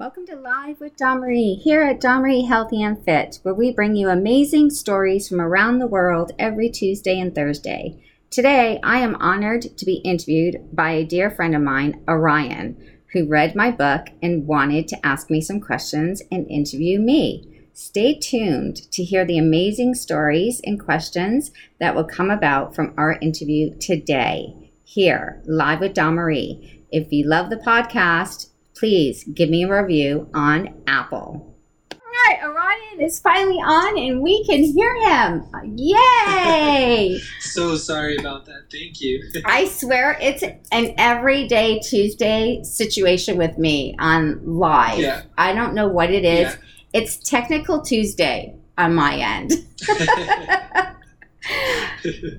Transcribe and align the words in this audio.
Welcome 0.00 0.24
to 0.28 0.36
Live 0.36 0.80
with 0.80 0.98
Marie 0.98 1.60
here 1.62 1.82
at 1.82 2.02
Marie 2.02 2.46
Healthy 2.46 2.82
and 2.82 3.04
Fit, 3.04 3.38
where 3.42 3.52
we 3.52 3.70
bring 3.70 3.96
you 3.96 4.08
amazing 4.08 4.70
stories 4.70 5.28
from 5.28 5.42
around 5.42 5.78
the 5.78 5.86
world 5.86 6.32
every 6.38 6.70
Tuesday 6.70 7.20
and 7.20 7.34
Thursday. 7.34 8.02
Today, 8.30 8.80
I 8.82 9.00
am 9.00 9.14
honored 9.16 9.76
to 9.76 9.84
be 9.84 9.96
interviewed 9.96 10.74
by 10.74 10.92
a 10.92 11.04
dear 11.04 11.30
friend 11.30 11.54
of 11.54 11.60
mine, 11.60 12.02
Orion, 12.08 12.82
who 13.12 13.28
read 13.28 13.54
my 13.54 13.70
book 13.70 14.06
and 14.22 14.46
wanted 14.46 14.88
to 14.88 15.06
ask 15.06 15.28
me 15.28 15.42
some 15.42 15.60
questions 15.60 16.22
and 16.32 16.50
interview 16.50 16.98
me. 16.98 17.60
Stay 17.74 18.14
tuned 18.14 18.90
to 18.92 19.04
hear 19.04 19.26
the 19.26 19.36
amazing 19.36 19.94
stories 19.94 20.62
and 20.64 20.80
questions 20.80 21.50
that 21.78 21.94
will 21.94 22.04
come 22.04 22.30
about 22.30 22.74
from 22.74 22.94
our 22.96 23.18
interview 23.20 23.76
today, 23.76 24.54
here, 24.82 25.42
live 25.44 25.80
with 25.80 25.94
Marie. 25.98 26.86
If 26.90 27.12
you 27.12 27.28
love 27.28 27.50
the 27.50 27.56
podcast, 27.56 28.46
please 28.80 29.24
give 29.24 29.50
me 29.50 29.64
a 29.64 29.82
review 29.82 30.26
on 30.32 30.82
Apple. 30.86 31.54
All 31.92 32.00
right, 32.26 32.42
Orion 32.42 33.00
is 33.00 33.20
finally 33.20 33.58
on 33.58 33.98
and 33.98 34.22
we 34.22 34.42
can 34.46 34.64
hear 34.64 34.94
him. 35.02 35.44
Yay! 35.76 37.20
so 37.40 37.76
sorry 37.76 38.16
about 38.16 38.46
that. 38.46 38.62
Thank 38.72 39.02
you. 39.02 39.22
I 39.44 39.66
swear 39.66 40.16
it's 40.20 40.42
an 40.72 40.94
everyday 40.96 41.78
Tuesday 41.80 42.62
situation 42.62 43.36
with 43.36 43.58
me 43.58 43.94
on 43.98 44.40
live. 44.44 44.98
Yeah. 44.98 45.22
I 45.36 45.52
don't 45.52 45.74
know 45.74 45.86
what 45.86 46.10
it 46.10 46.24
is. 46.24 46.48
Yeah. 46.48 46.56
It's 46.94 47.18
technical 47.18 47.82
Tuesday 47.82 48.56
on 48.78 48.94
my 48.94 49.14
end. 49.16 49.52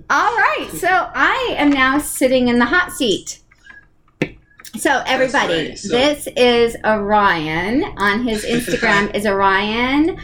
All 0.09 0.35
right, 0.35 0.69
so 0.73 0.87
I 0.89 1.55
am 1.57 1.69
now 1.69 1.99
sitting 1.99 2.47
in 2.47 2.57
the 2.59 2.65
hot 2.65 2.91
seat. 2.91 3.41
So 4.77 5.03
everybody, 5.05 5.69
right, 5.69 5.77
so- 5.77 5.89
this 5.89 6.27
is 6.35 6.77
Orion. 6.85 7.83
On 7.97 8.23
his 8.23 8.45
Instagram 8.55 9.13
is 9.15 9.25
Orion 9.25 10.17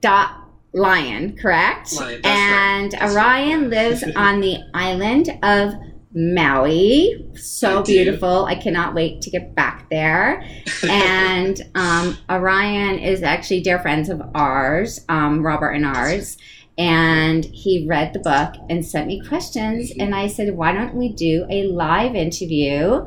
dot 0.00 0.42
lion, 0.72 1.36
correct? 1.36 1.92
Lion, 1.94 2.20
right, 2.22 2.26
and 2.26 2.92
that's 2.92 3.14
Orion 3.14 3.70
lives 3.70 4.04
on 4.16 4.40
the 4.40 4.58
island 4.74 5.30
of 5.42 5.74
Maui. 6.14 7.30
So 7.34 7.80
I 7.80 7.82
beautiful. 7.82 8.46
I 8.46 8.54
cannot 8.54 8.94
wait 8.94 9.20
to 9.22 9.30
get 9.30 9.54
back 9.54 9.88
there. 9.90 10.44
And 10.88 11.60
um, 11.74 12.16
Orion 12.30 12.98
is 12.98 13.22
actually 13.22 13.60
dear 13.62 13.78
friends 13.78 14.08
of 14.08 14.22
ours, 14.34 15.04
um, 15.08 15.44
Robert 15.44 15.70
and 15.70 15.84
ours. 15.86 16.36
And 16.78 17.44
he 17.44 17.86
read 17.88 18.12
the 18.12 18.18
book 18.18 18.54
and 18.68 18.84
sent 18.84 19.06
me 19.06 19.22
questions. 19.26 19.90
And 19.98 20.14
I 20.14 20.26
said, 20.26 20.56
why 20.56 20.72
don't 20.72 20.94
we 20.94 21.12
do 21.12 21.46
a 21.50 21.64
live 21.64 22.14
interview 22.14 23.06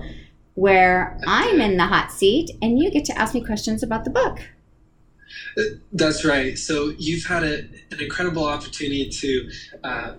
where 0.60 1.18
I'm 1.26 1.62
in 1.62 1.78
the 1.78 1.86
hot 1.86 2.12
seat 2.12 2.52
and 2.62 2.78
you 2.78 2.92
get 2.92 3.06
to 3.06 3.18
ask 3.18 3.34
me 3.34 3.42
questions 3.42 3.82
about 3.82 4.04
the 4.04 4.10
book? 4.10 4.40
That's 5.94 6.26
right. 6.26 6.58
So 6.58 6.94
you've 6.98 7.26
had 7.26 7.44
a, 7.44 7.60
an 7.92 8.00
incredible 8.00 8.46
opportunity 8.46 9.10
to 9.10 9.52
uh, 9.84 10.14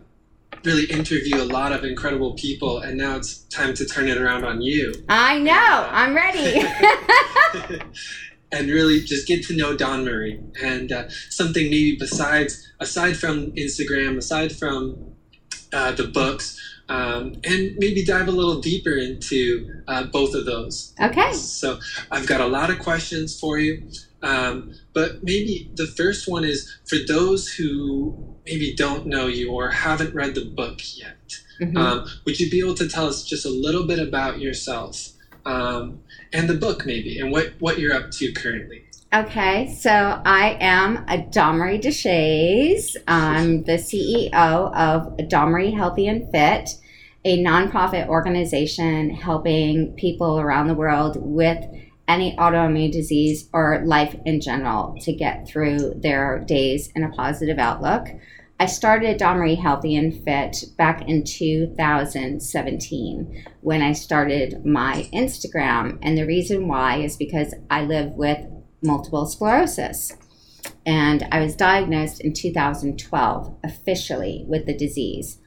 really 0.64 0.84
interview 0.84 1.42
a 1.42 1.44
lot 1.44 1.72
of 1.72 1.84
incredible 1.84 2.34
people, 2.34 2.78
and 2.80 2.96
now 2.96 3.16
it's 3.16 3.40
time 3.44 3.74
to 3.74 3.84
turn 3.84 4.08
it 4.08 4.16
around 4.16 4.44
on 4.44 4.62
you 4.62 4.92
I 5.08 5.38
know. 5.38 5.88
I'm 5.90 6.14
ready. 6.14 6.62
and 8.52 8.68
really 8.68 9.00
just 9.00 9.28
get 9.28 9.44
to 9.46 9.56
know 9.56 9.76
Donna-Marie 9.76 10.40
and 10.62 10.90
uh, 10.90 11.08
something 11.28 11.64
maybe 11.64 11.96
besides, 11.98 12.72
aside 12.80 13.16
from 13.16 13.52
Instagram, 13.52 14.16
aside 14.16 14.52
from 14.52 15.14
uh, 15.72 15.92
the 15.92 16.04
books. 16.04 16.58
Um, 16.90 17.34
and 17.44 17.72
maybe 17.78 18.02
dive 18.04 18.26
a 18.28 18.32
little 18.32 18.60
deeper 18.60 18.96
into 18.96 19.82
uh, 19.86 20.04
both 20.12 20.34
of 20.34 20.44
those. 20.44 20.92
okay. 21.00 21.32
So 21.32 21.78
I've 22.10 22.26
got 22.26 22.40
a 22.40 22.46
lot 22.46 22.68
of 22.68 22.78
questions 22.78 23.38
for 23.38 23.58
you. 23.58 23.88
Um, 24.22 24.72
but 24.92 25.22
maybe 25.22 25.68
the 25.74 25.86
first 25.86 26.28
one 26.28 26.44
is 26.44 26.68
for 26.84 26.98
those 27.06 27.48
who 27.54 28.36
maybe 28.44 28.74
don't 28.74 29.06
know 29.06 29.26
you 29.28 29.50
or 29.52 29.70
haven't 29.70 30.12
read 30.14 30.34
the 30.34 30.42
book 30.44 30.80
yet. 30.96 31.16
Mhm. 31.60 31.76
Um, 31.78 32.04
would 32.26 32.40
you 32.40 32.50
be 32.50 32.58
able 32.58 32.74
to 32.74 32.86
tell 32.86 33.06
us 33.06 33.22
just 33.22 33.44
a 33.46 33.50
little 33.50 33.86
bit 33.86 33.98
about 33.98 34.40
yourself 34.40 35.10
um, 35.46 36.00
and 36.32 36.48
the 36.50 36.54
book, 36.54 36.84
maybe, 36.84 37.18
and 37.18 37.30
what, 37.30 37.52
what 37.60 37.78
you're 37.78 37.94
up 37.94 38.10
to 38.12 38.32
currently? 38.32 38.82
Okay, 39.12 39.74
so 39.74 40.22
I 40.24 40.56
am 40.60 40.98
a 41.08 41.18
Deshays. 41.18 42.94
I'm 43.08 43.64
the 43.64 43.72
CEO 43.72 44.32
of 44.32 45.16
Domry 45.28 45.74
Healthy 45.74 46.06
and 46.06 46.30
Fit, 46.30 46.70
a 47.24 47.42
nonprofit 47.42 48.06
organization 48.06 49.10
helping 49.10 49.94
people 49.94 50.38
around 50.38 50.68
the 50.68 50.74
world 50.74 51.16
with 51.18 51.58
any 52.06 52.36
autoimmune 52.36 52.92
disease 52.92 53.48
or 53.52 53.82
life 53.84 54.14
in 54.26 54.40
general 54.40 54.94
to 55.00 55.12
get 55.12 55.48
through 55.48 55.94
their 55.96 56.44
days 56.46 56.92
in 56.94 57.02
a 57.02 57.10
positive 57.10 57.58
outlook. 57.58 58.06
I 58.60 58.66
started 58.66 59.18
Domry 59.18 59.60
Healthy 59.60 59.96
and 59.96 60.22
Fit 60.22 60.66
back 60.78 61.08
in 61.08 61.24
2017 61.24 63.44
when 63.62 63.82
I 63.82 63.92
started 63.92 64.64
my 64.64 65.08
Instagram. 65.12 65.98
And 66.00 66.16
the 66.16 66.26
reason 66.26 66.68
why 66.68 66.98
is 66.98 67.16
because 67.16 67.56
I 67.68 67.82
live 67.82 68.12
with 68.12 68.46
multiple 68.82 69.26
sclerosis. 69.26 70.16
And 70.86 71.26
I 71.30 71.40
was 71.40 71.54
diagnosed 71.54 72.20
in 72.20 72.32
2012 72.32 73.56
officially 73.62 74.44
with 74.48 74.66
the 74.66 74.76
disease. 74.76 75.38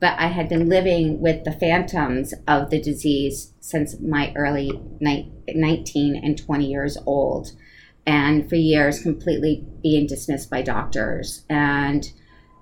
But 0.00 0.18
I 0.18 0.28
had 0.28 0.48
been 0.48 0.68
living 0.68 1.20
with 1.20 1.44
the 1.44 1.52
phantoms 1.52 2.32
of 2.48 2.70
the 2.70 2.80
disease 2.80 3.52
since 3.60 4.00
my 4.00 4.32
early 4.34 4.80
ni- 5.00 5.30
19 5.48 6.16
and 6.16 6.38
20 6.38 6.66
years 6.66 6.96
old. 7.04 7.52
And 8.06 8.48
for 8.48 8.56
years, 8.56 9.02
completely 9.02 9.66
being 9.82 10.06
dismissed 10.06 10.48
by 10.48 10.62
doctors. 10.62 11.44
And 11.50 12.10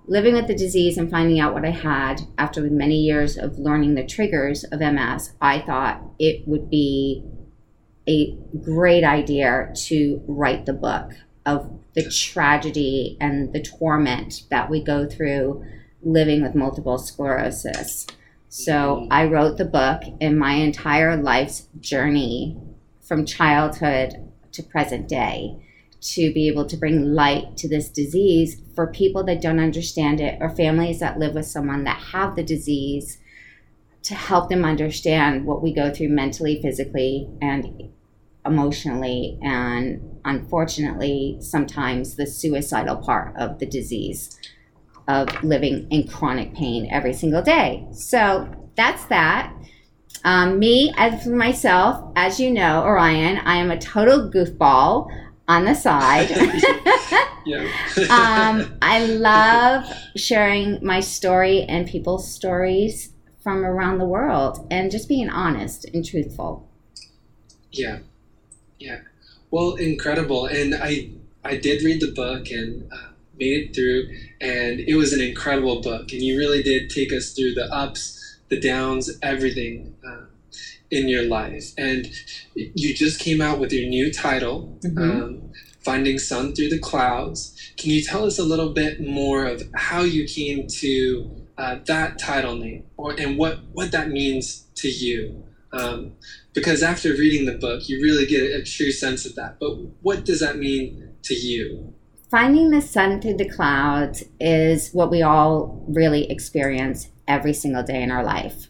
living 0.08 0.34
with 0.34 0.48
the 0.48 0.54
disease 0.54 0.98
and 0.98 1.10
finding 1.10 1.38
out 1.38 1.54
what 1.54 1.64
I 1.64 1.70
had 1.70 2.22
after 2.38 2.62
many 2.62 2.96
years 2.96 3.36
of 3.36 3.58
learning 3.58 3.94
the 3.94 4.06
triggers 4.06 4.64
of 4.64 4.80
MS, 4.80 5.34
I 5.40 5.60
thought 5.60 6.02
it 6.18 6.48
would 6.48 6.68
be 6.68 7.22
a 8.08 8.36
great 8.64 9.04
idea 9.04 9.70
to 9.74 10.22
write 10.26 10.66
the 10.66 10.72
book 10.72 11.12
of 11.44 11.70
the 11.94 12.08
tragedy 12.10 13.16
and 13.20 13.52
the 13.52 13.62
torment 13.62 14.44
that 14.50 14.70
we 14.70 14.82
go 14.82 15.06
through 15.06 15.64
living 16.02 16.42
with 16.42 16.54
multiple 16.54 16.98
sclerosis. 16.98 18.06
So 18.48 18.72
mm-hmm. 18.72 19.12
I 19.12 19.26
wrote 19.26 19.58
the 19.58 19.64
book 19.64 20.02
in 20.20 20.38
my 20.38 20.54
entire 20.54 21.16
life's 21.16 21.68
journey 21.80 22.56
from 23.00 23.26
childhood 23.26 24.30
to 24.52 24.62
present 24.62 25.08
day 25.08 25.64
to 26.00 26.32
be 26.32 26.48
able 26.48 26.64
to 26.66 26.76
bring 26.76 27.12
light 27.14 27.56
to 27.56 27.68
this 27.68 27.88
disease 27.88 28.60
for 28.74 28.86
people 28.86 29.24
that 29.24 29.42
don't 29.42 29.58
understand 29.58 30.20
it 30.20 30.38
or 30.40 30.48
families 30.48 31.00
that 31.00 31.18
live 31.18 31.34
with 31.34 31.46
someone 31.46 31.84
that 31.84 32.00
have 32.12 32.36
the 32.36 32.42
disease 32.42 33.18
to 34.02 34.14
help 34.14 34.48
them 34.48 34.64
understand 34.64 35.44
what 35.44 35.62
we 35.62 35.74
go 35.74 35.92
through 35.92 36.08
mentally, 36.08 36.62
physically, 36.62 37.28
and 37.42 37.90
emotionally, 38.48 39.38
and 39.42 40.20
unfortunately, 40.24 41.38
sometimes 41.40 42.16
the 42.16 42.26
suicidal 42.26 42.96
part 42.96 43.36
of 43.36 43.58
the 43.58 43.66
disease 43.66 44.38
of 45.06 45.28
living 45.42 45.86
in 45.90 46.08
chronic 46.08 46.54
pain 46.54 46.88
every 46.90 47.12
single 47.12 47.42
day. 47.42 47.86
So 47.92 48.48
that's 48.76 49.04
that. 49.06 49.54
Um, 50.24 50.58
me, 50.58 50.92
as 50.96 51.22
for 51.22 51.30
myself, 51.30 52.12
as 52.16 52.40
you 52.40 52.50
know, 52.50 52.82
Orion, 52.82 53.38
I 53.38 53.56
am 53.56 53.70
a 53.70 53.78
total 53.78 54.30
goofball 54.30 55.08
on 55.46 55.64
the 55.64 55.74
side. 55.74 56.28
Yeah. 57.46 57.64
um, 58.10 58.76
I 58.82 59.06
love 59.06 59.90
sharing 60.16 60.84
my 60.84 61.00
story 61.00 61.62
and 61.62 61.88
people's 61.88 62.30
stories 62.30 63.14
from 63.42 63.64
around 63.64 63.96
the 63.96 64.04
world 64.04 64.66
and 64.70 64.90
just 64.90 65.08
being 65.08 65.30
honest 65.30 65.86
and 65.94 66.04
truthful. 66.04 66.68
Yeah, 67.72 68.00
yeah. 68.78 68.98
Well, 69.50 69.74
incredible. 69.74 70.46
And 70.46 70.74
I 70.74 71.06
I 71.44 71.54
did 71.54 71.82
read 71.82 72.00
the 72.00 72.08
book 72.08 72.50
and 72.50 72.86
uh, 72.92 73.08
made 73.38 73.52
it 73.52 73.74
through, 73.74 74.04
and 74.40 74.80
it 74.86 74.94
was 74.94 75.12
an 75.12 75.20
incredible 75.20 75.80
book. 75.80 76.12
And 76.12 76.22
you 76.22 76.36
really 76.36 76.60
did 76.62 76.90
take 76.90 77.12
us 77.12 77.30
through 77.30 77.52
the 77.54 77.72
ups, 77.72 78.36
the 78.48 78.56
downs, 78.58 79.10
everything 79.22 79.94
uh, 80.06 80.24
in 80.90 81.08
your 81.08 81.22
life. 81.22 81.72
And 81.78 82.08
you 82.54 82.94
just 82.94 83.18
came 83.18 83.40
out 83.40 83.58
with 83.58 83.72
your 83.72 83.84
new 83.86 84.10
title, 84.10 84.78
Mhm. 84.84 85.22
um, 85.22 85.52
"Finding 85.80 86.18
Sun 86.18 86.54
Through 86.54 86.68
the 86.68 86.78
Clouds." 86.78 87.52
Can 87.76 87.90
you 87.90 88.00
tell 88.00 88.24
us 88.24 88.38
a 88.38 88.44
little 88.44 88.68
bit 88.68 89.00
more 89.00 89.44
of 89.44 89.62
how 89.74 90.02
you 90.02 90.24
came 90.24 90.66
to 90.80 91.44
uh, 91.58 91.76
that 91.86 92.18
title 92.18 92.54
name, 92.54 92.84
or 92.96 93.14
and 93.18 93.36
what 93.36 93.58
what 93.72 93.90
that 93.92 94.08
means 94.08 94.62
to 94.76 94.88
you? 94.88 95.47
Um, 95.72 96.12
because 96.54 96.82
after 96.82 97.10
reading 97.10 97.46
the 97.46 97.58
book, 97.58 97.88
you 97.88 98.02
really 98.02 98.26
get 98.26 98.52
a 98.52 98.62
true 98.62 98.90
sense 98.90 99.26
of 99.26 99.34
that. 99.34 99.58
But 99.60 99.76
what 100.02 100.24
does 100.24 100.40
that 100.40 100.56
mean 100.58 101.10
to 101.24 101.34
you? 101.34 101.94
Finding 102.30 102.70
the 102.70 102.80
sun 102.82 103.20
through 103.20 103.36
the 103.36 103.48
clouds 103.48 104.22
is 104.40 104.90
what 104.92 105.10
we 105.10 105.22
all 105.22 105.84
really 105.88 106.30
experience 106.30 107.08
every 107.26 107.52
single 107.54 107.82
day 107.82 108.02
in 108.02 108.10
our 108.10 108.24
life. 108.24 108.68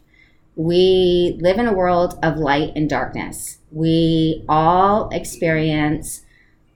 we 0.59 1.39
live 1.41 1.57
in 1.57 1.69
a 1.69 1.73
world 1.73 2.19
of 2.21 2.37
light 2.37 2.73
and 2.75 2.91
darkness. 2.91 3.59
We 3.71 4.45
all 4.49 5.09
experience 5.11 6.23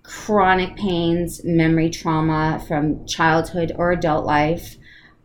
chronic 0.05 0.77
pains, 0.77 1.41
memory 1.43 1.91
trauma 1.91 2.65
from 2.69 3.05
childhood 3.07 3.73
or 3.75 3.91
adult 3.91 4.25
life, 4.25 4.77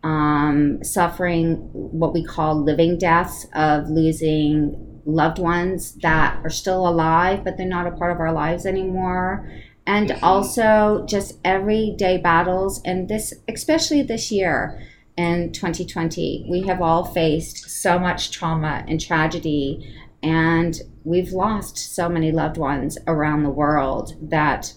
um, 0.03 0.83
suffering 0.83 1.69
what 1.71 2.13
we 2.15 2.23
call 2.23 2.59
living 2.63 2.97
deaths 2.97 3.45
of 3.53 3.89
losing 3.89 4.86
loved 5.07 5.39
ones 5.39 5.93
that 6.01 6.37
are 6.43 6.49
still 6.49 6.87
alive, 6.87 7.43
but 7.43 7.57
they're 7.57 7.65
not 7.65 7.87
a 7.87 7.91
part 7.91 8.11
of 8.11 8.19
our 8.19 8.33
lives 8.33 8.65
anymore. 8.65 9.49
And 9.87 10.09
mm-hmm. 10.09 10.23
also 10.23 11.05
just 11.07 11.39
everyday 11.45 12.17
battles, 12.17 12.81
and 12.83 13.07
this, 13.07 13.33
especially 13.47 14.01
this 14.03 14.31
year 14.31 14.79
in 15.15 15.53
2020, 15.53 16.45
we 16.49 16.63
have 16.63 16.81
all 16.81 17.05
faced 17.05 17.69
so 17.69 17.97
much 17.97 18.31
trauma 18.31 18.83
and 18.87 18.99
tragedy, 18.99 19.95
and 20.21 20.81
we've 21.05 21.31
lost 21.31 21.77
so 21.77 22.09
many 22.09 22.31
loved 22.31 22.57
ones 22.57 22.97
around 23.07 23.43
the 23.43 23.49
world 23.49 24.13
that 24.21 24.73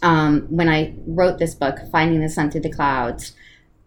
um, 0.00 0.46
when 0.48 0.68
I 0.68 0.94
wrote 1.08 1.38
this 1.38 1.56
book, 1.56 1.78
Finding 1.90 2.20
the 2.20 2.28
Sun 2.28 2.52
Through 2.52 2.60
the 2.60 2.72
Clouds, 2.72 3.34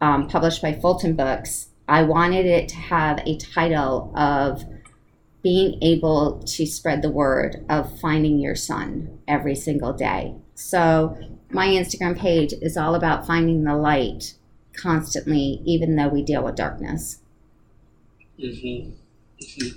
um, 0.01 0.28
published 0.28 0.62
by 0.62 0.74
Fulton 0.74 1.16
Books, 1.16 1.69
I 1.88 2.04
wanted 2.04 2.45
it 2.45 2.68
to 2.69 2.75
have 2.75 3.19
a 3.25 3.38
title 3.38 4.12
of 4.16 4.66
being 5.43 5.81
able 5.81 6.39
to 6.43 6.65
spread 6.65 7.01
the 7.01 7.09
word 7.09 7.65
of 7.69 7.99
finding 7.99 8.39
your 8.39 8.55
sun 8.55 9.19
every 9.27 9.55
single 9.55 9.93
day. 9.93 10.35
So, 10.55 11.17
my 11.49 11.67
Instagram 11.67 12.17
page 12.17 12.53
is 12.61 12.77
all 12.77 12.95
about 12.95 13.27
finding 13.27 13.63
the 13.63 13.75
light 13.75 14.35
constantly, 14.73 15.61
even 15.65 15.95
though 15.95 16.07
we 16.07 16.21
deal 16.21 16.43
with 16.43 16.55
darkness. 16.55 17.19
Mm-hmm. 18.39 18.91
Mm-hmm. 19.41 19.69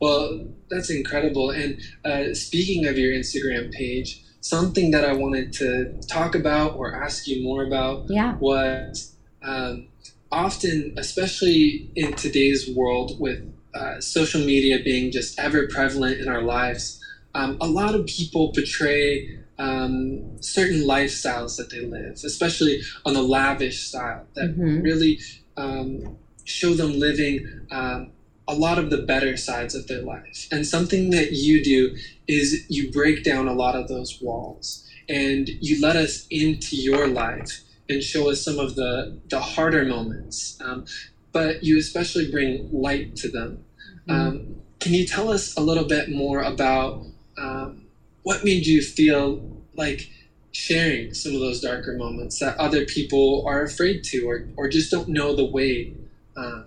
Well, 0.00 0.48
that's 0.68 0.90
incredible. 0.90 1.50
And 1.50 1.80
uh, 2.04 2.34
speaking 2.34 2.86
of 2.86 2.98
your 2.98 3.12
Instagram 3.12 3.72
page, 3.72 4.22
something 4.40 4.90
that 4.90 5.04
I 5.04 5.12
wanted 5.12 5.52
to 5.54 6.00
talk 6.08 6.34
about 6.34 6.76
or 6.76 6.94
ask 6.94 7.28
you 7.28 7.42
more 7.42 7.64
about 7.64 8.06
yeah. 8.08 8.36
was 8.38 9.14
um, 9.42 9.86
often, 10.30 10.94
especially 10.96 11.90
in 11.94 12.14
today's 12.14 12.68
world 12.74 13.20
with 13.20 13.51
uh, 13.74 14.00
social 14.00 14.40
media 14.40 14.78
being 14.84 15.10
just 15.10 15.38
ever 15.38 15.66
prevalent 15.68 16.20
in 16.20 16.28
our 16.28 16.42
lives, 16.42 17.00
um, 17.34 17.56
a 17.60 17.66
lot 17.66 17.94
of 17.94 18.06
people 18.06 18.52
portray 18.52 19.38
um, 19.58 20.42
certain 20.42 20.82
lifestyles 20.82 21.56
that 21.56 21.70
they 21.70 21.80
live, 21.80 22.20
especially 22.24 22.82
on 23.04 23.14
the 23.14 23.22
lavish 23.22 23.80
style, 23.80 24.26
that 24.34 24.50
mm-hmm. 24.50 24.80
really 24.80 25.20
um, 25.56 26.16
show 26.44 26.74
them 26.74 26.98
living 26.98 27.66
um, 27.70 28.10
a 28.48 28.54
lot 28.54 28.78
of 28.78 28.90
the 28.90 28.98
better 28.98 29.36
sides 29.36 29.74
of 29.74 29.86
their 29.86 30.02
life. 30.02 30.48
And 30.50 30.66
something 30.66 31.10
that 31.10 31.32
you 31.32 31.62
do 31.62 31.96
is 32.26 32.64
you 32.68 32.90
break 32.90 33.24
down 33.24 33.48
a 33.48 33.54
lot 33.54 33.74
of 33.76 33.88
those 33.88 34.20
walls 34.20 34.86
and 35.08 35.48
you 35.60 35.80
let 35.80 35.96
us 35.96 36.26
into 36.30 36.76
your 36.76 37.06
life 37.06 37.62
and 37.88 38.02
show 38.02 38.30
us 38.30 38.42
some 38.42 38.58
of 38.58 38.74
the, 38.74 39.20
the 39.28 39.40
harder 39.40 39.84
moments. 39.84 40.58
Um, 40.60 40.86
but 41.32 41.64
you 41.64 41.78
especially 41.78 42.30
bring 42.30 42.68
light 42.72 43.16
to 43.16 43.28
them. 43.28 43.64
Mm-hmm. 44.06 44.10
Um, 44.10 44.54
can 44.80 44.94
you 44.94 45.06
tell 45.06 45.30
us 45.30 45.56
a 45.56 45.60
little 45.60 45.84
bit 45.84 46.10
more 46.10 46.42
about 46.42 47.04
um, 47.38 47.86
what 48.22 48.44
made 48.44 48.66
you 48.66 48.82
feel 48.82 49.62
like 49.74 50.10
sharing 50.52 51.14
some 51.14 51.34
of 51.34 51.40
those 51.40 51.60
darker 51.60 51.94
moments 51.96 52.38
that 52.38 52.56
other 52.58 52.84
people 52.84 53.44
are 53.46 53.62
afraid 53.62 54.04
to 54.04 54.28
or, 54.28 54.46
or 54.56 54.68
just 54.68 54.90
don't 54.90 55.08
know 55.08 55.34
the 55.34 55.44
way 55.44 55.94
um, 56.36 56.66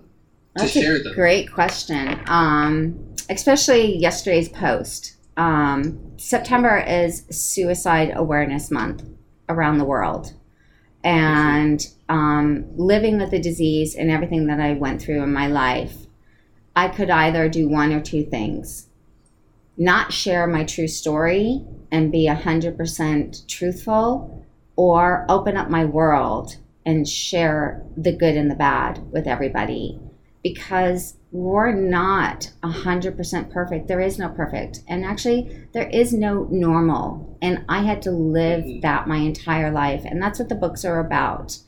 to 0.58 0.66
share 0.66 1.02
them? 1.02 1.14
Great 1.14 1.52
question. 1.52 2.20
Um, 2.26 3.14
especially 3.30 3.96
yesterday's 3.96 4.48
post. 4.48 5.16
Um, 5.36 6.00
September 6.16 6.78
is 6.78 7.24
Suicide 7.30 8.12
Awareness 8.14 8.70
Month 8.70 9.04
around 9.48 9.78
the 9.78 9.84
world. 9.84 10.32
And 11.06 11.86
um, 12.08 12.66
living 12.76 13.18
with 13.18 13.30
the 13.30 13.38
disease 13.38 13.94
and 13.94 14.10
everything 14.10 14.48
that 14.48 14.58
I 14.58 14.72
went 14.72 15.00
through 15.00 15.22
in 15.22 15.32
my 15.32 15.46
life, 15.46 15.94
I 16.74 16.88
could 16.88 17.10
either 17.10 17.48
do 17.48 17.68
one 17.68 17.92
or 17.92 18.00
two 18.00 18.24
things. 18.24 18.88
Not 19.76 20.12
share 20.12 20.48
my 20.48 20.64
true 20.64 20.88
story 20.88 21.64
and 21.92 22.10
be 22.10 22.26
100% 22.26 23.46
truthful, 23.46 24.44
or 24.74 25.24
open 25.28 25.56
up 25.56 25.70
my 25.70 25.84
world 25.84 26.56
and 26.84 27.08
share 27.08 27.84
the 27.96 28.12
good 28.12 28.36
and 28.36 28.50
the 28.50 28.56
bad 28.56 29.00
with 29.12 29.28
everybody. 29.28 30.00
Because 30.42 31.18
we're 31.32 31.72
not 31.72 32.52
100% 32.62 33.50
perfect. 33.52 33.88
There 33.88 34.00
is 34.00 34.18
no 34.18 34.28
perfect. 34.28 34.80
And 34.88 35.04
actually, 35.04 35.66
there 35.72 35.88
is 35.88 36.12
no 36.12 36.46
normal. 36.50 37.36
And 37.42 37.64
I 37.68 37.82
had 37.82 38.02
to 38.02 38.10
live 38.10 38.64
mm-hmm. 38.64 38.80
that 38.80 39.08
my 39.08 39.16
entire 39.16 39.70
life. 39.70 40.02
And 40.04 40.22
that's 40.22 40.38
what 40.38 40.48
the 40.48 40.54
books 40.54 40.84
are 40.84 41.00
about. 41.00 41.58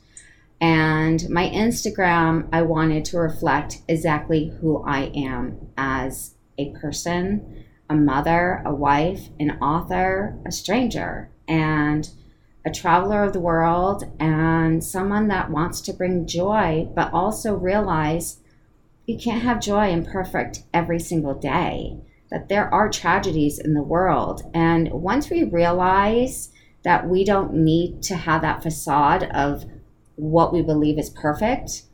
And 0.61 1.29
my 1.29 1.49
Instagram, 1.49 2.49
I 2.51 2.63
wanted 2.63 3.05
to 3.05 3.17
reflect 3.17 3.81
exactly 3.87 4.53
who 4.59 4.83
I 4.83 5.11
am 5.15 5.69
as 5.77 6.35
a 6.57 6.71
person, 6.71 7.65
a 7.89 7.95
mother, 7.95 8.61
a 8.65 8.73
wife, 8.73 9.29
an 9.39 9.51
author, 9.61 10.37
a 10.45 10.51
stranger, 10.51 11.29
and 11.47 12.09
a 12.65 12.71
traveler 12.71 13.23
of 13.23 13.31
the 13.31 13.39
world, 13.39 14.03
and 14.19 14.83
someone 14.83 15.29
that 15.29 15.49
wants 15.49 15.79
to 15.81 15.93
bring 15.93 16.27
joy, 16.27 16.89
but 16.93 17.13
also 17.13 17.55
realize 17.55 18.38
you 19.09 19.17
can't 19.17 19.41
have 19.41 19.59
joy 19.59 19.89
and 19.89 20.05
perfect 20.05 20.61
every 20.71 20.99
single 20.99 21.33
day, 21.33 21.97
that 22.29 22.47
there 22.47 22.71
are 22.71 22.87
tragedies 22.87 23.57
in 23.57 23.73
the 23.73 23.81
world. 23.81 24.43
And 24.53 24.91
once 24.91 25.31
we 25.31 25.43
realize 25.43 26.51
that 26.83 27.09
we 27.09 27.23
don't 27.23 27.55
need 27.55 28.03
to 28.03 28.15
have 28.15 28.43
that 28.43 28.61
facade 28.61 29.23
of 29.33 29.65
what 30.15 30.53
we 30.53 30.61
believe 30.61 30.99
is 30.99 31.09
perfect, 31.09 31.85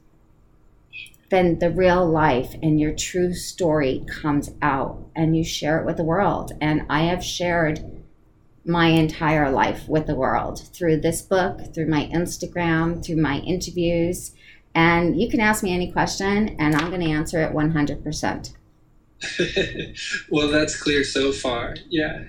then 1.29 1.59
the 1.59 1.71
real 1.71 2.05
life 2.05 2.53
and 2.61 2.81
your 2.81 2.93
true 2.93 3.33
story 3.33 4.05
comes 4.21 4.51
out 4.61 5.07
and 5.15 5.37
you 5.37 5.43
share 5.45 5.79
it 5.79 5.85
with 5.85 5.95
the 5.95 6.03
world. 6.03 6.51
And 6.59 6.81
I 6.89 7.03
have 7.03 7.23
shared 7.23 7.79
my 8.65 8.87
entire 8.87 9.49
life 9.49 9.87
with 9.87 10.05
the 10.05 10.15
world 10.15 10.67
through 10.73 10.99
this 10.99 11.21
book, 11.21 11.73
through 11.73 11.87
my 11.87 12.09
Instagram, 12.13 13.01
through 13.05 13.21
my 13.21 13.37
interviews, 13.39 14.34
and 14.75 15.19
you 15.19 15.29
can 15.29 15.39
ask 15.39 15.63
me 15.63 15.73
any 15.73 15.91
question, 15.91 16.55
and 16.59 16.75
I'm 16.75 16.89
going 16.89 17.01
to 17.01 17.09
answer 17.09 17.41
it 17.41 17.53
100%. 17.53 18.53
well, 20.29 20.49
that's 20.49 20.81
clear 20.81 21.03
so 21.03 21.31
far. 21.31 21.75
Yeah. 21.89 22.25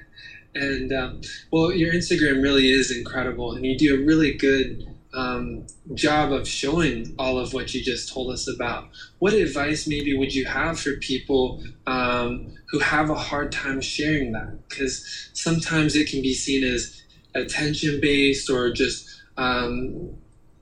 And 0.55 0.93
um, 0.93 1.21
well, 1.51 1.73
your 1.73 1.93
Instagram 1.93 2.43
really 2.43 2.71
is 2.71 2.97
incredible, 2.97 3.53
and 3.53 3.67
you 3.67 3.77
do 3.77 4.01
a 4.01 4.07
really 4.07 4.33
good 4.33 4.87
um, 5.13 5.67
job 5.95 6.33
of 6.33 6.47
showing 6.47 7.15
all 7.19 7.39
of 7.39 7.53
what 7.53 7.75
you 7.75 7.83
just 7.83 8.13
told 8.13 8.33
us 8.33 8.49
about. 8.49 8.89
What 9.19 9.33
advice 9.35 9.87
maybe 9.87 10.17
would 10.17 10.35
you 10.35 10.45
have 10.45 10.79
for 10.79 10.93
people 10.97 11.63
um, 11.87 12.55
who 12.71 12.79
have 12.79 13.11
a 13.11 13.15
hard 13.15 13.51
time 13.51 13.81
sharing 13.81 14.33
that? 14.33 14.69
Because 14.69 15.31
sometimes 15.33 15.97
it 15.97 16.09
can 16.09 16.23
be 16.23 16.33
seen 16.33 16.65
as 16.65 17.03
attention 17.35 18.01
based 18.01 18.49
or 18.49 18.71
just 18.71 19.23
um, 19.37 20.17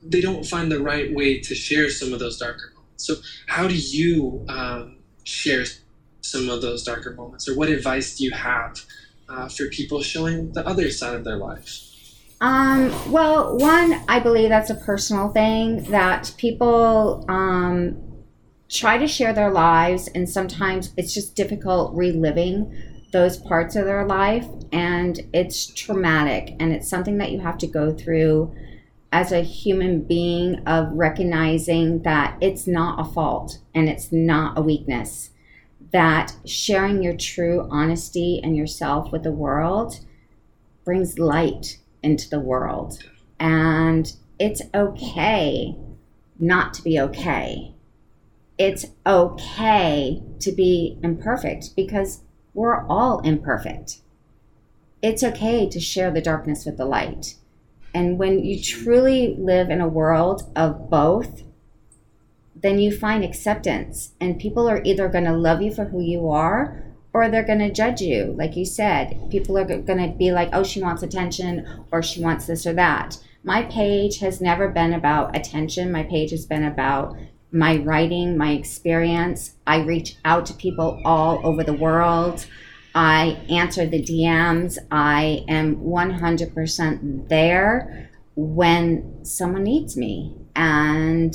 they 0.04 0.20
don't 0.20 0.44
find 0.44 0.70
the 0.70 0.80
right 0.80 1.12
way 1.14 1.40
to 1.40 1.54
share 1.54 1.88
some 1.90 2.12
of 2.12 2.18
those 2.18 2.38
darker 2.38 2.72
moments. 2.74 3.06
So, 3.06 3.14
how 3.46 3.66
do 3.66 3.74
you 3.74 4.44
um, 4.48 4.98
share 5.24 5.64
some 6.20 6.48
of 6.48 6.62
those 6.62 6.84
darker 6.84 7.12
moments, 7.12 7.48
or 7.48 7.56
what 7.56 7.68
advice 7.68 8.16
do 8.16 8.24
you 8.24 8.32
have 8.32 8.80
uh, 9.28 9.48
for 9.48 9.66
people 9.68 10.02
showing 10.02 10.52
the 10.52 10.66
other 10.66 10.90
side 10.90 11.14
of 11.14 11.24
their 11.24 11.36
life? 11.36 11.90
Um, 12.40 12.92
well, 13.10 13.56
one, 13.56 14.02
I 14.08 14.20
believe 14.20 14.48
that's 14.48 14.70
a 14.70 14.74
personal 14.74 15.30
thing 15.30 15.84
that 15.84 16.34
people 16.36 17.24
um, 17.28 17.96
try 18.68 18.98
to 18.98 19.06
share 19.06 19.32
their 19.32 19.50
lives, 19.50 20.08
and 20.08 20.28
sometimes 20.28 20.92
it's 20.96 21.14
just 21.14 21.34
difficult 21.34 21.94
reliving 21.94 22.74
those 23.12 23.36
parts 23.36 23.76
of 23.76 23.84
their 23.84 24.04
life, 24.04 24.46
and 24.72 25.20
it's 25.32 25.66
traumatic, 25.66 26.56
and 26.58 26.72
it's 26.72 26.88
something 26.88 27.18
that 27.18 27.30
you 27.30 27.40
have 27.40 27.56
to 27.58 27.66
go 27.66 27.92
through 27.92 28.54
as 29.14 29.30
a 29.30 29.42
human 29.42 30.00
being 30.00 30.58
of 30.66 30.90
recognizing 30.90 32.02
that 32.02 32.36
it's 32.40 32.66
not 32.66 32.98
a 32.98 33.08
fault 33.08 33.58
and 33.72 33.88
it's 33.88 34.10
not 34.10 34.58
a 34.58 34.60
weakness. 34.60 35.30
That 35.92 36.34
sharing 36.44 37.00
your 37.00 37.16
true 37.16 37.68
honesty 37.70 38.40
and 38.42 38.56
yourself 38.56 39.12
with 39.12 39.22
the 39.22 39.30
world 39.30 40.00
brings 40.84 41.16
light 41.16 41.78
into 42.02 42.28
the 42.28 42.40
world. 42.40 43.04
And 43.38 44.12
it's 44.40 44.62
okay 44.74 45.76
not 46.40 46.74
to 46.74 46.82
be 46.82 46.98
okay. 46.98 47.72
It's 48.58 48.86
okay 49.06 50.24
to 50.40 50.50
be 50.50 50.98
imperfect 51.04 51.76
because 51.76 52.22
we're 52.52 52.84
all 52.88 53.20
imperfect. 53.20 54.00
It's 55.00 55.22
okay 55.22 55.68
to 55.68 55.78
share 55.78 56.10
the 56.10 56.20
darkness 56.20 56.66
with 56.66 56.78
the 56.78 56.84
light 56.84 57.36
and 57.94 58.18
when 58.18 58.44
you 58.44 58.60
truly 58.60 59.36
live 59.38 59.70
in 59.70 59.80
a 59.80 59.88
world 59.88 60.50
of 60.56 60.90
both, 60.90 61.44
then 62.56 62.78
you 62.78 62.96
find 62.96 63.22
acceptance. 63.22 64.14
And 64.20 64.40
people 64.40 64.68
are 64.68 64.82
either 64.84 65.08
going 65.08 65.24
to 65.24 65.36
love 65.36 65.62
you 65.62 65.72
for 65.72 65.84
who 65.84 66.00
you 66.00 66.28
are 66.30 66.82
or 67.12 67.28
they're 67.28 67.44
going 67.44 67.60
to 67.60 67.70
judge 67.70 68.00
you. 68.00 68.34
Like 68.36 68.56
you 68.56 68.64
said, 68.64 69.30
people 69.30 69.56
are 69.56 69.64
going 69.64 69.98
to 69.98 70.16
be 70.18 70.32
like, 70.32 70.48
oh, 70.52 70.64
she 70.64 70.82
wants 70.82 71.02
attention 71.02 71.84
or 71.92 72.02
she 72.02 72.20
wants 72.20 72.46
this 72.46 72.66
or 72.66 72.72
that. 72.72 73.16
My 73.44 73.62
page 73.62 74.18
has 74.18 74.40
never 74.40 74.68
been 74.68 74.92
about 74.92 75.36
attention. 75.36 75.92
My 75.92 76.02
page 76.02 76.30
has 76.30 76.46
been 76.46 76.64
about 76.64 77.16
my 77.52 77.76
writing, 77.76 78.36
my 78.36 78.52
experience. 78.52 79.54
I 79.66 79.82
reach 79.82 80.16
out 80.24 80.46
to 80.46 80.54
people 80.54 81.00
all 81.04 81.40
over 81.46 81.62
the 81.62 81.74
world. 81.74 82.46
I 82.94 83.40
answer 83.48 83.86
the 83.86 84.02
DMs. 84.02 84.78
I 84.90 85.44
am 85.48 85.76
100% 85.76 87.28
there 87.28 88.10
when 88.36 89.24
someone 89.24 89.64
needs 89.64 89.96
me. 89.96 90.36
And 90.54 91.34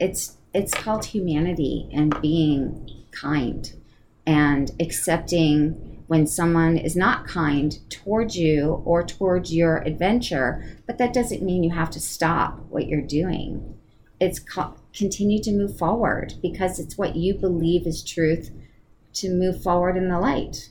it's 0.00 0.36
it's 0.54 0.74
called 0.74 1.06
humanity 1.06 1.88
and 1.92 2.20
being 2.20 3.04
kind 3.10 3.72
and 4.26 4.70
accepting 4.78 6.02
when 6.08 6.26
someone 6.26 6.76
is 6.76 6.94
not 6.94 7.26
kind 7.26 7.78
towards 7.88 8.36
you 8.36 8.82
or 8.84 9.02
towards 9.02 9.54
your 9.54 9.78
adventure, 9.78 10.78
but 10.86 10.98
that 10.98 11.14
doesn't 11.14 11.42
mean 11.42 11.64
you 11.64 11.70
have 11.70 11.90
to 11.90 12.00
stop 12.00 12.58
what 12.68 12.86
you're 12.86 13.00
doing. 13.00 13.78
It's 14.20 14.38
co- 14.38 14.74
continue 14.92 15.42
to 15.42 15.52
move 15.52 15.78
forward 15.78 16.34
because 16.42 16.78
it's 16.78 16.98
what 16.98 17.16
you 17.16 17.32
believe 17.32 17.86
is 17.86 18.04
truth 18.04 18.50
to 19.14 19.30
move 19.30 19.62
forward 19.62 19.96
in 19.96 20.08
the 20.08 20.20
light. 20.20 20.68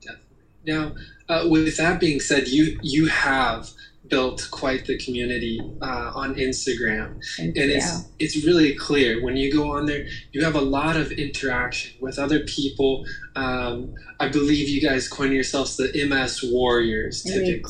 Definitely. 0.00 0.20
Now, 0.66 0.94
uh, 1.28 1.46
with 1.48 1.76
that 1.76 2.00
being 2.00 2.20
said, 2.20 2.48
you 2.48 2.78
you 2.82 3.06
have 3.06 3.70
built 4.06 4.48
quite 4.50 4.84
the 4.84 4.98
community 4.98 5.58
uh, 5.80 6.12
on 6.14 6.34
Instagram, 6.34 7.18
and 7.38 7.56
you. 7.56 7.62
it's 7.76 8.02
it's 8.18 8.44
really 8.44 8.74
clear 8.74 9.22
when 9.22 9.36
you 9.36 9.50
go 9.50 9.72
on 9.72 9.86
there. 9.86 10.06
You 10.32 10.44
have 10.44 10.54
a 10.54 10.60
lot 10.60 10.96
of 10.96 11.10
interaction 11.12 11.92
with 12.00 12.18
other 12.18 12.40
people. 12.40 13.04
Um, 13.34 13.94
I 14.20 14.28
believe 14.28 14.68
you 14.68 14.80
guys 14.80 15.08
coin 15.08 15.32
yourselves 15.32 15.76
the 15.76 15.90
MS 16.06 16.40
Warriors. 16.44 17.22
we 17.24 17.32
do. 17.46 17.60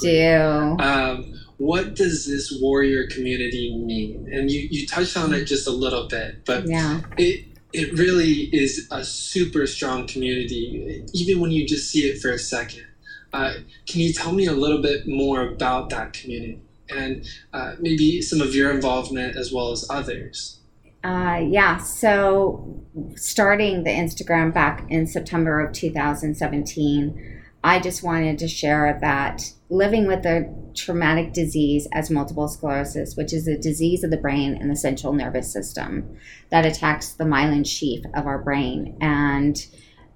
um, 0.80 1.32
what 1.56 1.94
does 1.94 2.26
this 2.26 2.56
warrior 2.60 3.06
community 3.06 3.72
mean? 3.76 4.28
And 4.32 4.50
you 4.50 4.66
you 4.70 4.86
touched 4.86 5.16
on 5.16 5.32
it 5.32 5.44
just 5.44 5.66
a 5.68 5.70
little 5.72 6.08
bit, 6.08 6.44
but 6.44 6.66
Yeah. 6.66 7.00
it 7.16 7.46
it 7.74 7.92
really 7.98 8.48
is 8.54 8.86
a 8.92 9.02
super 9.04 9.66
strong 9.66 10.06
community, 10.06 11.04
even 11.12 11.40
when 11.40 11.50
you 11.50 11.66
just 11.66 11.90
see 11.90 12.06
it 12.08 12.22
for 12.22 12.30
a 12.30 12.38
second. 12.38 12.86
Uh, 13.32 13.54
can 13.88 14.00
you 14.00 14.12
tell 14.12 14.32
me 14.32 14.46
a 14.46 14.52
little 14.52 14.80
bit 14.80 15.08
more 15.08 15.42
about 15.42 15.90
that 15.90 16.12
community 16.12 16.62
and 16.88 17.26
uh, 17.52 17.74
maybe 17.80 18.22
some 18.22 18.40
of 18.40 18.54
your 18.54 18.70
involvement 18.70 19.36
as 19.36 19.52
well 19.52 19.72
as 19.72 19.84
others? 19.90 20.60
Uh, 21.02 21.40
yeah, 21.44 21.76
so 21.78 22.80
starting 23.16 23.82
the 23.82 23.90
Instagram 23.90 24.54
back 24.54 24.86
in 24.88 25.06
September 25.06 25.60
of 25.60 25.72
2017, 25.72 27.42
I 27.64 27.80
just 27.80 28.04
wanted 28.04 28.38
to 28.38 28.46
share 28.46 28.96
that 29.00 29.52
living 29.68 30.06
with 30.06 30.24
a 30.24 30.48
traumatic 30.74 31.32
disease 31.32 31.86
as 31.92 32.10
multiple 32.10 32.48
sclerosis, 32.48 33.16
which 33.16 33.32
is 33.32 33.46
a 33.46 33.58
disease 33.58 34.04
of 34.04 34.10
the 34.10 34.16
brain 34.16 34.56
and 34.60 34.70
the 34.70 34.76
central 34.76 35.12
nervous 35.12 35.52
system 35.52 36.16
that 36.50 36.66
attacks 36.66 37.12
the 37.12 37.24
myelin 37.24 37.66
sheath 37.66 38.04
of 38.14 38.26
our 38.26 38.38
brain, 38.38 38.96
and 39.00 39.66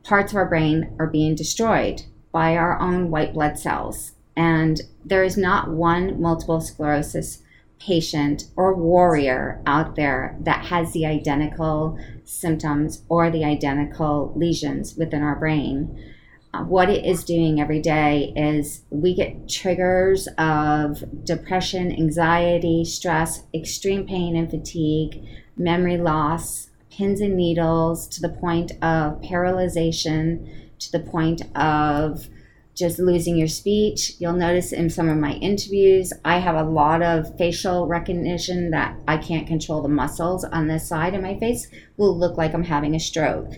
parts 0.05 0.33
of 0.33 0.37
our 0.37 0.49
brain 0.49 0.95
are 0.99 1.07
being 1.07 1.35
destroyed 1.35 2.03
by 2.33 2.57
our 2.57 2.79
own 2.81 3.11
white 3.11 3.35
blood 3.35 3.59
cells. 3.59 4.13
And 4.37 4.81
there 5.05 5.25
is 5.25 5.37
not 5.37 5.71
one 5.71 6.21
multiple 6.21 6.61
sclerosis 6.61 7.43
patient 7.81 8.45
or 8.57 8.75
warrior 8.75 9.61
out 9.67 9.97
there 9.97 10.37
that 10.41 10.67
has 10.67 10.93
the 10.93 11.07
identical 11.07 11.99
symptoms 12.25 13.03
or 13.09 13.31
the 13.31 13.45
identical 13.45 14.33
lesions 14.37 14.97
within 14.97 15.23
our 15.23 15.37
brain. 15.37 16.15
Uh, 16.55 16.63
what 16.65 16.89
it 16.89 17.05
is 17.05 17.25
doing 17.25 17.61
every 17.61 17.81
day 17.81 18.33
is 18.35 18.83
we 18.91 19.15
get 19.15 19.49
triggers 19.49 20.27
of 20.39 21.05
depression, 21.25 21.93
anxiety, 21.93 22.85
stress, 22.85 23.43
extreme 23.55 24.07
pain 24.07 24.35
and 24.35 24.51
fatigue, 24.51 25.23
memory 25.59 25.99
loss, 25.99 26.71
pins 26.91 27.21
and 27.21 27.37
needles 27.37 28.09
to 28.09 28.21
the 28.21 28.31
point 28.31 28.73
of 28.83 29.21
paralyzation, 29.21 30.49
to 30.79 30.91
the 30.91 31.01
point 31.01 31.43
of 31.55 32.29
just 32.75 32.99
losing 32.99 33.37
your 33.37 33.49
speech. 33.49 34.15
You'll 34.19 34.33
notice 34.33 34.73
in 34.73 34.89
some 34.89 35.09
of 35.09 35.19
my 35.19 35.33
interviews, 35.33 36.13
I 36.25 36.39
have 36.39 36.55
a 36.55 36.63
lot 36.63 37.03
of 37.03 37.37
facial 37.37 37.87
recognition 37.87 38.71
that 38.71 38.97
I 39.07 39.19
can't 39.19 39.47
control 39.47 39.83
the 39.83 39.89
muscles 39.89 40.45
on 40.45 40.69
this 40.69 40.89
side 40.89 41.15
of 41.15 41.23
my 41.23 41.39
face, 41.39 41.69
will 41.97 42.17
look 42.17 42.39
like 42.39 42.55
I'm 42.55 42.65
having 42.65 42.95
a 42.95 43.01
stroke. 43.01 43.53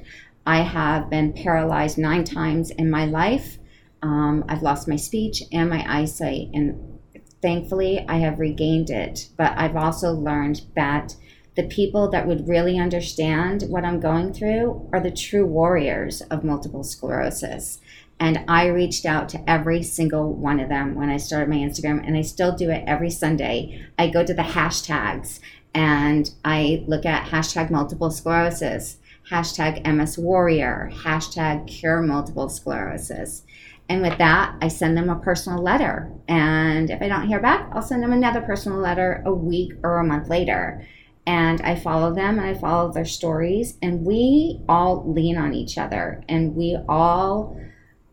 I 0.50 0.62
have 0.62 1.08
been 1.08 1.32
paralyzed 1.32 1.96
nine 1.96 2.24
times 2.24 2.72
in 2.72 2.90
my 2.90 3.04
life. 3.04 3.58
Um, 4.02 4.44
I've 4.48 4.64
lost 4.64 4.88
my 4.88 4.96
speech 4.96 5.44
and 5.52 5.70
my 5.70 5.84
eyesight, 5.86 6.48
and 6.52 6.98
thankfully, 7.40 8.04
I 8.08 8.16
have 8.16 8.40
regained 8.40 8.90
it. 8.90 9.28
But 9.36 9.56
I've 9.56 9.76
also 9.76 10.10
learned 10.10 10.62
that 10.74 11.14
the 11.54 11.68
people 11.68 12.10
that 12.10 12.26
would 12.26 12.48
really 12.48 12.80
understand 12.80 13.62
what 13.68 13.84
I'm 13.84 14.00
going 14.00 14.32
through 14.32 14.90
are 14.92 14.98
the 14.98 15.12
true 15.12 15.46
warriors 15.46 16.20
of 16.32 16.42
multiple 16.42 16.82
sclerosis. 16.82 17.78
And 18.18 18.44
I 18.48 18.66
reached 18.66 19.06
out 19.06 19.28
to 19.28 19.48
every 19.48 19.84
single 19.84 20.34
one 20.34 20.58
of 20.58 20.68
them 20.68 20.96
when 20.96 21.10
I 21.10 21.18
started 21.18 21.48
my 21.48 21.58
Instagram, 21.58 22.04
and 22.04 22.16
I 22.16 22.22
still 22.22 22.56
do 22.56 22.70
it 22.70 22.82
every 22.88 23.10
Sunday. 23.10 23.86
I 23.96 24.10
go 24.10 24.24
to 24.24 24.34
the 24.34 24.42
hashtags 24.42 25.38
and 25.72 26.28
I 26.44 26.84
look 26.88 27.06
at 27.06 27.28
hashtag 27.28 27.70
multiple 27.70 28.10
sclerosis, 28.10 28.96
hashtag 29.30 29.86
MS 29.86 30.18
Warrior, 30.18 30.90
hashtag 30.92 31.68
cure 31.68 32.02
multiple 32.02 32.48
sclerosis. 32.48 33.44
And 33.88 34.02
with 34.02 34.18
that, 34.18 34.56
I 34.60 34.68
send 34.68 34.96
them 34.96 35.08
a 35.08 35.18
personal 35.18 35.62
letter. 35.62 36.12
And 36.28 36.90
if 36.90 37.00
I 37.00 37.08
don't 37.08 37.28
hear 37.28 37.40
back, 37.40 37.70
I'll 37.72 37.82
send 37.82 38.02
them 38.02 38.12
another 38.12 38.40
personal 38.40 38.78
letter 38.78 39.22
a 39.24 39.32
week 39.32 39.72
or 39.82 39.98
a 39.98 40.04
month 40.04 40.28
later. 40.28 40.86
And 41.26 41.60
I 41.62 41.76
follow 41.76 42.14
them 42.14 42.38
and 42.38 42.46
I 42.46 42.54
follow 42.54 42.92
their 42.92 43.04
stories. 43.04 43.76
And 43.82 44.04
we 44.04 44.62
all 44.68 45.04
lean 45.12 45.36
on 45.36 45.54
each 45.54 45.78
other 45.78 46.22
and 46.28 46.56
we 46.56 46.76
all 46.88 47.56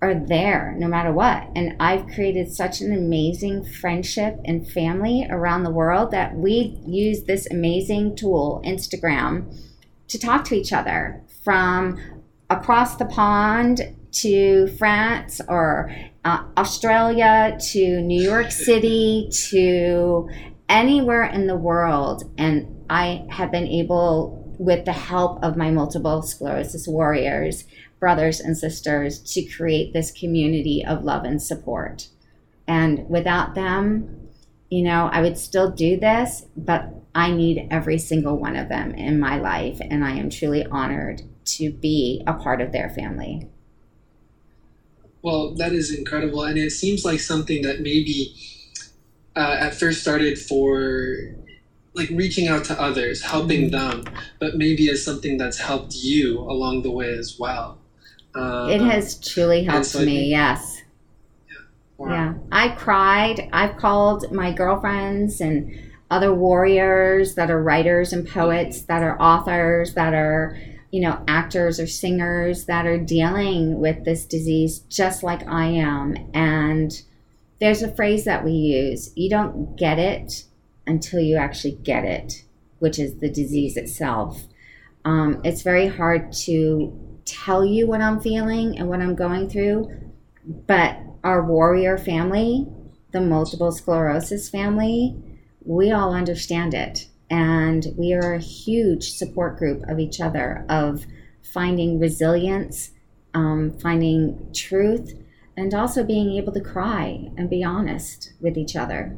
are 0.02 0.14
there 0.14 0.76
no 0.78 0.88
matter 0.88 1.12
what. 1.12 1.48
And 1.56 1.76
I've 1.80 2.08
created 2.08 2.52
such 2.52 2.82
an 2.82 2.94
amazing 2.94 3.66
friendship 3.66 4.40
and 4.46 4.70
family 4.70 5.26
around 5.30 5.64
the 5.64 5.72
world 5.72 6.12
that 6.12 6.36
we 6.36 6.80
use 6.86 7.24
this 7.24 7.48
amazing 7.50 8.16
tool, 8.16 8.62
Instagram, 8.66 9.52
to 10.08 10.20
talk 10.20 10.44
to 10.46 10.56
each 10.56 10.74
other 10.74 11.22
from 11.44 12.00
across 12.50 12.96
the 12.96 13.06
pond 13.06 13.82
to 14.12 14.68
France 14.78 15.42
or 15.48 15.94
uh, 16.24 16.44
Australia 16.58 17.58
to 17.72 18.02
New 18.02 18.22
York 18.22 18.52
City 18.70 19.30
to 19.50 20.30
anywhere 20.70 21.24
in 21.24 21.48
the 21.48 21.56
world. 21.56 22.24
And 22.38 22.86
I 22.90 23.26
have 23.30 23.52
been 23.52 23.68
able, 23.68 24.56
with 24.58 24.86
the 24.86 24.94
help 24.94 25.44
of 25.44 25.58
my 25.58 25.72
multiple 25.72 26.22
sclerosis 26.22 26.88
warriors, 26.88 27.66
brothers 28.00 28.40
and 28.40 28.58
sisters, 28.58 29.20
to 29.34 29.44
create 29.44 29.94
this 29.94 30.12
community 30.12 30.84
of 30.86 31.04
love 31.04 31.24
and 31.24 31.42
support. 31.42 32.08
And 32.68 33.10
without 33.10 33.56
them, 33.56 34.30
you 34.70 34.84
know, 34.84 35.10
I 35.12 35.22
would 35.22 35.38
still 35.38 35.72
do 35.72 35.98
this, 35.98 36.46
but 36.56 36.90
I 37.18 37.32
need 37.32 37.68
every 37.72 37.98
single 37.98 38.38
one 38.38 38.56
of 38.56 38.70
them 38.70 38.94
in 38.94 39.20
my 39.20 39.40
life. 39.40 39.80
And 39.82 40.06
I 40.06 40.12
am 40.12 40.30
truly 40.30 40.64
honored 40.68 41.24
to 41.46 41.72
be 41.72 42.24
a 42.28 42.34
part 42.34 42.62
of 42.62 42.72
their 42.72 42.90
family. 42.92 43.50
Well, 45.24 45.56
that 45.56 45.74
is 45.74 45.92
incredible, 45.94 46.44
and 46.44 46.58
it 46.60 46.72
seems 46.72 47.04
like 47.04 47.20
something 47.20 47.64
that 47.64 47.82
maybe 47.82 48.36
uh, 49.36 49.58
at 49.60 49.74
first 49.74 50.02
started 50.02 50.38
for 50.38 51.16
like 51.96 52.10
reaching 52.12 52.48
out 52.48 52.64
to 52.66 52.80
others, 52.80 53.24
helping 53.24 53.72
them, 53.72 54.04
but 54.40 54.56
maybe 54.56 54.86
is 54.88 55.04
something 55.04 55.38
that's 55.38 55.58
helped 55.58 55.96
you 55.96 56.40
along 56.40 56.84
the 56.84 56.92
way 56.92 57.10
as 57.10 57.38
well. 57.40 57.80
Um, 58.36 58.70
It 58.70 58.80
has 58.82 59.20
truly 59.20 59.64
helped 59.64 59.88
so 59.88 60.00
me, 60.00 60.06
think- 60.06 60.30
yes. 60.30 60.84
wow. 61.98 62.12
Yeah. 62.12 62.34
I 62.52 62.70
cried. 62.70 63.50
I've 63.52 63.76
called 63.78 64.32
my 64.32 64.54
girlfriends 64.54 65.42
and 65.42 65.87
other 66.10 66.34
warriors 66.34 67.36
that 67.36 67.52
are 67.52 67.62
writers 67.62 68.14
and 68.14 68.28
poets, 68.28 68.84
that 68.84 69.04
are 69.04 69.22
authors, 69.22 69.94
that 69.96 70.14
are, 70.14 70.58
you 70.92 71.02
know, 71.02 71.22
actors 71.28 71.80
or 71.80 71.88
singers 71.88 72.66
that 72.66 72.86
are 72.86 72.98
dealing 72.98 73.80
with 73.80 74.06
this 74.06 74.26
disease 74.26 74.80
just 74.80 75.24
like 75.24 75.46
I 75.48 75.66
am. 75.66 76.16
And 76.34 77.02
there's 77.60 77.82
a 77.82 77.94
phrase 77.94 78.26
that 78.26 78.46
we 78.46 78.52
use 78.52 79.12
you 79.16 79.30
don't 79.30 79.76
get 79.76 80.00
it 80.00 80.46
until 80.86 81.20
you 81.20 81.36
actually 81.36 81.78
get 81.84 82.06
it, 82.06 82.44
which 82.80 83.00
is 83.00 83.18
the 83.18 83.30
disease 83.30 83.76
itself. 83.76 84.44
Um, 85.04 85.42
it's 85.44 85.62
very 85.62 85.88
hard 85.88 86.32
to 86.44 87.22
tell 87.26 87.66
you 87.66 87.88
what 87.88 88.02
I'm 88.02 88.22
feeling 88.22 88.80
and 88.80 88.88
what 88.88 89.02
I'm 89.02 89.16
going 89.16 89.50
through, 89.50 89.92
but 90.46 90.98
our 91.24 91.44
warrior 91.44 91.98
family, 91.98 92.68
the 93.12 93.20
multiple 93.20 93.72
sclerosis 93.72 94.50
family, 94.50 95.16
we 95.68 95.92
all 95.92 96.14
understand 96.14 96.74
it. 96.74 97.08
And 97.30 97.88
we 97.98 98.14
are 98.14 98.34
a 98.34 98.40
huge 98.40 99.12
support 99.12 99.58
group 99.58 99.84
of 99.90 100.00
each 100.00 100.22
other, 100.22 100.66
of 100.70 101.06
finding 101.44 102.00
resilience, 102.00 102.92
um, 103.34 103.78
finding 103.80 104.50
truth, 104.54 105.14
and 105.58 105.74
also 105.74 106.06
being 106.06 106.32
able 106.38 106.54
to 106.54 106.62
cry 106.62 107.30
and 107.36 107.50
be 107.50 107.66
honest 107.66 108.32
with 108.40 108.58
each 108.58 108.78
other. 108.78 109.18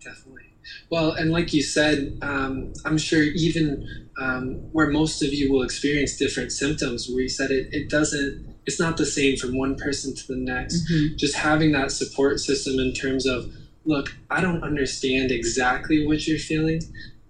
Definitely. 0.00 0.42
Well, 0.90 1.10
and 1.10 1.32
like 1.32 1.52
you 1.52 1.62
said, 1.62 2.18
um, 2.22 2.72
I'm 2.84 2.98
sure 2.98 3.22
even 3.22 4.08
um, 4.20 4.56
where 4.72 4.90
most 4.90 5.22
of 5.22 5.32
you 5.32 5.50
will 5.50 5.62
experience 5.62 6.16
different 6.16 6.52
symptoms, 6.52 7.08
where 7.08 7.22
you 7.22 7.28
said 7.28 7.50
it, 7.50 7.68
it 7.72 7.90
doesn't, 7.90 8.54
it's 8.64 8.78
not 8.78 8.96
the 8.96 9.06
same 9.06 9.36
from 9.36 9.58
one 9.58 9.74
person 9.74 10.14
to 10.14 10.26
the 10.28 10.36
next. 10.36 10.88
Mm-hmm. 10.88 11.16
Just 11.16 11.34
having 11.34 11.72
that 11.72 11.90
support 11.90 12.38
system 12.38 12.78
in 12.78 12.92
terms 12.92 13.26
of, 13.26 13.52
look, 13.84 14.14
I 14.30 14.40
don't 14.40 14.62
understand 14.62 15.30
exactly 15.30 16.06
what 16.06 16.26
you're 16.26 16.38
feeling, 16.38 16.80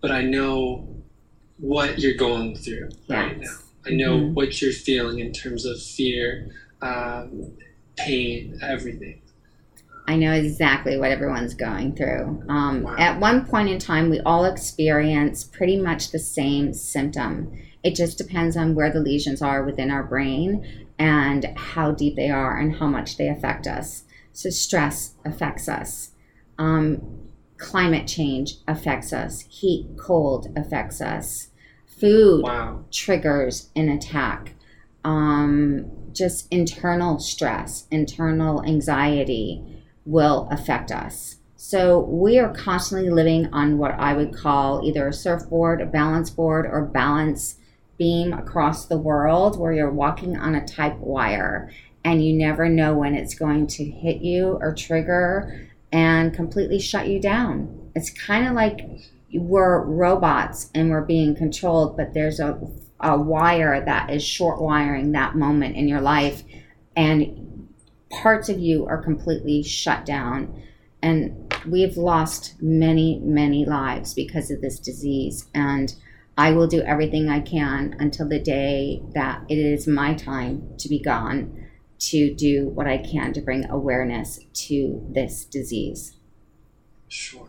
but 0.00 0.10
I 0.10 0.22
know 0.22 0.88
what 1.58 1.98
you're 1.98 2.14
going 2.14 2.56
through 2.56 2.90
right 3.08 3.38
now. 3.40 3.48
I 3.86 3.90
know 3.90 4.18
Mhm. 4.18 4.34
what 4.34 4.60
you're 4.60 4.72
feeling 4.72 5.18
in 5.18 5.32
terms 5.32 5.64
of 5.64 5.80
fear, 5.80 6.50
um, 6.80 7.52
pain, 7.96 8.58
everything. 8.62 9.20
I 10.08 10.16
know 10.16 10.32
exactly 10.32 10.98
what 10.98 11.12
everyone's 11.12 11.54
going 11.54 11.94
through. 11.94 12.42
Um, 12.48 12.82
Wow. 12.82 12.96
At 12.98 13.20
one 13.20 13.46
point 13.46 13.68
in 13.68 13.78
time, 13.78 14.10
we 14.10 14.20
all 14.20 14.44
experience 14.44 15.44
pretty 15.44 15.76
much 15.76 16.10
the 16.10 16.18
same 16.18 16.74
symptom. 16.74 17.52
It 17.84 17.94
just 17.94 18.18
depends 18.18 18.56
on 18.56 18.74
where 18.74 18.90
the 18.92 19.00
lesions 19.00 19.42
are 19.42 19.64
within 19.64 19.90
our 19.90 20.02
brain 20.02 20.64
and 20.98 21.44
how 21.56 21.92
deep 21.92 22.16
they 22.16 22.30
are 22.30 22.58
and 22.58 22.76
how 22.76 22.88
much 22.88 23.16
they 23.16 23.28
affect 23.28 23.66
us. 23.66 24.04
So, 24.32 24.50
stress 24.50 25.14
affects 25.24 25.68
us. 25.68 26.11
Um, 26.58 27.28
climate 27.58 28.06
change 28.06 28.56
affects 28.66 29.12
us. 29.12 29.42
Heat, 29.48 29.88
cold 29.98 30.48
affects 30.56 31.00
us. 31.00 31.48
Food 31.86 32.42
Wow. 32.42 32.84
triggers 32.90 33.70
an 33.76 33.88
attack. 33.88 34.54
Um, 35.04 35.86
just 36.12 36.52
internal 36.52 37.18
stress, 37.18 37.86
internal 37.90 38.64
anxiety 38.64 39.64
will 40.04 40.48
affect 40.50 40.90
us. 40.90 41.36
So 41.56 42.00
we 42.00 42.38
are 42.38 42.52
constantly 42.52 43.08
living 43.08 43.46
on 43.52 43.78
what 43.78 43.92
I 43.92 44.14
would 44.14 44.34
call 44.34 44.82
either 44.84 45.06
a 45.06 45.12
surfboard, 45.12 45.80
a 45.80 45.86
balance 45.86 46.28
board, 46.28 46.66
or 46.66 46.84
balance 46.84 47.56
beam 47.98 48.32
across 48.32 48.86
the 48.86 48.98
world 48.98 49.58
where 49.58 49.72
you're 49.72 49.90
walking 49.90 50.36
on 50.36 50.56
a 50.56 50.66
type 50.66 50.98
wire 50.98 51.70
and 52.04 52.24
you 52.24 52.32
never 52.32 52.68
know 52.68 52.94
when 52.94 53.14
it's 53.14 53.34
going 53.34 53.68
to 53.68 53.84
hit 53.84 54.22
you 54.22 54.58
or 54.60 54.74
trigger 54.74 55.68
and 55.92 56.34
completely 56.34 56.80
shut 56.80 57.06
you 57.06 57.20
down. 57.20 57.90
It's 57.94 58.10
kind 58.10 58.46
of 58.46 58.54
like 58.54 58.80
we're 59.34 59.84
robots 59.84 60.70
and 60.74 60.90
we're 60.90 61.04
being 61.04 61.34
controlled, 61.34 61.96
but 61.96 62.14
there's 62.14 62.40
a, 62.40 62.58
a 63.00 63.18
wire 63.18 63.84
that 63.84 64.10
is 64.10 64.24
short 64.24 64.60
wiring 64.60 65.12
that 65.12 65.36
moment 65.36 65.76
in 65.76 65.88
your 65.88 66.00
life, 66.00 66.42
and 66.96 67.68
parts 68.10 68.48
of 68.48 68.58
you 68.58 68.86
are 68.86 69.02
completely 69.02 69.62
shut 69.62 70.04
down. 70.04 70.62
And 71.02 71.52
we've 71.68 71.96
lost 71.96 72.54
many, 72.60 73.18
many 73.20 73.64
lives 73.64 74.14
because 74.14 74.50
of 74.50 74.60
this 74.60 74.78
disease. 74.78 75.46
And 75.52 75.92
I 76.38 76.52
will 76.52 76.68
do 76.68 76.80
everything 76.82 77.28
I 77.28 77.40
can 77.40 77.96
until 77.98 78.28
the 78.28 78.38
day 78.38 79.02
that 79.14 79.42
it 79.48 79.58
is 79.58 79.86
my 79.86 80.14
time 80.14 80.74
to 80.78 80.88
be 80.88 81.00
gone 81.00 81.61
to 82.10 82.34
do 82.34 82.68
what 82.68 82.86
I 82.86 82.98
can 82.98 83.32
to 83.34 83.40
bring 83.40 83.64
awareness 83.68 84.40
to 84.54 85.06
this 85.10 85.44
disease. 85.44 86.14
Sure. 87.08 87.48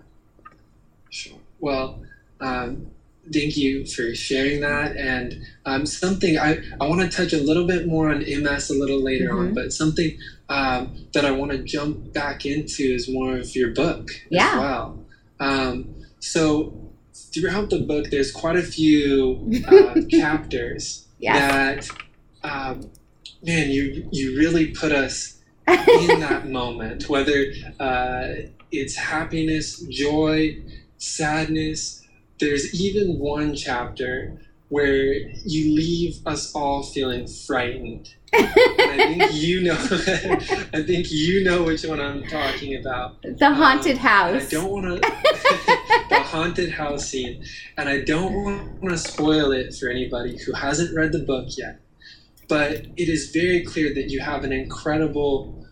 Sure. 1.09 1.37
Well, 1.59 2.03
um, 2.39 2.87
thank 3.31 3.55
you 3.57 3.85
for 3.85 4.13
sharing 4.13 4.61
that. 4.61 4.95
And 4.97 5.41
um, 5.65 5.85
something 5.85 6.37
I, 6.37 6.59
I 6.79 6.87
want 6.87 7.01
to 7.01 7.09
touch 7.17 7.33
a 7.33 7.37
little 7.41 7.65
bit 7.65 7.87
more 7.87 8.09
on 8.09 8.19
MS 8.19 8.69
a 8.69 8.73
little 8.73 9.01
later 9.01 9.31
on, 9.31 9.51
Mhm. 9.51 9.55
but 9.55 9.73
something 9.73 10.17
um, 10.49 11.07
that 11.13 11.25
I 11.25 11.31
want 11.31 11.51
to 11.51 11.59
jump 11.63 12.13
back 12.13 12.45
into 12.45 12.83
is 12.83 13.09
more 13.09 13.37
of 13.37 13.55
your 13.55 13.69
book 13.71 14.09
Yeah. 14.29 14.51
as 14.51 14.59
well. 14.59 15.05
Um, 15.39 15.95
so, 16.19 16.91
throughout 17.33 17.69
the 17.69 17.79
book, 17.79 18.09
there's 18.11 18.31
quite 18.31 18.55
a 18.57 18.61
few 18.61 19.51
uh, 19.67 19.95
chapters 20.09 21.07
Yes. 21.19 21.89
that, 22.43 22.49
um, 22.49 22.91
man, 23.43 23.69
you, 23.69 24.07
you 24.11 24.37
really 24.37 24.71
put 24.71 24.91
us 24.91 25.39
in 25.67 26.19
that 26.19 26.47
moment, 26.47 27.09
whether 27.09 27.45
uh, 27.79 28.27
it's 28.71 28.95
happiness, 28.95 29.79
joy, 29.89 30.57
sadness. 30.97 32.03
There's 32.39 32.73
even 32.79 33.19
one 33.19 33.55
chapter 33.55 34.37
where 34.69 35.13
you 35.45 35.75
leave 35.75 36.25
us 36.25 36.53
all 36.55 36.81
feeling 36.83 37.27
frightened. 37.27 38.15
I 38.33 39.15
think 39.17 39.33
you 39.33 39.61
know. 39.61 39.73
I 40.73 40.81
think 40.81 41.11
you 41.11 41.43
know 41.43 41.63
which 41.63 41.85
one 41.85 41.99
I'm 42.01 42.23
talking 42.23 42.75
about. 42.75 43.21
the 43.21 43.53
haunted 43.53 43.91
And 43.91 43.99
house. 43.99 44.47
I 44.47 44.49
don't 44.49 44.71
want 44.71 44.85
to. 45.03 45.11
the 46.09 46.19
haunted 46.19 46.71
house 46.71 47.07
scene, 47.09 47.43
and 47.77 47.87
I 47.87 47.99
don't 48.01 48.33
want 48.81 48.89
to 48.89 48.97
spoil 48.97 49.51
it 49.51 49.75
for 49.75 49.89
anybody 49.89 50.39
who 50.43 50.53
hasn't 50.53 50.95
read 50.95 51.11
the 51.11 51.19
book 51.19 51.49
yet. 51.55 51.79
But 52.53 52.85
it 52.97 53.09
is 53.09 53.31
very 53.31 53.63
clear 53.63 53.91
that 53.95 54.11
you 54.11 54.19
have 54.19 54.43
an 54.43 54.53
incredible 54.53 55.65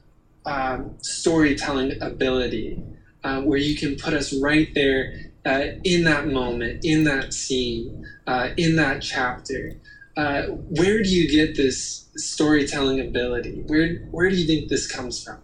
um, 0.47 0.95
storytelling 1.03 2.01
ability, 2.01 2.81
uh, 3.23 3.41
where 3.41 3.59
you 3.59 3.75
can 3.75 3.97
put 3.97 4.15
us 4.15 4.33
right 4.33 4.67
there 4.73 5.13
uh, 5.45 5.77
in 5.83 6.05
that 6.05 6.25
moment, 6.25 6.83
in 6.83 7.03
that 7.03 7.35
scene, 7.35 8.03
uh, 8.25 8.49
in 8.57 8.77
that 8.77 9.03
chapter. 9.03 9.73
Uh, 10.17 10.45
where 10.79 11.03
do 11.03 11.09
you 11.09 11.29
get 11.29 11.55
this 11.55 12.09
storytelling 12.15 12.99
ability? 12.99 13.61
Where 13.67 13.97
Where 14.09 14.31
do 14.31 14.35
you 14.35 14.47
think 14.47 14.69
this 14.69 14.91
comes 14.91 15.23
from? 15.23 15.37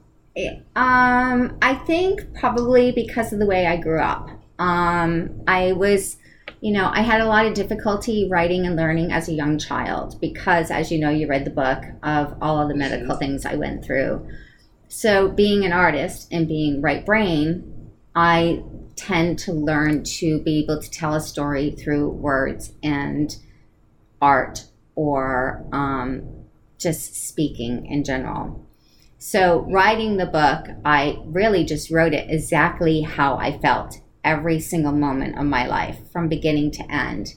Um, 0.75 1.55
I 1.61 1.75
think 1.85 2.33
probably 2.33 2.91
because 2.93 3.31
of 3.31 3.37
the 3.37 3.45
way 3.45 3.67
I 3.67 3.77
grew 3.77 4.01
up. 4.01 4.27
Um, 4.57 5.43
I 5.47 5.73
was, 5.73 6.17
you 6.61 6.71
know, 6.71 6.89
I 6.91 7.01
had 7.01 7.21
a 7.21 7.27
lot 7.27 7.45
of 7.45 7.53
difficulty 7.53 8.27
writing 8.29 8.65
and 8.65 8.75
learning 8.75 9.11
as 9.11 9.27
a 9.27 9.33
young 9.33 9.59
child 9.59 10.19
because, 10.19 10.71
as 10.71 10.91
you 10.91 10.99
know, 10.99 11.09
you 11.09 11.27
read 11.27 11.45
the 11.45 11.51
book 11.51 11.83
of 12.01 12.35
all 12.41 12.59
of 12.59 12.67
the 12.67 12.75
medical 12.75 13.15
things 13.15 13.45
I 13.45 13.55
went 13.55 13.85
through. 13.85 14.27
So, 14.87 15.27
being 15.27 15.65
an 15.65 15.73
artist 15.73 16.27
and 16.31 16.47
being 16.47 16.81
right 16.81 17.05
brain, 17.05 17.91
I 18.15 18.63
tend 18.95 19.37
to 19.39 19.53
learn 19.53 20.03
to 20.03 20.41
be 20.41 20.63
able 20.63 20.81
to 20.81 20.89
tell 20.89 21.13
a 21.13 21.21
story 21.21 21.71
through 21.71 22.09
words 22.09 22.73
and 22.81 23.35
art 24.19 24.65
or 24.95 25.63
um, 25.71 26.45
just 26.79 27.27
speaking 27.27 27.85
in 27.85 28.03
general. 28.03 28.65
So, 29.19 29.59
writing 29.69 30.17
the 30.17 30.25
book, 30.25 30.67
I 30.83 31.19
really 31.25 31.63
just 31.65 31.91
wrote 31.91 32.13
it 32.13 32.31
exactly 32.31 33.01
how 33.01 33.37
I 33.37 33.59
felt 33.59 33.99
every 34.23 34.59
single 34.59 34.91
moment 34.91 35.37
of 35.37 35.45
my 35.45 35.65
life 35.65 35.99
from 36.11 36.27
beginning 36.27 36.71
to 36.71 36.91
end. 36.91 37.35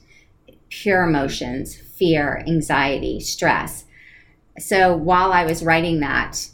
Pure 0.68 1.04
emotions, 1.04 1.76
fear, 1.76 2.42
anxiety, 2.46 3.20
stress. 3.20 3.84
So, 4.58 4.96
while 4.96 5.32
I 5.32 5.44
was 5.44 5.64
writing 5.64 6.00
that, 6.00 6.48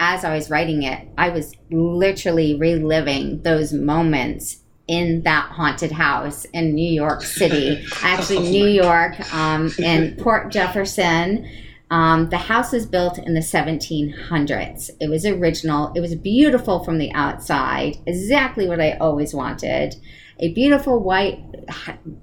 as 0.00 0.24
I 0.24 0.34
was 0.34 0.50
writing 0.50 0.82
it, 0.82 1.08
I 1.18 1.30
was 1.30 1.54
literally 1.70 2.56
reliving 2.56 3.42
those 3.42 3.72
moments 3.72 4.60
in 4.86 5.22
that 5.22 5.50
haunted 5.50 5.92
house 5.92 6.44
in 6.46 6.74
New 6.74 6.90
York 6.90 7.22
City. 7.22 7.84
Actually, 8.02 8.38
Oh 8.48 8.50
New 8.50 8.66
York, 8.66 9.34
um, 9.34 9.70
in 9.78 10.16
Port 10.16 10.50
Jefferson. 10.50 11.48
Um, 11.90 12.28
the 12.28 12.36
house 12.36 12.72
was 12.72 12.86
built 12.86 13.18
in 13.18 13.34
the 13.34 13.40
1700s. 13.40 14.90
It 15.00 15.08
was 15.08 15.24
original. 15.24 15.92
It 15.94 16.00
was 16.00 16.14
beautiful 16.14 16.84
from 16.84 16.98
the 16.98 17.12
outside, 17.12 17.96
exactly 18.06 18.68
what 18.68 18.80
I 18.80 18.92
always 18.92 19.32
wanted. 19.34 19.96
A 20.38 20.52
beautiful 20.52 21.00
white 21.02 21.42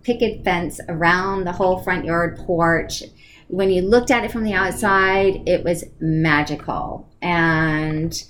picket 0.04 0.44
fence 0.44 0.80
around 0.88 1.46
the 1.46 1.54
whole 1.54 1.82
front 1.82 2.06
yard 2.06 2.38
porch. 2.38 3.04
When 3.48 3.70
you 3.72 3.82
looked 3.82 4.12
at 4.12 4.24
it 4.24 4.32
from 4.32 4.44
the 4.44 4.54
outside, 4.54 5.48
it 5.48 5.64
was 5.64 5.84
magical. 6.00 7.10
And 7.22 8.24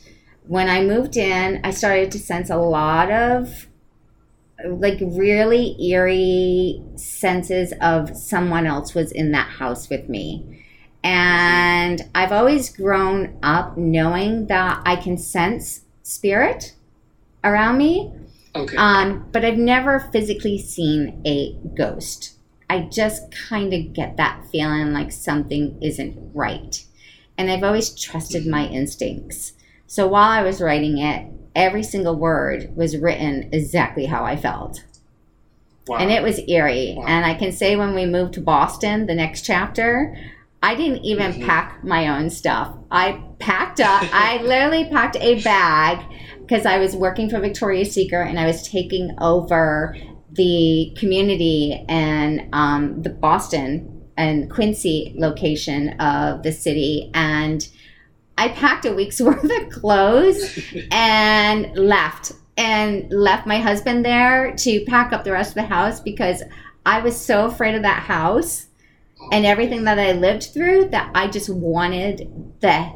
when 0.48 0.70
I 0.70 0.82
moved 0.82 1.18
in, 1.18 1.62
I 1.64 1.72
started 1.72 2.12
to 2.12 2.20
sense 2.20 2.50
a 2.50 2.58
lot 2.58 3.12
of 3.12 3.68
like 4.66 5.00
really 5.02 5.76
eerie 5.92 6.82
senses 6.96 7.74
of 7.82 8.16
someone 8.16 8.66
else 8.66 8.96
was 8.96 9.12
in 9.12 9.32
that 9.32 9.50
house 9.50 9.90
with 9.90 10.08
me. 10.08 10.65
And 11.06 12.02
I've 12.16 12.32
always 12.32 12.76
grown 12.76 13.38
up 13.44 13.78
knowing 13.78 14.48
that 14.48 14.82
I 14.88 14.96
can 14.96 15.20
sense 15.20 15.82
spirit 16.02 16.74
around 17.44 17.78
me, 17.78 18.12
Okay. 18.56 18.76
um, 18.76 19.30
but 19.32 19.46
I've 19.46 19.58
never 19.58 20.00
physically 20.00 20.58
seen 20.58 21.22
a 21.24 21.56
ghost. 21.78 22.34
I 22.72 22.90
just 22.92 23.32
kind 23.32 23.72
of 23.72 23.94
get 23.94 24.18
that 24.18 24.48
feeling 24.52 24.94
like 24.94 25.12
something 25.12 25.78
isn't 25.80 26.32
right. 26.34 26.84
And 27.38 27.52
I've 27.52 27.64
always 27.64 27.92
trusted 27.94 28.48
my 28.48 28.66
instincts. 28.66 29.54
So 29.86 30.08
while 30.08 30.32
I 30.32 30.42
was 30.42 30.60
writing 30.60 30.98
it, 30.98 31.32
every 31.56 31.84
single 31.84 32.16
word 32.16 32.76
was 32.76 32.98
written 32.98 33.50
exactly 33.52 34.08
how 34.08 34.24
I 34.26 34.36
felt. 34.38 34.84
Wow. 35.88 35.98
and 35.98 36.10
it 36.10 36.24
was 36.24 36.40
eerie. 36.48 36.96
Wow. 36.98 37.06
And 37.06 37.26
I 37.28 37.36
can 37.36 37.52
say 37.52 37.76
when 37.76 37.94
we 37.94 38.08
moved 38.08 38.34
to 38.34 38.42
Boston, 38.42 39.06
the 39.06 39.14
next 39.14 39.46
chapter, 39.46 40.18
I 40.66 40.74
didn't 40.74 41.04
even 41.06 41.32
Mhm. 41.34 41.46
pack 41.46 41.84
my 41.84 42.08
own 42.08 42.32
stuff. 42.32 42.70
I 42.90 43.20
packed 43.38 43.80
up, 43.80 44.04
I 44.14 44.42
literally 44.42 44.86
packed 44.86 45.16
a 45.20 45.42
bag 45.44 46.00
because 46.42 46.66
I 46.66 46.80
was 46.80 46.96
working 46.96 47.30
for 47.30 47.40
Victoria's 47.40 47.92
Secret 47.92 48.28
and 48.28 48.40
I 48.40 48.48
was 48.48 48.68
taking 48.68 49.12
over 49.22 49.96
the 50.32 50.92
community 50.98 51.86
and 51.88 52.48
um, 52.52 53.02
the 53.04 53.12
Boston 53.12 54.02
and 54.18 54.50
Quincy 54.50 55.14
location 55.16 55.90
of 56.00 56.42
the 56.42 56.52
city. 56.52 57.12
And 57.14 57.68
I 58.38 58.48
packed 58.50 58.86
a 58.86 58.94
week's 58.94 59.22
worth 59.28 59.44
of 59.44 59.70
clothes 59.70 60.60
and 60.92 61.72
left 61.78 62.32
and 62.58 63.06
left 63.12 63.46
my 63.46 63.60
husband 63.60 64.04
there 64.04 64.56
to 64.58 64.84
pack 64.86 65.14
up 65.14 65.26
the 65.26 65.32
rest 65.32 65.50
of 65.52 65.56
the 65.56 65.64
house 65.76 66.00
because 66.00 66.42
I 66.88 67.02
was 67.02 67.16
so 67.20 67.46
afraid 67.46 67.76
of 67.76 67.84
that 67.84 68.02
house 68.02 68.66
and 69.32 69.46
everything 69.46 69.84
that 69.86 70.00
I 70.00 70.14
lived 70.14 70.44
through 70.54 70.90
that 70.90 71.12
I 71.16 71.28
just 71.28 71.50
wanted 71.50 72.54
the 72.62 72.92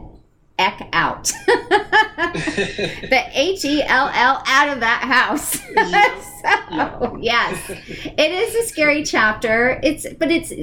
heck 0.57 0.89
out. 0.93 1.31
the 1.47 3.23
H 3.33 3.63
E 3.65 3.81
L 3.83 4.11
L 4.13 4.43
out 4.45 4.69
of 4.69 4.79
that 4.81 5.03
house. 5.03 5.59
so, 6.41 7.17
yes. 7.21 7.69
It 7.69 8.31
is 8.31 8.55
a 8.55 8.67
scary 8.67 9.03
chapter. 9.03 9.79
It's 9.83 10.05
but 10.17 10.31
it's 10.31 10.53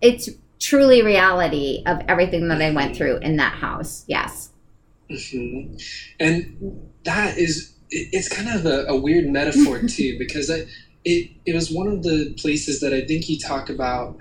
it's 0.00 0.28
truly 0.58 1.02
reality 1.02 1.82
of 1.86 2.00
everything 2.08 2.48
that 2.48 2.62
I 2.62 2.70
went 2.70 2.96
through 2.96 3.18
in 3.18 3.36
that 3.36 3.54
house. 3.54 4.04
Yes. 4.06 4.50
Mhm. 5.10 5.82
And 6.20 6.88
that 7.04 7.36
is, 7.36 7.74
it's 7.90 8.28
kind 8.28 8.48
of 8.48 8.64
a, 8.64 8.86
a 8.86 8.96
weird 8.96 9.28
metaphor 9.28 9.80
too, 9.88 10.16
because 10.18 10.50
I, 10.50 10.66
it, 11.04 11.30
it 11.44 11.54
was 11.54 11.70
one 11.70 11.88
of 11.88 12.02
the 12.02 12.34
places 12.38 12.80
that 12.80 12.92
I 12.92 13.04
think 13.04 13.28
you 13.28 13.38
talk 13.38 13.68
about 13.68 14.16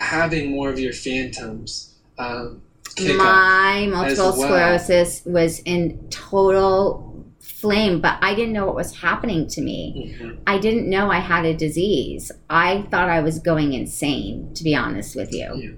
having 0.00 0.50
more 0.50 0.68
of 0.70 0.78
your 0.78 0.92
phantoms 0.92 1.94
um. 2.18 2.62
My 2.98 3.86
multiple 3.88 4.24
well. 4.24 4.32
sclerosis 4.32 5.22
was 5.24 5.60
in 5.60 6.08
total 6.10 7.24
flame, 7.40 8.00
but 8.00 8.18
I 8.20 8.34
didn't 8.34 8.52
know 8.52 8.66
what 8.66 8.74
was 8.74 8.96
happening 8.96 9.46
to 9.48 9.60
me. 9.60 10.16
Mhm. 10.20 10.38
I 10.46 10.58
didn't 10.58 10.90
know 10.90 11.10
I 11.10 11.20
had 11.20 11.44
a 11.44 11.54
disease. 11.54 12.32
I 12.50 12.82
thought 12.90 13.08
I 13.08 13.20
was 13.20 13.38
going 13.38 13.74
insane, 13.74 14.50
to 14.54 14.64
be 14.64 14.74
honest 14.74 15.14
with 15.14 15.32
you. 15.32 15.54
Yeah. 15.54 15.70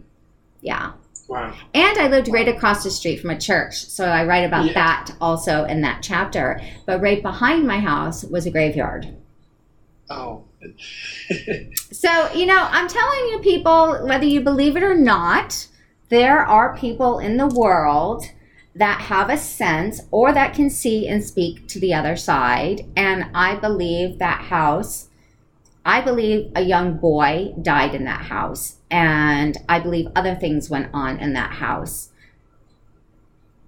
Yeah. 0.63 0.91
Wow. 1.29 1.53
And 1.75 1.99
I 1.99 2.09
lived 2.09 2.29
right 2.29 2.49
across 2.49 2.83
the 2.83 2.91
street 2.91 3.21
from 3.21 3.31
a 3.31 3.39
church. 3.39 3.85
So 3.87 4.05
I 4.07 4.25
write 4.25 4.45
about 4.45 4.67
Yeah. 4.67 4.73
that 4.75 5.15
also 5.21 5.65
in 5.65 5.83
that 5.83 6.03
chapter. 6.03 6.61
But 6.87 7.01
right 7.01 7.23
behind 7.23 7.67
my 7.67 7.79
house 7.81 8.25
was 8.25 8.47
a 8.47 8.51
graveyard. 8.51 9.09
Oh. 10.11 10.43
So, 11.93 12.33
you 12.33 12.47
know, 12.47 12.69
I'm 12.71 12.89
telling 12.89 13.29
you, 13.31 13.39
people, 13.43 14.07
whether 14.07 14.25
you 14.25 14.41
believe 14.41 14.77
it 14.77 14.83
or 14.83 14.95
not, 14.95 15.69
there 16.09 16.45
are 16.45 16.77
people 16.77 17.19
in 17.19 17.37
the 17.37 17.47
world 17.47 18.25
that 18.75 19.03
have 19.03 19.31
a 19.31 19.37
sense 19.37 20.01
or 20.11 20.33
that 20.33 20.55
can 20.55 20.71
see 20.71 21.07
and 21.07 21.23
speak 21.23 21.69
to 21.69 21.79
the 21.79 21.95
other 21.95 22.17
side. 22.17 22.87
And 22.97 23.27
I 23.35 23.57
believe 23.57 24.19
that 24.19 24.43
house, 24.43 25.09
I 25.85 26.01
believe 26.01 26.51
a 26.57 26.63
young 26.63 26.97
boy 26.97 27.55
died 27.61 27.95
in 27.95 28.05
that 28.05 28.23
house. 28.23 28.77
And 28.91 29.57
I 29.69 29.79
believe 29.79 30.09
other 30.17 30.35
things 30.35 30.71
went 30.71 30.91
on 30.93 31.19
in 31.19 31.35
that 31.35 31.53
house. 31.53 32.11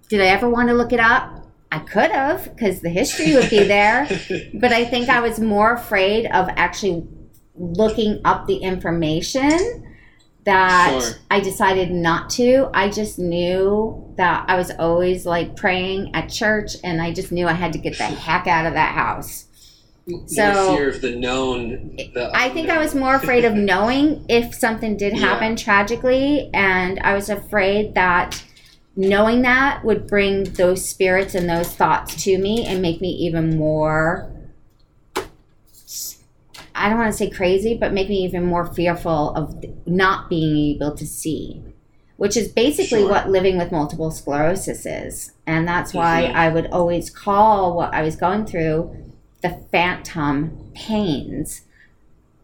Did 0.09 0.21
I 0.21 0.27
ever 0.27 0.49
want 0.49 0.69
to 0.69 0.75
look 0.75 0.93
it 0.93 1.01
up? 1.01 1.44
I 1.75 1.79
could 1.81 2.11
have 2.11 2.45
because 2.55 2.81
the 2.81 2.89
history 2.91 3.35
would 3.35 3.51
be 3.51 3.65
there 3.65 4.07
but 4.55 4.73
I 4.73 4.85
think 4.85 5.09
I 5.09 5.21
was 5.21 5.41
more 5.41 5.75
afraid 5.75 6.27
of 6.27 6.49
actually 6.57 7.07
looking 7.57 8.21
up 8.25 8.47
the 8.47 8.57
information 8.57 9.81
that 10.45 11.01
Sure. 11.03 11.13
I 11.31 11.41
decided 11.41 11.91
not 11.91 12.29
to. 12.31 12.69
I 12.75 12.91
just 12.91 13.19
knew 13.19 14.13
that 14.19 14.45
I 14.47 14.57
was 14.57 14.71
always 14.79 15.25
like 15.25 15.57
praying 15.57 16.15
at 16.15 16.29
church 16.29 16.73
and 16.85 17.01
I 17.01 17.13
just 17.13 17.33
knew 17.33 17.47
I 17.49 17.55
had 17.55 17.73
to 17.73 17.79
get 17.79 17.97
the 17.97 18.05
heck 18.27 18.47
out 18.47 18.67
of 18.67 18.75
that 18.75 18.95
house. 18.95 19.47
So- 20.27 20.53
more 20.69 20.77
fear 20.77 20.89
of 20.91 21.01
the 21.01 21.17
known. 21.17 21.97
The 21.97 22.31
I 22.35 22.51
think 22.51 22.69
I 22.69 22.77
was 22.79 22.95
more 22.95 23.15
afraid 23.15 23.47
of 23.47 23.55
knowing 23.71 24.27
if 24.29 24.55
something 24.55 24.99
did 24.99 25.15
Yeah. 25.15 25.21
happen 25.21 25.57
tragically, 25.57 26.51
and 26.53 27.01
I 27.01 27.15
was 27.15 27.31
afraid 27.31 27.95
that 27.95 28.43
knowing 28.97 29.43
that 29.43 29.85
would 29.85 30.07
bring 30.07 30.45
those 30.45 30.89
spirits 30.89 31.35
and 31.35 31.49
those 31.49 31.75
thoughts 31.75 32.23
to 32.25 32.39
me 32.39 32.65
and 32.65 32.81
make 32.81 33.01
me 33.01 33.09
even 33.09 33.57
more. 33.57 34.31
I 36.75 36.89
don't 36.89 36.99
want 36.99 37.13
to 37.13 37.17
say 37.17 37.31
crazy, 37.31 37.77
but 37.77 37.93
make 37.93 38.09
me 38.09 38.25
even 38.25 38.45
more 38.45 38.67
fearful 38.67 39.31
of 39.35 39.65
not 39.87 40.29
being 40.29 40.77
able 40.77 40.93
to 40.97 41.07
see, 41.07 41.63
which 42.17 42.37
is 42.37 42.49
basically 42.49 43.01
Sure. 43.01 43.11
what 43.11 43.31
living 43.31 43.57
with 43.59 43.71
multiple 43.71 44.11
sclerosis 44.11 44.85
is. 44.85 45.33
And 45.47 45.69
that's 45.69 45.95
why 45.95 46.31
Mhm. 46.31 46.35
I 46.35 46.49
would 46.49 46.67
always 46.73 47.11
call 47.11 47.77
what 47.77 47.95
I 47.95 48.03
was 48.03 48.17
going 48.17 48.45
through 48.45 48.91
the 49.43 49.57
phantom 49.71 50.71
pains. 50.75 51.63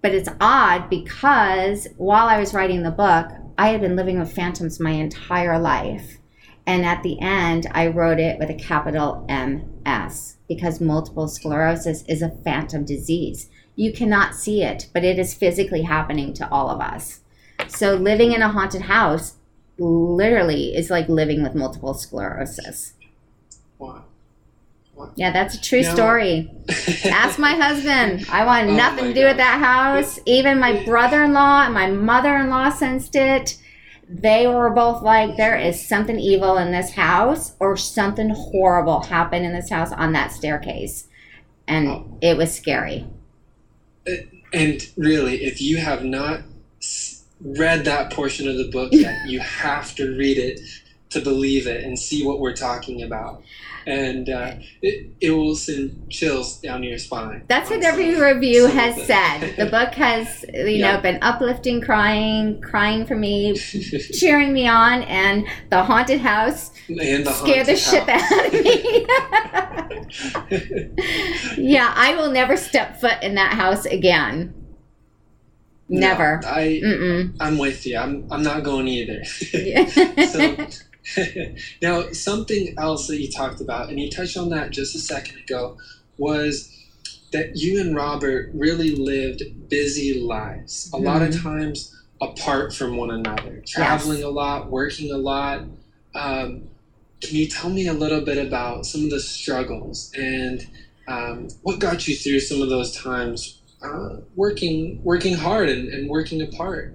But 0.00 0.14
it's 0.14 0.28
odd 0.40 0.88
because 0.88 1.88
while 1.96 2.28
I 2.28 2.38
was 2.38 2.54
writing 2.54 2.82
the 2.82 2.90
book, 2.90 3.26
I 3.58 3.68
had 3.68 3.80
been 3.80 3.96
living 3.96 4.18
with 4.18 4.32
phantoms 4.32 4.80
my 4.80 4.92
entire 4.92 5.58
life. 5.58 6.18
And 6.66 6.84
at 6.84 7.02
the 7.02 7.20
end, 7.20 7.66
I 7.72 7.86
wrote 7.88 8.18
it 8.20 8.38
with 8.38 8.50
a 8.50 8.54
capital 8.54 9.26
MS 9.28 10.36
because 10.48 10.80
multiple 10.80 11.26
sclerosis 11.28 12.04
is 12.08 12.22
a 12.22 12.28
phantom 12.30 12.84
disease. 12.84 13.48
You 13.76 13.92
cannot 13.92 14.34
see 14.34 14.62
it, 14.62 14.88
but 14.92 15.04
it 15.04 15.18
is 15.18 15.34
physically 15.34 15.82
happening 15.82 16.32
to 16.34 16.48
all 16.50 16.68
of 16.70 16.80
us. 16.80 17.20
So 17.68 17.94
living 17.94 18.32
in 18.32 18.42
a 18.42 18.48
haunted 18.48 18.82
house 18.82 19.34
literally 19.78 20.76
is 20.76 20.90
like 20.90 21.08
living 21.08 21.42
with 21.42 21.54
multiple 21.54 21.94
sclerosis. 21.94 22.94
Wow. 23.78 24.04
Yeah, 25.14 25.32
that's 25.32 25.54
a 25.54 25.60
true 25.60 25.80
Now- 25.82 25.94
story. 25.94 26.50
Ask 27.06 27.38
my 27.38 27.54
husband. 27.54 28.26
I 28.30 28.44
want 28.44 28.68
Oh 28.68 28.74
nothing 28.76 29.06
to 29.06 29.14
do 29.14 29.24
with 29.24 29.38
that 29.38 29.58
house. 29.60 30.20
Even 30.26 30.60
my 30.60 30.84
brother 30.84 31.24
in 31.24 31.32
law 31.32 31.62
and 31.64 31.72
my 31.72 31.90
mother 31.90 32.36
in 32.36 32.50
law 32.50 32.68
sensed 32.70 33.16
it. 33.16 33.56
They 34.12 34.48
were 34.48 34.70
both 34.70 35.02
like, 35.02 35.36
there 35.36 35.56
is 35.56 35.86
something 35.86 36.18
evil 36.18 36.56
in 36.58 36.72
this 36.72 36.90
house, 36.92 37.52
or 37.60 37.76
something 37.76 38.30
horrible 38.30 39.02
happened 39.04 39.46
in 39.46 39.52
this 39.52 39.70
house 39.70 39.92
on 39.92 40.12
that 40.14 40.32
staircase. 40.32 41.06
And 41.68 41.88
Oh. 41.88 42.18
it 42.20 42.36
was 42.36 42.52
scary. 42.52 43.06
Uh, 44.08 44.14
and 44.52 44.84
really, 44.96 45.44
if 45.44 45.60
you 45.62 45.76
have 45.76 46.04
not 46.04 46.40
read 47.40 47.84
that 47.84 48.12
portion 48.12 48.48
of 48.48 48.56
the 48.56 48.68
book 48.68 48.92
yet, 48.92 49.16
you 49.28 49.38
have 49.38 49.94
to 49.94 50.16
read 50.16 50.38
it 50.38 50.60
to 51.10 51.20
believe 51.20 51.66
it 51.68 51.84
and 51.84 51.96
see 51.98 52.26
what 52.26 52.40
we're 52.40 52.56
talking 52.56 53.02
about. 53.02 53.42
And 53.86 54.28
uh, 54.28 54.52
it, 54.82 55.10
it 55.20 55.30
will 55.30 55.54
send 55.56 56.10
chills 56.10 56.58
down 56.60 56.82
your 56.82 56.98
spine. 56.98 57.44
That's 57.48 57.70
what 57.70 57.82
every 57.82 58.14
some- 58.14 58.22
review 58.22 58.68
some 58.68 58.76
has 58.76 59.06
said. 59.06 59.56
The 59.56 59.66
book 59.70 59.94
has, 59.94 60.44
you 60.52 60.64
Yeah. 60.66 60.96
know, 60.96 61.00
been 61.02 61.18
uplifting, 61.22 61.80
crying, 61.80 62.60
crying 62.60 63.06
for 63.06 63.16
me, 63.16 63.54
cheering 63.56 64.52
me 64.52 64.68
on, 64.68 65.02
and 65.04 65.46
the 65.70 65.82
haunted 65.82 66.20
house 66.20 66.70
and 66.88 67.24
the 67.26 67.32
scared 67.32 67.66
the 67.66 67.76
haunted 67.76 67.78
shit 67.78 68.08
out 68.08 68.46
of 68.46 68.52
me. 68.52 69.06
yeah, 71.56 71.92
I 71.96 72.14
will 72.16 72.30
never 72.30 72.56
step 72.56 73.00
foot 73.00 73.22
in 73.22 73.34
that 73.36 73.54
house 73.54 73.86
again. 73.86 74.54
No, 75.88 76.00
Never. 76.00 76.40
I 76.46 76.80
Mm-mm. 76.84 77.34
I'm 77.40 77.58
with 77.58 77.84
you. 77.86 77.98
I'm 77.98 78.24
I'm 78.30 78.42
not 78.44 78.62
going 78.62 78.86
either. 78.86 79.24
So 79.24 80.56
now 81.82 82.10
something 82.12 82.74
else 82.78 83.06
that 83.06 83.20
you 83.20 83.30
talked 83.30 83.60
about, 83.60 83.88
and 83.88 83.98
you 83.98 84.10
touched 84.10 84.36
on 84.36 84.50
that 84.50 84.70
just 84.70 84.94
a 84.94 84.98
second 84.98 85.38
ago, 85.38 85.76
was 86.18 86.68
that 87.32 87.56
you 87.56 87.80
and 87.80 87.94
Robert 87.94 88.50
really 88.52 88.90
lived 88.90 89.42
busy 89.68 90.12
lives. 90.12 90.90
A 90.92 90.98
lot 90.98 91.22
of 91.22 91.40
times 91.42 91.94
apart 92.20 92.74
from 92.74 92.96
one 92.96 93.10
another, 93.10 93.62
traveling 93.66 94.22
a 94.22 94.28
lot, 94.28 94.70
working 94.70 95.12
a 95.12 95.16
lot. 95.16 95.62
Um, 96.14 96.68
can 97.20 97.36
you 97.36 97.46
tell 97.46 97.70
me 97.70 97.86
a 97.86 97.92
little 97.92 98.20
bit 98.20 98.38
about 98.38 98.86
some 98.86 99.04
of 99.04 99.10
the 99.10 99.20
struggles 99.20 100.10
and 100.16 100.66
um, 101.06 101.48
what 101.62 101.78
got 101.78 102.08
you 102.08 102.14
through 102.14 102.40
some 102.40 102.62
of 102.62 102.68
those 102.68 102.96
times 102.96 103.58
uh, 103.82 104.16
working 104.34 105.00
working 105.02 105.36
hard 105.36 105.68
and, 105.68 105.88
and 105.88 106.08
working 106.08 106.42
apart 106.42 106.94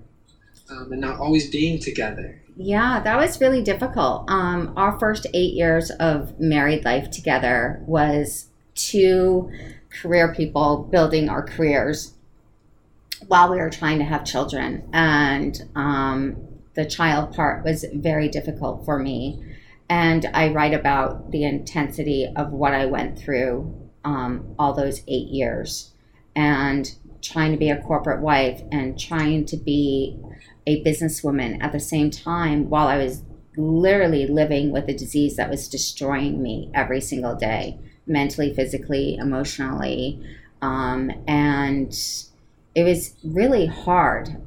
um, 0.70 0.92
and 0.92 1.02
not 1.02 1.20
always 1.20 1.50
being 1.50 1.80
together? 1.80 2.42
Yeah, 2.58 3.02
that 3.04 3.18
was 3.18 3.42
really 3.42 3.62
difficult. 3.62 4.30
Um, 4.30 4.74
our 4.78 4.98
first 4.98 5.28
eight 5.34 5.54
years 5.54 5.92
of 5.92 6.40
married 6.40 6.86
life 6.86 7.12
together 7.12 7.84
was 7.86 8.48
two 8.76 9.52
career 9.90 10.34
people 10.34 10.88
building 10.90 11.30
our 11.30 11.44
careers 11.44 12.14
while 13.28 13.52
we 13.52 13.58
were 13.58 13.70
trying 13.70 14.00
to 14.00 14.06
have 14.06 14.24
children. 14.24 14.88
And 14.94 15.62
um, 15.76 16.38
the 16.76 16.86
child 16.86 17.34
part 17.34 17.66
was 17.66 17.86
very 17.94 18.30
difficult 18.30 18.86
for 18.86 19.00
me. 19.00 19.44
And 19.90 20.26
I 20.34 20.50
write 20.50 20.74
about 20.74 21.32
the 21.32 21.44
intensity 21.44 22.32
of 22.36 22.52
what 22.52 22.74
I 22.74 22.86
went 22.86 23.20
through 23.20 23.90
um, 24.04 24.56
all 24.58 24.74
those 24.74 25.02
eight 25.08 25.28
years. 25.28 25.92
And 26.36 26.94
trying 27.22 27.52
to 27.52 27.58
be 27.58 27.70
a 27.70 27.82
corporate 27.82 28.22
wife 28.22 28.62
and 28.72 29.00
trying 29.00 29.46
to 29.46 29.58
be 29.58 30.20
a 30.68 30.84
businesswoman 30.84 31.62
at 31.62 31.72
the 31.72 31.80
same 31.80 32.10
time 32.10 32.70
while 32.70 32.88
I 32.88 32.98
was 32.98 33.24
literally 33.58 34.28
living 34.28 34.72
with 34.72 34.88
a 34.90 34.94
disease 34.94 35.36
that 35.38 35.50
was 35.50 35.68
destroying 35.68 36.42
me 36.42 36.70
every 36.74 37.02
single 37.02 37.36
day, 37.36 37.80
mentally, 38.06 38.54
physically, 38.54 39.16
emotionally. 39.16 40.20
Um, 40.62 41.12
and 41.28 41.96
it 42.74 42.84
was 42.84 43.16
really 43.24 43.66
hard. 43.66 44.42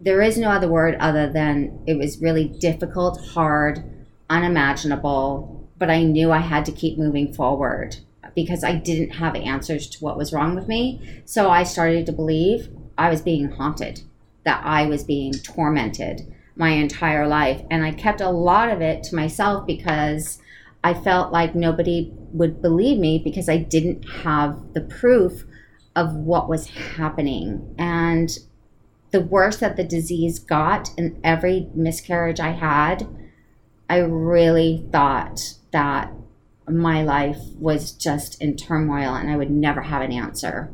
There 0.00 0.22
is 0.22 0.38
no 0.38 0.50
other 0.50 0.68
word 0.68 0.96
other 1.00 1.30
than 1.30 1.82
it 1.86 1.98
was 1.98 2.20
really 2.20 2.46
difficult, 2.46 3.20
hard, 3.30 3.82
unimaginable, 4.30 5.68
but 5.78 5.90
I 5.90 6.04
knew 6.04 6.30
I 6.30 6.38
had 6.38 6.64
to 6.66 6.72
keep 6.72 6.96
moving 6.98 7.32
forward 7.32 7.96
because 8.34 8.64
I 8.64 8.76
didn't 8.76 9.10
have 9.10 9.34
answers 9.34 9.88
to 9.90 10.04
what 10.04 10.16
was 10.16 10.32
wrong 10.32 10.54
with 10.54 10.68
me. 10.68 11.22
So 11.24 11.50
I 11.50 11.64
started 11.64 12.06
to 12.06 12.12
believe 12.12 12.70
I 12.96 13.10
was 13.10 13.20
being 13.20 13.50
haunted, 13.50 14.02
that 14.44 14.62
I 14.64 14.86
was 14.86 15.04
being 15.04 15.32
tormented 15.32 16.32
my 16.56 16.70
entire 16.70 17.26
life. 17.26 17.62
And 17.70 17.84
I 17.84 17.92
kept 17.92 18.20
a 18.20 18.30
lot 18.30 18.70
of 18.70 18.80
it 18.80 19.02
to 19.04 19.16
myself 19.16 19.66
because 19.66 20.38
I 20.84 20.94
felt 20.94 21.32
like 21.32 21.54
nobody 21.54 22.12
would 22.32 22.60
believe 22.60 22.98
me 22.98 23.20
because 23.22 23.48
I 23.48 23.58
didn't 23.58 24.02
have 24.22 24.74
the 24.74 24.80
proof 24.80 25.44
of 25.94 26.14
what 26.14 26.48
was 26.48 26.68
happening. 26.68 27.74
And 27.78 28.36
the 29.12 29.20
worse 29.20 29.58
that 29.58 29.76
the 29.76 29.84
disease 29.84 30.38
got 30.38 30.90
in 30.96 31.20
every 31.22 31.68
miscarriage 31.74 32.40
I 32.40 32.50
had, 32.50 33.06
I 33.88 33.98
really 33.98 34.86
thought 34.90 35.54
that 35.70 36.12
my 36.68 37.02
life 37.02 37.38
was 37.58 37.92
just 37.92 38.40
in 38.40 38.56
turmoil 38.56 39.14
and 39.14 39.30
I 39.30 39.36
would 39.36 39.50
never 39.50 39.82
have 39.82 40.02
an 40.02 40.12
answer. 40.12 40.72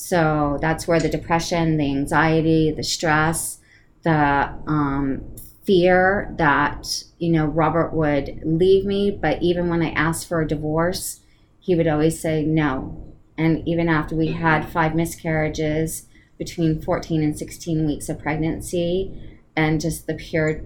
So 0.00 0.56
that's 0.62 0.88
where 0.88 0.98
the 0.98 1.10
depression, 1.10 1.76
the 1.76 1.90
anxiety, 1.90 2.70
the 2.70 2.82
stress, 2.82 3.58
the 4.02 4.48
um, 4.66 5.36
fear 5.64 6.34
that, 6.38 7.04
you 7.18 7.30
know, 7.30 7.44
Robert 7.44 7.92
would 7.92 8.40
leave 8.42 8.86
me. 8.86 9.10
But 9.10 9.42
even 9.42 9.68
when 9.68 9.82
I 9.82 9.90
asked 9.90 10.26
for 10.26 10.40
a 10.40 10.48
divorce, 10.48 11.20
he 11.60 11.74
would 11.74 11.86
always 11.86 12.18
say 12.18 12.42
no. 12.42 13.12
And 13.36 13.62
even 13.68 13.90
after 13.90 14.16
we 14.16 14.28
had 14.28 14.70
five 14.70 14.94
miscarriages 14.94 16.06
between 16.38 16.80
14 16.80 17.22
and 17.22 17.38
16 17.38 17.86
weeks 17.86 18.08
of 18.08 18.18
pregnancy, 18.18 19.38
and 19.54 19.82
just 19.82 20.06
the 20.06 20.14
pure 20.14 20.62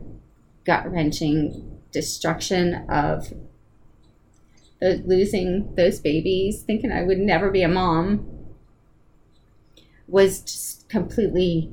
gut 0.65 0.89
wrenching 0.91 1.81
destruction 1.91 2.89
of 2.89 3.33
losing 4.81 5.75
those 5.75 5.99
babies, 5.99 6.63
thinking 6.63 6.93
I 6.93 7.03
would 7.03 7.19
never 7.19 7.51
be 7.51 7.63
a 7.63 7.69
mom, 7.69 8.34
was 10.15 10.43
just 10.43 10.89
completely 10.89 11.73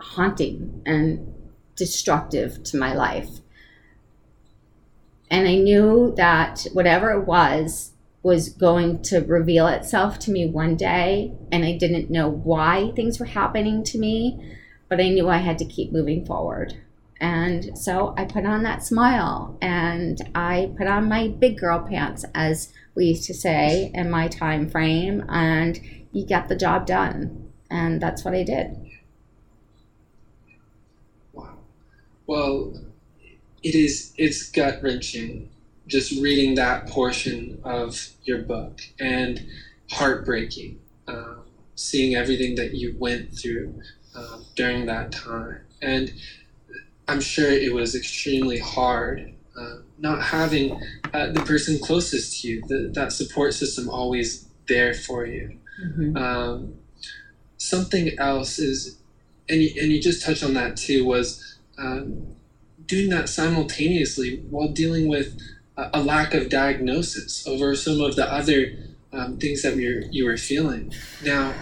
haunting 0.00 0.82
and 0.84 1.32
destructive 1.76 2.60
to 2.64 2.76
my 2.76 2.92
life. 2.92 3.38
And 5.30 5.46
I 5.46 5.54
knew 5.54 6.12
that 6.16 6.66
whatever 6.72 7.12
it 7.12 7.24
was 7.24 7.92
was 8.24 8.48
going 8.48 9.00
to 9.02 9.20
reveal 9.20 9.68
itself 9.68 10.18
to 10.18 10.32
me 10.32 10.44
one 10.44 10.74
day. 10.74 11.32
And 11.52 11.64
I 11.64 11.78
didn't 11.78 12.10
know 12.10 12.28
why 12.28 12.90
things 12.96 13.20
were 13.20 13.26
happening 13.26 13.84
to 13.84 13.98
me, 13.98 14.58
but 14.88 15.00
I 15.00 15.10
knew 15.10 15.28
I 15.28 15.36
had 15.36 15.58
to 15.58 15.64
keep 15.64 15.92
moving 15.92 16.26
forward. 16.26 16.76
And 17.20 17.78
so 17.78 18.12
I 18.18 18.24
put 18.24 18.44
on 18.44 18.64
that 18.64 18.84
smile 18.84 19.56
and 19.62 20.18
I 20.34 20.72
put 20.76 20.88
on 20.88 21.08
my 21.08 21.28
big 21.28 21.58
girl 21.58 21.86
pants, 21.88 22.24
as 22.34 22.72
we 22.96 23.04
used 23.04 23.26
to 23.28 23.34
say 23.34 23.92
in 23.94 24.10
my 24.10 24.26
time 24.26 24.68
frame, 24.68 25.24
and 25.28 25.80
you 26.10 26.26
get 26.26 26.48
the 26.48 26.56
job 26.56 26.84
done. 26.84 27.47
And 27.70 28.00
that's 28.00 28.24
what 28.24 28.34
I 28.34 28.42
did. 28.42 28.76
Wow. 31.32 31.58
Well, 32.26 32.80
it 33.62 33.74
is, 33.74 34.12
it's 34.16 34.50
gut 34.50 34.82
wrenching 34.82 35.50
just 35.88 36.20
reading 36.20 36.54
that 36.54 36.86
portion 36.86 37.60
of 37.64 38.10
your 38.24 38.42
book 38.42 38.82
and 39.00 39.44
heartbreaking, 39.90 40.78
um, 41.08 41.40
seeing 41.74 42.14
everything 42.14 42.54
that 42.56 42.74
you 42.74 42.94
went 42.98 43.32
through 43.36 43.80
um, 44.14 44.44
during 44.54 44.86
that 44.86 45.10
time. 45.10 45.60
And 45.80 46.12
I'm 47.08 47.20
sure 47.20 47.50
it 47.50 47.72
was 47.72 47.94
extremely 47.94 48.58
hard 48.58 49.32
uh, 49.58 49.76
not 49.98 50.22
having 50.22 50.80
uh, 51.12 51.32
the 51.32 51.40
person 51.40 51.78
closest 51.82 52.42
to 52.42 52.48
you, 52.48 52.62
the, 52.68 52.90
that 52.94 53.12
support 53.12 53.54
system 53.54 53.88
always 53.88 54.46
there 54.68 54.94
for 54.94 55.26
you. 55.26 55.58
Mm-hmm. 55.82 56.16
Um, 56.16 56.74
something 57.58 58.18
else 58.18 58.58
is, 58.58 58.96
and 59.48 59.62
you, 59.62 59.70
and 59.80 59.92
you 59.92 60.00
just 60.00 60.22
touched 60.22 60.42
on 60.42 60.54
that 60.54 60.76
too, 60.76 61.04
was 61.04 61.56
um, 61.76 62.34
doing 62.86 63.10
that 63.10 63.28
simultaneously 63.28 64.30
while 64.48 64.68
dealing 64.68 65.06
with 65.06 65.38
a, 65.76 65.88
a, 65.94 66.00
lack 66.00 66.34
of 66.34 66.48
diagnosis 66.48 67.46
over 67.46 67.74
some 67.74 68.00
of 68.00 68.16
the 68.16 68.30
other 68.32 68.72
um, 69.12 69.36
things 69.36 69.62
that 69.62 69.76
you 69.76 70.02
you 70.10 70.24
were 70.24 70.36
feeling. 70.36 70.92
Now, 71.22 71.54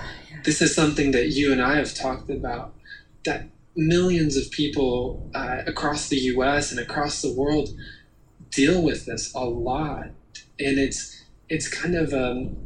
this 0.45 0.63
is 0.63 0.75
something 0.75 1.11
that 1.11 1.27
you 1.27 1.53
and 1.53 1.61
I 1.61 1.77
have 1.77 1.93
talked 1.93 2.31
about. 2.31 2.73
That 3.25 3.43
millions 3.75 4.37
of 4.37 4.51
people 4.51 5.31
uh, 5.35 5.63
across 5.67 6.09
the 6.09 6.17
U.S. 6.17 6.71
and 6.71 6.81
across 6.81 7.21
the 7.21 7.31
world 7.31 7.71
deal 8.51 8.83
with 8.83 9.05
this 9.05 9.33
a 9.35 9.45
lot, 9.45 10.11
and 10.59 10.79
it's 10.79 11.25
it's 11.49 11.69
kind 11.69 11.95
of 11.95 12.13
um, 12.13 12.66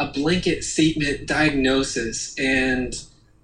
a 0.00 0.10
blanket 0.12 0.64
statement 0.64 1.26
diagnosis 1.26 2.36
and 2.38 2.94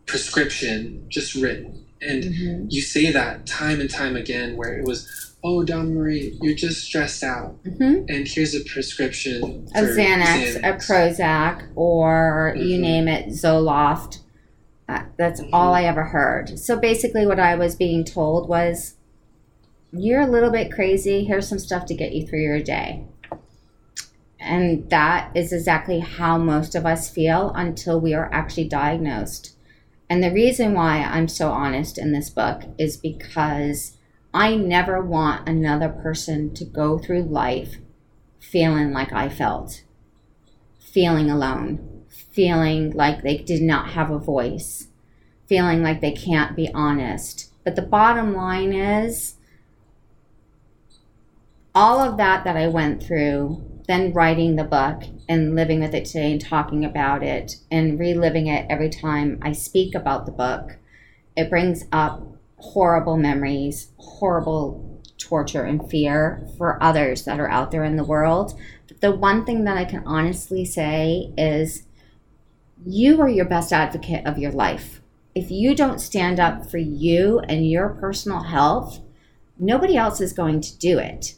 prescription 0.06 1.06
just 1.08 1.36
written, 1.36 1.86
and 2.02 2.24
mm-hmm. 2.24 2.66
you 2.68 2.82
say 2.82 3.12
that 3.12 3.46
time 3.46 3.80
and 3.80 3.90
time 3.90 4.16
again, 4.16 4.56
where 4.56 4.76
it 4.76 4.84
was. 4.84 5.22
Oh, 5.44 5.62
Donna-Marie, 5.62 6.36
you're 6.42 6.56
just 6.56 6.82
stressed 6.82 7.22
out, 7.22 7.62
mm-hmm. 7.62 8.06
and 8.08 8.26
here's 8.26 8.52
a 8.56 8.64
prescription: 8.64 9.68
a 9.76 9.82
Xanax, 9.82 10.56
Xanax, 10.56 10.56
a 10.56 10.72
Prozac, 10.72 11.68
or 11.76 12.52
mm-hmm. 12.56 12.66
you 12.66 12.78
name 12.78 13.06
it, 13.06 13.28
Zoloft 13.28 14.18
that's 15.16 15.40
mm-hmm. 15.40 15.54
all 15.54 15.74
I 15.74 15.84
ever 15.84 16.04
heard. 16.04 16.58
So 16.58 16.78
basically, 16.78 17.26
what 17.26 17.40
I 17.40 17.54
was 17.56 17.74
being 17.74 18.04
told 18.04 18.48
was, 18.48 18.94
You're 19.92 20.22
a 20.22 20.26
little 20.26 20.50
bit 20.50 20.72
crazy. 20.72 21.24
Here's 21.24 21.48
some 21.48 21.58
stuff 21.58 21.86
to 21.86 21.94
get 21.94 22.12
you 22.12 22.26
through 22.26 22.42
your 22.42 22.60
day. 22.60 23.04
And 24.46 24.88
that 24.90 25.30
is 25.34 25.52
exactly 25.52 26.00
how 26.00 26.38
most 26.38 26.74
of 26.74 26.86
us 26.86 27.10
feel 27.10 27.52
until 27.54 28.00
we 28.00 28.14
are 28.14 28.32
actually 28.32 28.68
diagnosed. 28.68 29.56
And 30.08 30.22
the 30.22 30.32
reason 30.32 30.72
why 30.72 30.98
I'm 31.02 31.28
so 31.28 31.50
honest 31.50 31.98
in 31.98 32.12
this 32.12 32.30
book 32.30 32.62
is 32.78 32.96
because 32.96 33.96
I 34.32 34.54
never 34.54 35.00
want 35.00 35.48
another 35.48 35.88
person 35.88 36.54
to 36.54 36.64
go 36.64 36.98
through 36.98 37.24
life 37.24 37.76
feeling 38.38 38.92
like 38.92 39.12
I 39.12 39.28
felt, 39.28 39.82
feeling 40.78 41.30
alone 41.30 41.96
feeling 42.36 42.90
like 42.90 43.22
they 43.22 43.38
did 43.38 43.62
not 43.62 43.92
have 43.92 44.10
a 44.10 44.18
voice, 44.18 44.88
feeling 45.46 45.82
like 45.82 46.02
they 46.02 46.12
can't 46.12 46.54
be 46.54 46.70
honest. 46.74 47.50
But 47.64 47.76
the 47.76 47.82
bottom 47.82 48.34
line 48.34 48.74
is 48.74 49.36
all 51.74 51.98
of 51.98 52.18
that 52.18 52.44
that 52.44 52.54
I 52.54 52.68
went 52.68 53.02
through, 53.02 53.64
then 53.86 54.12
writing 54.12 54.56
the 54.56 54.64
book 54.64 55.02
and 55.28 55.54
living 55.54 55.80
with 55.80 55.94
it 55.94 56.04
today 56.04 56.32
and 56.32 56.40
talking 56.40 56.84
about 56.84 57.22
it 57.22 57.56
and 57.70 57.98
reliving 57.98 58.46
it 58.48 58.66
every 58.68 58.90
time 58.90 59.38
I 59.42 59.52
speak 59.52 59.94
about 59.94 60.26
the 60.26 60.32
book, 60.32 60.76
it 61.36 61.50
brings 61.50 61.84
up 61.92 62.22
horrible 62.58 63.16
memories, 63.16 63.88
horrible 63.98 65.02
torture 65.18 65.64
and 65.64 65.88
fear 65.90 66.46
for 66.56 66.82
others 66.82 67.24
that 67.24 67.40
are 67.40 67.50
out 67.50 67.70
there 67.70 67.84
in 67.84 67.96
the 67.96 68.04
world. 68.04 68.58
But 68.88 69.00
the 69.00 69.12
one 69.12 69.44
thing 69.44 69.64
that 69.64 69.76
I 69.76 69.84
can 69.84 70.02
honestly 70.06 70.64
say 70.64 71.32
is 71.36 71.84
you 72.84 73.20
are 73.20 73.28
your 73.28 73.46
best 73.46 73.72
advocate 73.72 74.26
of 74.26 74.38
your 74.38 74.52
life. 74.52 75.00
If 75.34 75.50
you 75.50 75.74
don't 75.74 76.00
stand 76.00 76.40
up 76.40 76.70
for 76.70 76.78
you 76.78 77.40
and 77.40 77.68
your 77.68 77.90
personal 77.90 78.44
health, 78.44 79.00
nobody 79.58 79.96
else 79.96 80.20
is 80.20 80.32
going 80.32 80.60
to 80.62 80.78
do 80.78 80.98
it. 80.98 81.34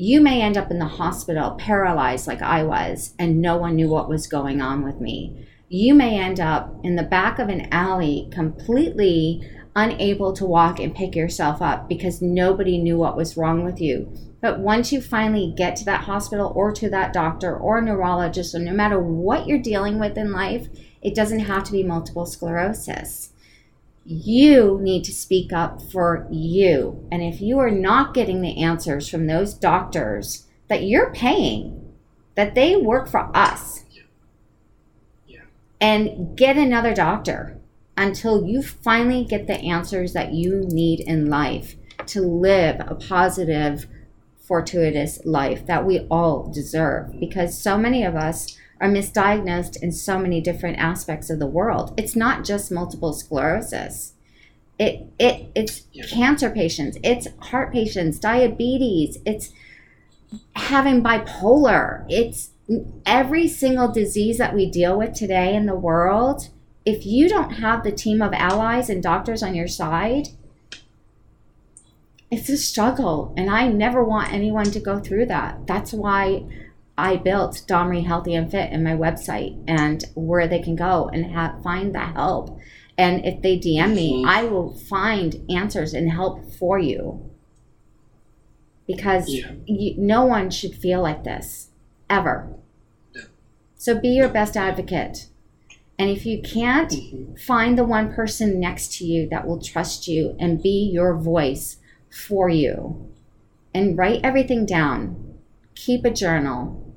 You 0.00 0.20
may 0.20 0.42
end 0.42 0.56
up 0.56 0.70
in 0.70 0.78
the 0.78 0.84
hospital 0.84 1.56
paralyzed 1.58 2.28
like 2.28 2.40
I 2.40 2.62
was, 2.62 3.14
and 3.18 3.42
no 3.42 3.56
one 3.56 3.74
knew 3.74 3.88
what 3.88 4.08
was 4.08 4.28
going 4.28 4.60
on 4.60 4.84
with 4.84 5.00
me. 5.00 5.44
You 5.68 5.92
may 5.92 6.20
end 6.20 6.38
up 6.38 6.72
in 6.84 6.94
the 6.94 7.02
back 7.02 7.40
of 7.40 7.48
an 7.48 7.66
alley 7.72 8.28
completely 8.30 9.42
unable 9.74 10.32
to 10.34 10.46
walk 10.46 10.78
and 10.78 10.94
pick 10.94 11.16
yourself 11.16 11.60
up 11.60 11.88
because 11.88 12.22
nobody 12.22 12.78
knew 12.78 12.96
what 12.96 13.16
was 13.16 13.36
wrong 13.36 13.64
with 13.64 13.80
you. 13.80 14.08
But 14.40 14.60
once 14.60 14.92
you 14.92 15.00
finally 15.00 15.52
get 15.56 15.74
to 15.78 15.84
that 15.86 16.04
hospital 16.04 16.52
or 16.54 16.70
to 16.74 16.88
that 16.90 17.12
doctor 17.12 17.56
or 17.56 17.80
neurologist, 17.80 18.54
or 18.54 18.60
no 18.60 18.72
matter 18.72 19.00
what 19.00 19.48
you're 19.48 19.58
dealing 19.58 19.98
with 19.98 20.16
in 20.16 20.30
life, 20.30 20.68
it 21.02 21.16
doesn't 21.16 21.40
have 21.40 21.64
to 21.64 21.72
be 21.72 21.82
multiple 21.82 22.24
sclerosis. 22.24 23.30
You 24.10 24.78
need 24.80 25.04
to 25.04 25.12
speak 25.12 25.52
up 25.52 25.82
for 25.82 26.26
you. 26.30 27.06
And 27.12 27.22
if 27.22 27.42
you 27.42 27.58
are 27.58 27.70
not 27.70 28.14
getting 28.14 28.40
the 28.40 28.62
answers 28.62 29.06
from 29.06 29.26
those 29.26 29.52
doctors 29.52 30.46
that 30.68 30.84
you're 30.84 31.12
paying, 31.12 31.92
that 32.34 32.54
they 32.54 32.74
work 32.74 33.06
for 33.06 33.30
us, 33.36 33.84
and 35.78 36.36
get 36.38 36.56
another 36.56 36.94
doctor 36.94 37.58
until 37.98 38.46
you 38.46 38.62
finally 38.62 39.24
get 39.24 39.46
the 39.46 39.60
answers 39.60 40.14
that 40.14 40.32
you 40.32 40.64
need 40.68 41.00
in 41.00 41.28
life 41.28 41.76
to 42.06 42.22
live 42.22 42.80
a 42.80 42.94
positive, 42.94 43.86
fortuitous 44.40 45.20
life 45.26 45.66
that 45.66 45.84
we 45.84 46.06
all 46.10 46.50
deserve. 46.50 47.20
Because 47.20 47.60
so 47.60 47.76
many 47.76 48.04
of 48.04 48.16
us 48.16 48.57
are 48.80 48.88
misdiagnosed 48.88 49.82
in 49.82 49.92
so 49.92 50.18
many 50.18 50.40
different 50.40 50.78
aspects 50.78 51.30
of 51.30 51.38
the 51.38 51.46
world. 51.46 51.94
It's 51.96 52.14
not 52.14 52.44
just 52.44 52.70
multiple 52.70 53.12
sclerosis. 53.12 54.12
It, 54.78 55.06
it 55.18 55.50
it's 55.56 55.82
yeah. 55.92 56.06
cancer 56.06 56.50
patients, 56.50 56.98
it's 57.02 57.26
heart 57.40 57.72
patients, 57.72 58.20
diabetes, 58.20 59.18
it's 59.26 59.52
having 60.54 61.02
bipolar, 61.02 62.06
it's 62.08 62.50
every 63.04 63.48
single 63.48 63.90
disease 63.90 64.38
that 64.38 64.54
we 64.54 64.70
deal 64.70 64.96
with 64.96 65.14
today 65.14 65.56
in 65.56 65.66
the 65.66 65.74
world. 65.74 66.50
If 66.84 67.04
you 67.04 67.28
don't 67.28 67.54
have 67.54 67.82
the 67.82 67.90
team 67.90 68.22
of 68.22 68.32
allies 68.32 68.88
and 68.88 69.02
doctors 69.02 69.42
on 69.42 69.54
your 69.54 69.66
side, 69.66 70.28
it's 72.30 72.48
a 72.48 72.56
struggle. 72.56 73.34
And 73.36 73.50
I 73.50 73.68
never 73.68 74.04
want 74.04 74.32
anyone 74.32 74.70
to 74.70 74.80
go 74.80 75.00
through 75.00 75.26
that. 75.26 75.66
That's 75.66 75.92
why 75.92 76.44
I 76.98 77.14
built 77.14 77.62
Domri 77.68 78.04
Healthy 78.04 78.34
and 78.34 78.50
Fit 78.50 78.72
in 78.72 78.82
my 78.82 78.90
website 78.90 79.62
and 79.68 80.04
where 80.16 80.48
they 80.48 80.58
can 80.58 80.74
go 80.74 81.08
and 81.08 81.26
have, 81.26 81.62
find 81.62 81.94
the 81.94 82.00
help. 82.00 82.58
And 82.98 83.24
if 83.24 83.40
they 83.40 83.56
DM 83.56 83.94
me. 83.94 84.24
I 84.26 84.42
will 84.42 84.76
find 84.76 85.46
answers 85.48 85.94
and 85.94 86.10
help 86.10 86.52
for 86.52 86.76
you. 86.76 87.30
Because 88.84 89.28
yeah. 89.28 89.52
you, 89.64 89.94
no 89.96 90.24
one 90.24 90.50
should 90.50 90.74
feel 90.74 91.00
like 91.00 91.22
this 91.22 91.68
ever. 92.10 92.52
Yeah. 93.14 93.22
So 93.76 94.00
be 94.00 94.08
your 94.08 94.28
best 94.28 94.56
advocate. 94.56 95.28
And 96.00 96.10
if 96.10 96.26
you 96.26 96.42
can't, 96.42 96.90
mm-hmm. 96.90 97.36
find 97.36 97.78
the 97.78 97.84
one 97.84 98.12
person 98.12 98.58
next 98.58 98.92
to 98.98 99.04
you 99.04 99.28
that 99.28 99.46
will 99.46 99.62
trust 99.62 100.08
you 100.08 100.36
and 100.40 100.60
be 100.60 100.90
your 100.92 101.16
voice 101.16 101.76
for 102.10 102.48
you. 102.48 103.08
And 103.72 103.96
write 103.96 104.20
everything 104.24 104.66
down. 104.66 105.38
Keep 105.76 106.04
a 106.04 106.10
journal 106.10 106.87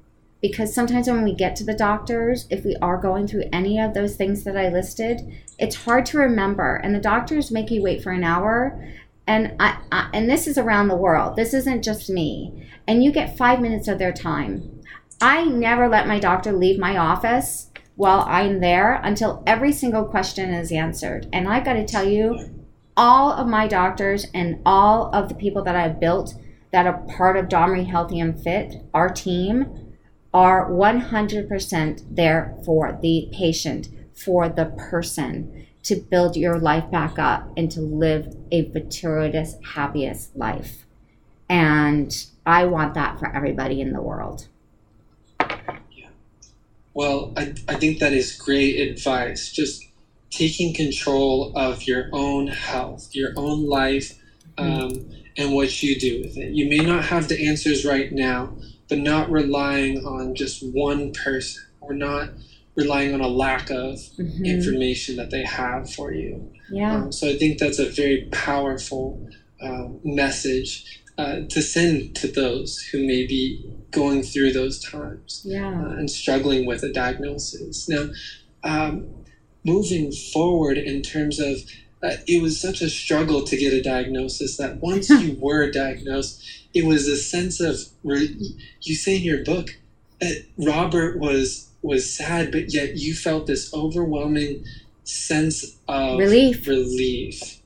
because 0.42 0.74
sometimes 0.74 1.08
when 1.08 1.24
we 1.24 1.36
get 1.36 1.56
to 1.58 1.64
the 1.64 1.74
doctors, 1.74 2.48
if 2.50 2.66
we 2.66 2.76
are 2.82 2.98
going 2.98 3.28
through 3.28 3.50
any 3.54 3.80
of 3.80 3.94
those 3.94 4.16
things 4.16 4.44
that 4.44 4.58
I 4.58 4.70
listed, 4.70 5.22
it's 5.60 5.76
hard 5.76 6.06
to 6.08 6.18
remember. 6.18 6.76
And 6.78 6.96
the 6.96 7.00
doctors 7.00 7.52
make 7.52 7.70
you 7.70 7.84
wait 7.84 8.02
for 8.02 8.12
an 8.12 8.24
hour. 8.24 8.84
And 9.28 9.56
I, 9.60 9.78
I, 9.92 10.10
and 10.14 10.30
this 10.30 10.48
is 10.48 10.58
around 10.58 10.88
the 10.88 10.96
world. 10.96 11.36
This 11.36 11.54
isn't 11.54 11.84
just 11.84 12.10
me. 12.10 12.68
And 12.88 13.04
you 13.04 13.12
get 13.12 13.38
five 13.38 13.62
minutes 13.62 13.88
of 13.88 14.00
their 14.00 14.12
time. 14.12 14.82
I 15.22 15.46
never 15.46 15.88
let 15.88 16.08
my 16.08 16.20
doctor 16.20 16.52
leave 16.52 16.80
my 16.80 16.98
office 16.98 17.68
while 17.96 18.22
I'm 18.22 18.62
there 18.62 18.96
until 19.04 19.44
every 19.46 19.72
single 19.72 20.06
question 20.06 20.52
is 20.52 20.72
answered. 20.72 21.28
And 21.32 21.48
I've 21.48 21.66
got 21.66 21.74
to 21.74 21.86
tell 21.86 22.08
you, 22.08 22.50
all 22.98 23.32
of 23.32 23.48
my 23.48 23.68
doctors 23.68 24.26
and 24.34 24.60
all 24.66 25.14
of 25.14 25.30
the 25.30 25.36
people 25.36 25.64
that 25.64 25.76
I've 25.76 26.00
built 26.00 26.34
that 26.72 26.88
are 26.88 27.06
part 27.16 27.38
of 27.38 27.48
Domri 27.48 27.86
Healthy 27.88 28.20
and 28.20 28.42
Fit, 28.42 28.84
our 28.94 29.10
team, 29.10 29.81
are 30.34 30.70
100% 30.70 32.06
there 32.10 32.56
for 32.66 32.98
the 33.02 33.30
patient, 33.34 33.90
for 34.14 34.48
the 34.48 34.66
person, 34.66 35.68
to 35.84 35.96
build 35.96 36.36
your 36.36 36.60
life 36.60 36.90
back 36.92 37.18
up 37.18 37.52
and 37.58 37.72
to 37.72 37.82
live 37.82 38.36
a 38.52 38.66
gratuitous, 38.66 39.56
happiest 39.74 40.36
life. 40.36 40.86
And 41.50 42.16
I 42.46 42.66
want 42.66 42.94
that 42.94 43.20
for 43.20 43.36
everybody 43.36 43.82
in 43.82 43.92
the 43.92 44.02
world. 44.02 44.48
Yeah. 45.40 46.10
Well, 46.94 47.34
I, 47.36 47.54
I 47.68 47.76
think 47.76 48.00
that 48.00 48.14
is 48.14 48.34
great 48.34 48.80
advice. 48.80 49.52
Just 49.52 49.86
taking 50.30 50.74
control 50.74 51.52
of 51.58 51.84
your 51.84 52.10
own 52.14 52.48
health, 52.48 53.10
your 53.14 53.32
own 53.36 53.68
life, 53.68 54.18
mm-hmm. 54.58 54.64
um, 54.64 54.90
mm-hmm. 54.92 55.12
and 55.38 55.54
what 55.54 55.84
you 55.84 56.00
do 56.00 56.22
with 56.22 56.38
it. 56.38 56.54
You 56.54 56.70
may 56.70 56.86
not 56.86 57.06
have 57.06 57.28
the 57.28 57.48
answers 57.48 57.86
right 57.86 58.12
now, 58.12 58.56
but 58.92 59.00
not 59.00 59.32
relying 59.32 60.06
on 60.06 60.36
just 60.36 60.62
one 60.62 61.14
person 61.14 61.64
or 61.80 61.94
not 61.94 62.28
relying 62.76 63.14
on 63.14 63.22
a 63.22 63.28
lack 63.28 63.70
of 63.70 63.96
mm-hmm. 63.96 64.46
information 64.46 65.16
that 65.16 65.32
they 65.32 65.46
have 65.46 65.90
for 65.90 66.12
you. 66.12 66.52
Yeah. 66.70 66.96
Um, 66.96 67.12
so 67.14 67.30
I 67.30 67.38
think 67.38 67.58
that's 67.58 67.80
a 67.80 67.90
very 67.90 68.28
powerful 68.34 69.30
uh, 69.62 69.88
message 70.04 71.02
uh, 71.18 71.38
to 71.50 71.62
send 71.62 72.18
to 72.18 72.28
those 72.28 72.80
who 72.92 73.08
may 73.08 73.26
be 73.26 73.64
going 73.92 74.24
through 74.24 74.52
those 74.52 74.84
times 74.84 75.42
yeah. 75.46 75.70
uh, 75.70 75.92
and 75.92 76.12
struggling 76.12 76.66
with 76.66 76.84
a 76.84 76.92
diagnosis. 76.92 77.88
Now, 77.88 78.10
um, 78.66 79.08
moving 79.64 80.12
forward 80.12 80.78
in 80.78 81.02
terms 81.02 81.40
of 81.40 81.60
Uh, 82.04 82.16
it 82.28 82.42
was 82.42 82.60
such 82.60 82.82
a 82.82 82.90
struggle 82.90 83.44
to 83.44 83.56
get 83.56 83.74
a 83.74 83.82
diagnosis 83.82 84.58
that 84.58 84.78
once 84.78 85.10
you 85.22 85.38
were 85.40 85.70
diagnosed, 85.70 86.44
it 86.74 86.86
was 86.86 87.08
a 87.08 87.18
sense 87.18 87.60
of 87.60 87.78
you 88.04 88.96
say 88.96 89.18
in 89.18 89.24
your 89.24 89.44
book 89.44 89.78
that 90.20 90.46
Robert 90.58 91.20
was 91.20 91.70
was 91.82 92.12
sad, 92.12 92.52
but 92.52 92.74
yet 92.74 92.98
you 92.98 93.14
felt 93.14 93.48
this 93.48 93.74
overwhelming 93.74 94.64
sense 95.04 95.78
of 95.88 96.20
relief. 96.20 96.68
Relief. 96.68 97.60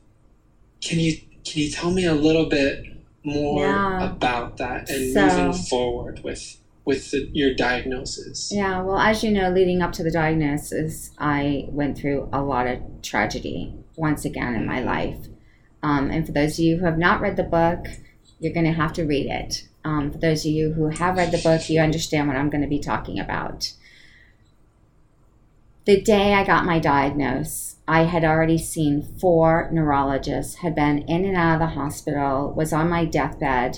Can 0.82 1.00
you 1.00 1.18
can 1.46 1.62
you 1.62 1.72
tell 1.72 1.92
me 1.92 2.06
a 2.06 2.14
little 2.14 2.48
bit 2.48 2.86
more 3.24 3.66
yeah. 3.66 4.12
about 4.12 4.58
that 4.58 4.90
and 4.90 5.14
so, 5.14 5.26
moving 5.26 5.54
forward 5.64 6.22
with 6.24 6.58
with 6.86 7.12
the, 7.12 7.30
your 7.34 7.54
diagnosis? 7.54 8.52
Yeah, 8.54 8.82
well, 8.82 8.98
as 8.98 9.24
you 9.24 9.32
know, 9.32 9.50
leading 9.50 9.82
up 9.82 9.92
to 9.94 10.04
the 10.04 10.12
diagnosis, 10.12 11.12
I 11.18 11.66
went 11.70 11.98
through 11.98 12.30
a 12.32 12.42
lot 12.42 12.68
of 12.68 12.80
tragedy 13.02 13.74
once 13.98 14.26
again 14.26 14.56
in 14.56 14.66
my 14.66 14.82
life. 14.82 15.28
Um, 15.84 16.10
and 16.10 16.26
for 16.26 16.32
those 16.32 16.54
of 16.54 16.66
you 16.66 16.78
who 16.78 16.86
have 16.86 16.98
not 16.98 17.22
read 17.22 17.38
the 17.38 17.44
book, 17.44 17.86
you're 18.40 18.54
going 18.54 18.66
to 18.66 18.72
have 18.72 18.94
to 18.94 19.06
read 19.06 19.28
it. 19.28 19.68
Um, 19.84 20.12
for 20.12 20.18
those 20.18 20.46
of 20.46 20.52
you 20.52 20.74
who 20.74 20.88
have 20.88 21.18
read 21.18 21.32
the 21.32 21.42
book, 21.42 21.70
you 21.70 21.80
understand 21.80 22.28
what 22.28 22.38
I'm 22.38 22.50
going 22.50 22.64
to 22.64 22.68
be 22.68 22.80
talking 22.80 23.20
about. 23.20 23.72
The 25.86 26.02
day 26.02 26.34
I 26.34 26.44
got 26.44 26.66
my 26.66 26.80
diagnosis, 26.80 27.76
I 27.88 28.06
had 28.06 28.24
already 28.24 28.58
seen 28.58 29.04
four 29.04 29.70
neurologists, 29.72 30.56
had 30.56 30.74
been 30.74 31.00
in 31.04 31.24
and 31.24 31.38
out 31.38 31.54
of 31.54 31.60
the 31.60 31.76
hospital, 31.76 32.52
was 32.52 32.74
on 32.74 32.90
my 32.90 33.06
deathbed, 33.06 33.78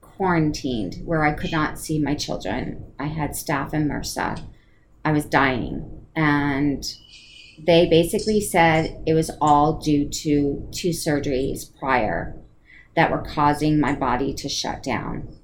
quarantined, 0.00 1.02
where 1.04 1.24
I 1.24 1.32
could 1.32 1.50
not 1.50 1.80
see 1.80 1.98
my 1.98 2.14
children. 2.14 2.92
I 3.00 3.06
had 3.06 3.30
staph 3.30 3.74
in 3.74 3.88
MRSA. 3.88 4.44
I 5.04 5.10
was 5.10 5.24
dying. 5.24 6.06
And 6.14 6.84
they 7.66 7.86
basically 7.86 8.40
said 8.40 9.02
it 9.06 9.14
was 9.14 9.30
all 9.40 9.80
due 9.80 10.08
to 10.08 10.68
two 10.72 10.90
surgeries 10.90 11.76
prior 11.78 12.36
that 12.96 13.10
were 13.10 13.22
causing 13.22 13.78
my 13.78 13.94
body 13.94 14.34
to 14.34 14.48
shut 14.48 14.82
down. 14.82 15.36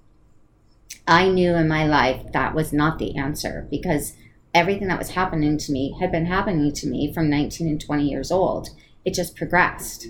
I 1.07 1.29
knew 1.29 1.55
in 1.55 1.69
my 1.69 1.87
life 1.87 2.33
that 2.33 2.55
was 2.55 2.73
not 2.73 2.99
the 2.99 3.17
answer 3.17 3.69
because 3.71 4.15
everything 4.53 4.89
that 4.89 4.99
was 4.99 5.11
happening 5.11 5.57
to 5.59 5.73
me 5.73 5.97
had 6.01 6.11
been 6.11 6.27
happening 6.27 6.73
to 6.73 6.87
me 6.89 7.13
from 7.13 7.31
19 7.31 7.69
and 7.69 7.81
20 7.81 8.09
years 8.09 8.33
old. 8.33 8.71
It 9.05 9.15
just 9.15 9.37
progressed. 9.37 10.09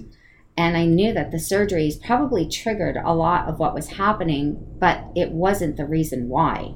And 0.57 0.77
I 0.77 0.87
knew 0.87 1.13
that 1.13 1.31
the 1.31 1.37
surgeries 1.37 2.03
probably 2.03 2.49
triggered 2.49 2.97
a 2.97 3.13
lot 3.13 3.47
of 3.47 3.59
what 3.59 3.75
was 3.75 3.89
happening, 3.89 4.67
but 4.79 5.05
it 5.15 5.33
wasn't 5.33 5.77
the 5.77 5.85
reason 5.85 6.31
why. 6.31 6.75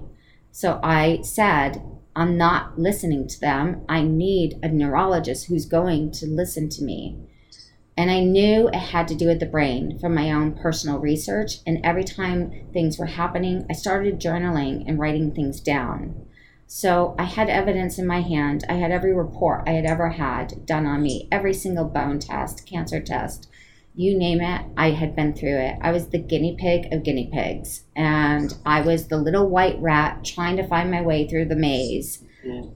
So 0.52 0.80
I 0.82 1.20
said, 1.22 1.82
I'm 2.14 2.36
not 2.36 2.78
listening 2.78 3.28
to 3.28 3.40
them. 3.40 3.82
I 3.88 4.02
need 4.02 4.58
a 4.62 4.68
neurologist 4.68 5.46
who's 5.46 5.64
going 5.64 6.10
to 6.12 6.26
listen 6.26 6.68
to 6.70 6.84
me. 6.84 7.18
And 7.96 8.10
I 8.10 8.20
knew 8.20 8.68
it 8.68 8.76
had 8.76 9.08
to 9.08 9.14
do 9.14 9.26
with 9.26 9.40
the 9.40 9.46
brain 9.46 9.98
from 9.98 10.14
my 10.14 10.32
own 10.32 10.54
personal 10.54 10.98
research. 10.98 11.58
And 11.66 11.84
every 11.84 12.04
time 12.04 12.68
things 12.72 12.98
were 12.98 13.06
happening, 13.06 13.66
I 13.68 13.74
started 13.74 14.20
journaling 14.20 14.84
and 14.86 14.98
writing 14.98 15.32
things 15.32 15.60
down. 15.60 16.26
So 16.66 17.14
I 17.18 17.24
had 17.24 17.50
evidence 17.50 17.98
in 17.98 18.06
my 18.06 18.22
hand. 18.22 18.64
I 18.68 18.74
had 18.74 18.90
every 18.90 19.12
report 19.12 19.64
I 19.66 19.72
had 19.72 19.84
ever 19.84 20.10
had 20.10 20.64
done 20.64 20.86
on 20.86 21.02
me, 21.02 21.28
every 21.30 21.52
single 21.52 21.84
bone 21.84 22.20
test, 22.20 22.64
cancer 22.64 23.00
test, 23.00 23.49
you 23.94 24.16
name 24.16 24.40
it, 24.40 24.64
I 24.76 24.90
had 24.90 25.16
been 25.16 25.34
through 25.34 25.58
it. 25.58 25.76
I 25.80 25.90
was 25.92 26.08
the 26.08 26.18
guinea 26.18 26.56
pig 26.58 26.92
of 26.92 27.02
guinea 27.02 27.30
pigs. 27.32 27.84
And 27.96 28.54
I 28.64 28.80
was 28.80 29.08
the 29.08 29.18
little 29.18 29.48
white 29.48 29.80
rat 29.80 30.24
trying 30.24 30.56
to 30.56 30.66
find 30.66 30.90
my 30.90 31.02
way 31.02 31.28
through 31.28 31.46
the 31.46 31.56
maze 31.56 32.24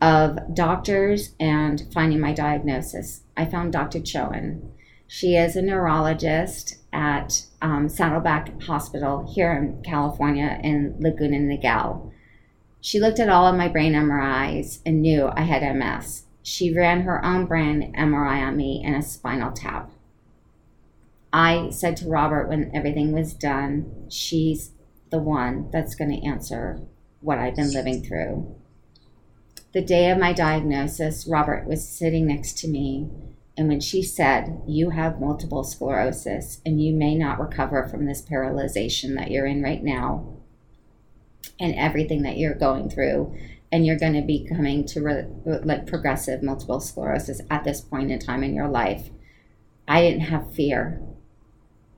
of 0.00 0.38
doctors 0.54 1.34
and 1.40 1.82
finding 1.92 2.20
my 2.20 2.32
diagnosis. 2.32 3.22
I 3.36 3.46
found 3.46 3.72
Dr. 3.72 4.00
Chowan 4.00 4.74
she 5.06 5.36
is 5.36 5.54
a 5.54 5.62
neurologist 5.62 6.78
at 6.92 7.46
um, 7.60 7.88
Saddleback 7.88 8.60
Hospital 8.62 9.30
here 9.32 9.52
in 9.52 9.82
California 9.82 10.58
in 10.62 10.96
Laguna 10.98 11.38
Niguel. 11.38 12.10
She 12.80 13.00
looked 13.00 13.20
at 13.20 13.28
all 13.28 13.46
of 13.46 13.56
my 13.56 13.68
brain 13.68 13.92
MRIs 13.92 14.80
and 14.84 15.02
knew 15.02 15.30
I 15.32 15.42
had 15.42 15.62
MS. 15.76 16.24
She 16.42 16.74
ran 16.74 17.02
her 17.02 17.24
own 17.24 17.46
brain 17.46 17.94
MRI 17.96 18.46
on 18.46 18.56
me 18.56 18.82
and 18.84 18.96
a 18.96 19.02
spinal 19.02 19.52
tap. 19.52 19.90
I 21.35 21.70
said 21.70 21.97
to 21.97 22.09
Robert 22.09 22.49
when 22.49 22.70
everything 22.72 23.11
was 23.12 23.35
done, 23.35 24.07
she's 24.09 24.70
the 25.11 25.18
one 25.18 25.68
that's 25.72 25.97
going 25.97 26.12
to 26.12 26.24
answer 26.24 26.80
what 27.20 27.39
I've 27.39 27.57
been 27.57 27.72
living 27.72 28.05
through. 28.05 28.55
the 29.72 29.82
day 29.82 30.09
of 30.11 30.18
my 30.18 30.32
diagnosis, 30.32 31.26
Robert 31.26 31.66
was 31.66 31.89
sitting 31.89 32.28
next 32.28 32.57
to 32.59 32.68
me. 32.68 33.11
And 33.57 33.66
when 33.66 33.80
she 33.80 34.01
said, 34.01 34.62
You 34.68 34.91
have 34.91 35.20
multiple 35.20 35.64
sclerosis 35.64 36.61
and 36.64 36.80
you 36.80 36.93
may 36.93 37.16
not 37.16 37.41
recover 37.41 37.89
from 37.89 38.07
this 38.07 38.22
paralyzation 38.22 39.16
that 39.16 39.32
you're 39.32 39.47
in 39.47 39.61
right 39.61 39.82
now 39.82 40.37
and 41.59 41.74
everything 41.74 42.22
that 42.22 42.39
you're 42.39 42.55
going 42.55 42.89
through, 42.89 43.37
and 43.72 43.85
you're 43.85 43.99
going 43.99 44.14
to 44.14 44.22
be 44.22 44.47
coming 44.49 44.85
to 44.87 45.01
re- 45.03 45.26
like 45.45 45.87
progressive 45.87 46.45
multiple 46.45 46.78
sclerosis 46.78 47.41
at 47.51 47.64
this 47.64 47.80
point 47.80 48.12
in 48.12 48.20
time 48.20 48.45
in 48.45 48.55
your 48.55 48.68
life, 48.68 49.11
I 49.89 50.01
didn't 50.01 50.20
have 50.20 50.55
fear. 50.55 51.01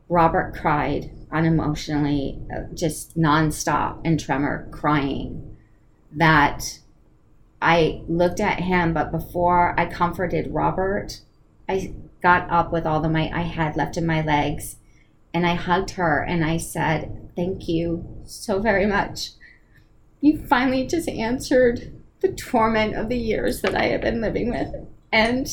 Robert 0.08 0.54
cried 0.54 1.10
unemotionally, 1.32 2.40
uh, 2.52 2.72
just 2.74 3.16
nonstop 3.16 4.00
and 4.04 4.18
tremor, 4.18 4.68
crying. 4.70 5.56
That 6.12 6.80
I 7.60 8.02
looked 8.08 8.40
at 8.40 8.60
him, 8.60 8.94
but 8.94 9.10
before 9.10 9.78
I 9.78 9.86
comforted 9.86 10.52
Robert, 10.52 11.20
I 11.68 11.94
got 12.22 12.50
up 12.50 12.72
with 12.72 12.86
all 12.86 13.00
the 13.00 13.08
might 13.08 13.32
I 13.32 13.42
had 13.42 13.76
left 13.76 13.96
in 13.96 14.06
my 14.06 14.22
legs 14.22 14.76
and 15.34 15.46
I 15.46 15.54
hugged 15.54 15.90
her 15.90 16.22
and 16.22 16.44
I 16.44 16.56
said, 16.56 17.30
Thank 17.36 17.68
you 17.68 18.22
so 18.24 18.58
very 18.60 18.86
much. 18.86 19.32
You 20.22 20.38
finally 20.38 20.86
just 20.86 21.08
answered 21.08 21.92
the 22.20 22.32
torment 22.32 22.94
of 22.96 23.10
the 23.10 23.18
years 23.18 23.60
that 23.60 23.74
I 23.74 23.88
have 23.88 24.00
been 24.00 24.22
living 24.22 24.50
with. 24.50 24.74
And 25.12 25.46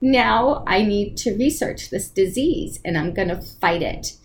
now 0.00 0.64
I 0.66 0.82
need 0.82 1.16
to 1.18 1.36
research 1.36 1.90
this 1.90 2.08
disease 2.08 2.80
and 2.84 2.96
I'm 2.96 3.12
going 3.12 3.28
to 3.28 3.40
fight 3.40 3.82
it 3.82 4.16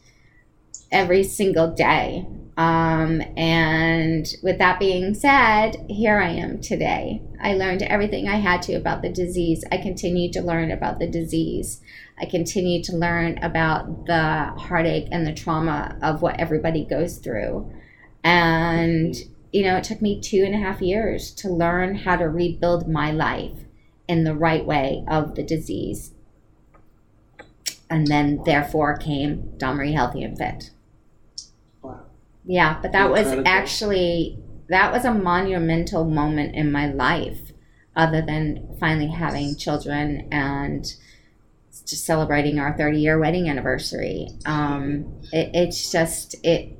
every 0.92 1.24
single 1.24 1.74
day. 1.74 2.26
Um, 2.58 3.22
and 3.36 4.26
with 4.42 4.60
that 4.60 4.80
being 4.80 5.14
said, 5.14 5.86
here 5.90 6.20
I 6.20 6.30
am 6.30 6.62
today. 6.62 7.22
I 7.42 7.54
learned 7.54 7.82
everything 7.82 8.30
I 8.30 8.38
had 8.38 8.62
to 8.64 8.76
about 8.76 9.02
the 9.02 9.10
disease. 9.10 9.66
I 9.72 9.78
continue 9.78 10.32
to 10.32 10.42
learn 10.42 10.72
about 10.72 11.00
the 11.00 11.08
disease. 11.08 11.82
I 12.18 12.26
continue 12.26 12.82
to 12.84 12.96
learn 12.96 13.38
about 13.40 14.06
the 14.06 14.54
heartache 14.58 15.10
and 15.12 15.28
the 15.28 15.34
trauma 15.34 15.98
of 16.02 16.22
what 16.22 16.40
everybody 16.40 16.86
goes 16.86 17.18
through. 17.18 17.70
And, 18.24 19.14
you 19.52 19.64
know, 19.64 19.76
it 19.76 19.84
took 19.84 20.02
me 20.02 20.22
two 20.22 20.44
and 20.46 20.56
a 20.56 20.60
half 20.60 20.82
years 20.82 21.32
to 21.32 21.50
learn 21.50 21.96
how 21.96 22.16
to 22.16 22.30
rebuild 22.30 22.88
my 22.88 23.12
life 23.12 23.65
in 24.08 24.24
the 24.24 24.36
right 24.36 24.66
way 24.66 25.04
of 25.08 25.36
the 25.36 25.44
disease. 25.44 26.12
And 27.90 28.08
then, 28.08 28.42
therefore, 28.46 28.98
came 28.98 29.54
Dawn 29.58 29.80
Healthy 29.80 30.24
and 30.24 30.38
Fit. 30.38 30.72
Wow. 31.82 32.02
Yeah, 32.44 32.80
but 32.82 32.92
that 32.92 33.12
was 33.12 33.28
actually 33.46 34.40
that 34.70 34.92
was 34.92 35.06
a 35.06 35.14
monumental 35.14 36.06
moment 36.06 36.56
in 36.56 36.72
my 36.72 36.88
life, 36.88 37.52
other 37.96 38.22
than 38.22 38.76
finally 38.80 39.08
having 39.08 39.56
children 39.56 40.28
and 40.32 40.96
just 41.86 42.06
celebrating 42.06 42.60
our 42.60 42.76
30 42.76 43.00
year 43.00 43.20
wedding 43.20 43.50
anniversary. 43.50 44.30
Um, 44.46 45.22
it, 45.32 45.52
it's 45.54 45.92
just 45.92 46.36
it. 46.44 46.78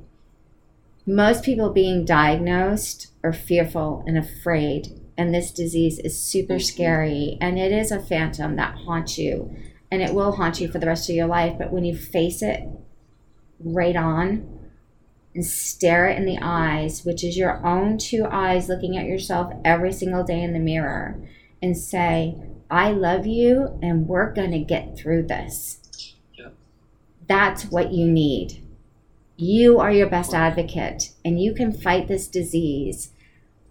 Most 1.06 1.44
people 1.44 1.70
being 1.70 2.04
diagnosed 2.04 3.12
are 3.22 3.32
fearful 3.32 4.02
and 4.06 4.18
afraid, 4.18 5.00
and 5.18 5.34
this 5.34 5.50
disease 5.50 5.98
is 5.98 6.20
super 6.20 6.54
Mhm. 6.54 6.62
scary, 6.62 7.38
and 7.40 7.58
it 7.58 7.72
is 7.72 7.90
a 7.90 8.00
phantom 8.00 8.56
that 8.56 8.74
haunts 8.74 9.18
you, 9.18 9.50
and 9.90 10.02
it 10.02 10.14
will 10.14 10.32
haunt 10.32 10.60
you 10.60 10.68
for 10.68 10.78
the 10.78 10.86
rest 10.86 11.08
of 11.08 11.16
your 11.16 11.26
life. 11.26 11.54
But 11.58 11.72
when 11.72 11.84
you 11.84 11.96
face 11.96 12.42
it 12.42 12.68
right 13.62 13.96
on 13.96 14.46
and 15.34 15.44
stare 15.44 16.08
it 16.08 16.18
in 16.18 16.24
the 16.24 16.38
eyes, 16.40 17.04
which 17.04 17.22
is 17.24 17.36
your 17.36 17.64
own 17.66 17.98
two 17.98 18.26
eyes 18.30 18.68
looking 18.68 18.96
at 18.96 19.06
yourself 19.06 19.52
every 19.64 19.92
single 19.92 20.24
day 20.24 20.42
in 20.42 20.52
the 20.52 20.58
mirror, 20.58 21.18
and 21.62 21.76
say, 21.76 22.34
I 22.70 22.90
love 22.90 23.26
you 23.26 23.78
and 23.80 24.08
we're 24.08 24.32
going 24.32 24.50
to 24.50 24.58
get 24.58 24.96
through 24.96 25.24
this. 25.24 26.14
Yep. 26.36 26.54
That's 27.28 27.70
what 27.70 27.92
you 27.92 28.10
need. 28.10 28.62
You 29.36 29.78
are 29.78 29.92
your 29.92 30.08
best 30.08 30.34
advocate 30.34 31.12
and 31.24 31.40
you 31.40 31.54
can 31.54 31.72
fight 31.72 32.08
this 32.08 32.26
disease 32.28 33.10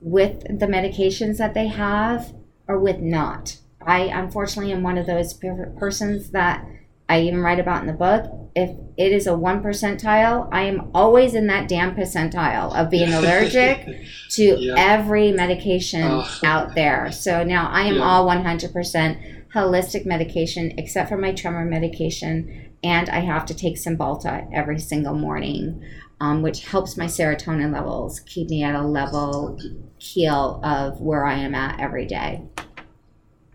with 0.06 0.42
the 0.60 0.68
medications 0.68 1.38
that 1.40 1.56
they 1.56 1.66
have 1.68 2.32
or 2.68 2.80
with 2.80 3.00
not. 3.00 3.58
I 3.86 4.02
unfortunately 4.02 4.72
am 4.72 4.84
one 4.84 5.00
of 5.00 5.08
those 5.08 5.34
per- 5.34 5.74
persons 5.80 6.30
that 6.30 6.64
I 7.10 7.22
even 7.22 7.42
write 7.42 7.60
about 7.60 7.82
in 7.82 7.88
the 7.88 7.94
book. 7.94 8.32
If 8.56 8.70
it 8.98 9.12
is 9.12 9.26
a 9.28 9.36
one 9.36 9.62
percentile, 9.64 10.48
I 10.52 10.62
am 10.64 10.90
always 10.94 11.34
in 11.34 11.48
that 11.48 11.68
damn 11.68 11.96
percentile 11.96 12.74
of 12.76 12.90
being 12.92 13.14
allergic 13.20 13.88
to 14.32 14.74
every 14.78 15.32
medication 15.32 16.04
Oh. 16.04 16.40
out 16.44 16.76
there. 16.76 17.12
So 17.12 17.44
now 17.44 17.68
I 17.72 17.82
am 17.84 18.00
all 18.02 18.26
100% 18.28 19.34
holistic 19.54 20.06
medication 20.06 20.74
except 20.78 21.10
for 21.10 21.18
my 21.18 21.32
tremor 21.34 21.66
medication. 21.66 22.70
And 22.84 23.10
I 23.10 23.20
have 23.22 23.46
to 23.48 23.56
take 23.56 23.76
Cymbalta 23.78 24.48
every 24.54 24.80
single 24.80 25.16
morning, 25.16 25.84
um, 26.20 26.42
which 26.42 26.66
helps 26.66 26.98
my 26.98 27.06
serotonin 27.06 27.74
levels 27.74 28.20
keep 28.22 28.50
me 28.50 28.64
at 28.64 28.76
a 28.76 28.82
level 28.82 29.60
keel 30.00 30.62
of 30.64 31.02
where 31.02 31.26
I 31.26 31.36
am 31.36 31.56
at 31.56 31.80
every 31.80 32.06
day. 32.06 32.42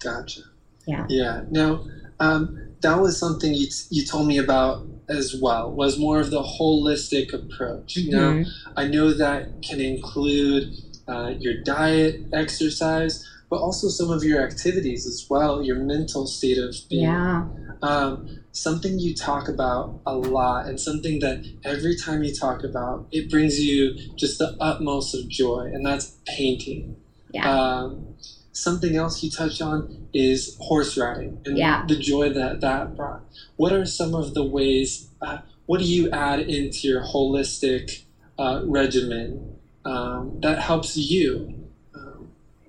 Gotcha. 0.00 0.42
Yeah. 0.86 1.06
Yeah. 1.08 1.42
Now, 1.50 1.84
um, 2.18 2.58
that 2.80 3.00
was 3.00 3.18
something 3.18 3.52
you, 3.54 3.68
you 3.90 4.04
told 4.04 4.26
me 4.26 4.38
about 4.38 4.86
as 5.08 5.34
well, 5.40 5.70
was 5.70 5.98
more 5.98 6.20
of 6.20 6.30
the 6.30 6.42
holistic 6.42 7.32
approach. 7.32 7.98
Now, 8.06 8.32
Mhm. 8.32 8.46
I 8.76 8.86
know 8.86 9.12
that 9.12 9.62
can 9.62 9.80
include 9.80 10.72
uh, 11.08 11.34
your 11.38 11.54
diet, 11.64 12.22
exercise, 12.32 13.26
but 13.50 13.56
also 13.56 13.88
some 13.88 14.10
of 14.10 14.22
your 14.22 14.40
activities 14.40 15.06
as 15.06 15.26
well, 15.28 15.60
your 15.60 15.76
mental 15.76 16.26
state 16.26 16.56
of 16.56 16.74
being. 16.88 17.02
Yeah. 17.02 17.44
Um, 17.82 18.28
something 18.52 18.98
you 18.98 19.14
talk 19.14 19.48
about 19.48 20.00
a 20.06 20.14
lot, 20.14 20.66
and 20.66 20.78
something 20.78 21.18
that 21.20 21.44
every 21.64 21.96
time 21.96 22.22
you 22.22 22.32
talk 22.32 22.62
about, 22.62 23.06
it 23.10 23.28
brings 23.28 23.58
you 23.58 23.94
just 24.16 24.38
the 24.38 24.56
utmost 24.60 25.14
of 25.14 25.28
joy, 25.28 25.68
and 25.72 25.84
that's 25.84 26.16
painting. 26.26 26.96
Yeah. 27.32 27.50
Um, 27.50 28.14
something 28.52 28.94
else 28.96 29.22
you 29.22 29.30
touch 29.30 29.60
on 29.60 30.08
is 30.12 30.56
horse 30.60 30.96
riding 30.96 31.40
and 31.44 31.56
Yeah. 31.58 31.84
the 31.88 31.96
joy 31.96 32.30
that 32.30 32.60
that 32.60 32.94
brought. 32.96 33.22
What 33.56 33.72
are 33.72 33.84
some 33.86 34.14
of 34.14 34.34
the 34.34 34.44
ways? 34.44 35.08
Uh, 35.20 35.38
what 35.66 35.80
do 35.80 35.86
you 35.86 36.10
add 36.10 36.40
into 36.40 36.88
your 36.88 37.02
holistic 37.02 38.02
uh, 38.38 38.60
regimen 38.64 39.56
um, 39.84 40.38
that 40.40 40.58
helps 40.58 40.96
you 40.96 41.59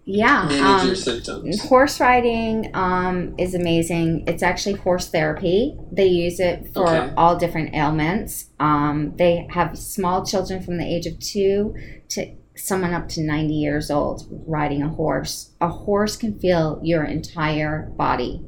yeah. 0.06 0.46
manage 0.48 0.82
um, 0.82 0.88
your 0.88 0.96
symptoms? 0.96 1.62
Horse 1.64 2.00
riding 2.00 2.72
um, 2.74 3.36
is 3.38 3.54
amazing. 3.56 4.24
It's 4.28 4.44
actually 4.44 4.76
horse 4.76 5.10
therapy. 5.10 5.78
They 5.92 6.08
use 6.08 6.40
it 6.40 6.74
for 6.74 6.88
Okay. 6.88 7.14
all 7.16 7.36
different 7.38 7.74
ailments. 7.76 8.48
Um, 8.60 9.14
they 9.18 9.48
have 9.52 9.78
small 9.78 10.26
children 10.26 10.62
from 10.62 10.78
the 10.78 10.86
age 10.86 11.06
of 11.06 11.20
two 11.20 11.76
to 12.10 12.32
someone 12.56 12.94
up 12.94 13.08
to 13.10 13.22
90 13.22 13.54
years 13.54 13.90
old 13.90 14.28
riding 14.46 14.84
a 14.84 14.90
horse. 14.90 15.52
A 15.62 15.70
horse 15.70 16.16
can 16.18 16.38
feel 16.38 16.80
your 16.84 17.04
entire 17.04 17.92
body, 17.98 18.46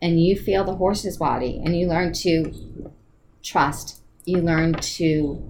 and 0.00 0.22
you 0.22 0.36
feel 0.36 0.64
the 0.64 0.76
horse's 0.76 1.18
body, 1.18 1.60
and 1.64 1.76
you 1.76 1.86
learn 1.86 2.12
to 2.14 2.52
trust. 3.42 4.00
You 4.24 4.38
learn 4.40 4.72
to 4.74 5.42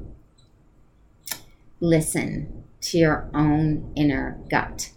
listen 1.80 2.64
to 2.80 2.98
your 2.98 3.30
own 3.34 3.92
inner 3.96 4.38
gut 4.50 4.90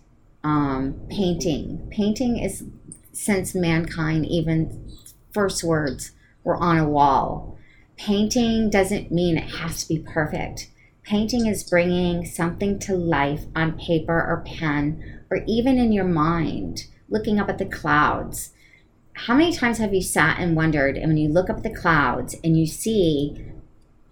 um, 0.47 0.95
painting. 1.09 1.89
Painting 1.91 2.37
is 2.37 2.63
since 3.11 3.53
mankind 3.53 4.25
even 4.25 4.89
first 5.33 5.61
words 5.61 6.11
were 6.45 6.55
on 6.55 6.77
a 6.77 6.87
wall. 6.87 7.57
Painting 7.97 8.69
doesn't 8.69 9.11
mean 9.11 9.37
it 9.37 9.55
has 9.55 9.83
to 9.83 9.93
be 9.93 9.99
perfect. 9.99 10.69
Painting 11.03 11.47
is 11.47 11.69
bringing 11.69 12.25
something 12.25 12.79
to 12.79 12.95
life 12.95 13.43
on 13.57 13.77
paper 13.77 14.13
or 14.13 14.45
pen 14.45 15.21
or 15.29 15.43
even 15.47 15.77
in 15.77 15.91
your 15.91 16.05
mind, 16.05 16.85
looking 17.09 17.39
up 17.39 17.49
at 17.49 17.57
the 17.57 17.65
clouds. 17.65 18.51
How 19.13 19.35
many 19.35 19.51
times 19.51 19.79
have 19.79 19.93
you 19.93 20.01
sat 20.01 20.39
and 20.39 20.55
wondered, 20.55 20.95
and 20.95 21.09
when 21.09 21.17
you 21.17 21.27
look 21.27 21.49
up 21.49 21.57
at 21.57 21.63
the 21.63 21.75
clouds 21.75 22.35
and 22.41 22.57
you 22.57 22.67
see 22.67 23.43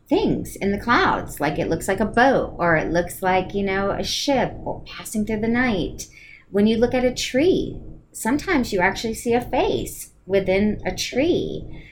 things 0.10 0.58
in 0.58 0.74
the 0.74 0.80
clouds, 0.80 1.40
like 1.40 1.60
it 1.60 1.70
looks 1.70 1.88
like 1.88 2.02
a 2.02 2.06
boat 2.06 2.56
or 2.58 2.76
it 2.76 2.92
looks 2.92 3.22
like, 3.22 3.54
you 3.54 3.64
know, 3.64 3.92
a 3.92 4.04
ship 4.04 4.54
or 4.66 4.84
passing 4.86 5.26
through 5.26 5.40
the 5.40 5.48
night? 5.48 6.08
When 6.52 6.68
you 6.68 6.78
look 6.78 6.94
at 6.94 7.04
a 7.04 7.14
tree, 7.14 7.80
sometimes 8.12 8.72
you 8.72 8.80
actually 8.80 9.16
see 9.16 9.34
a 9.34 9.42
face 9.42 10.12
within 10.26 10.82
a 10.86 10.96
tree. 10.96 11.84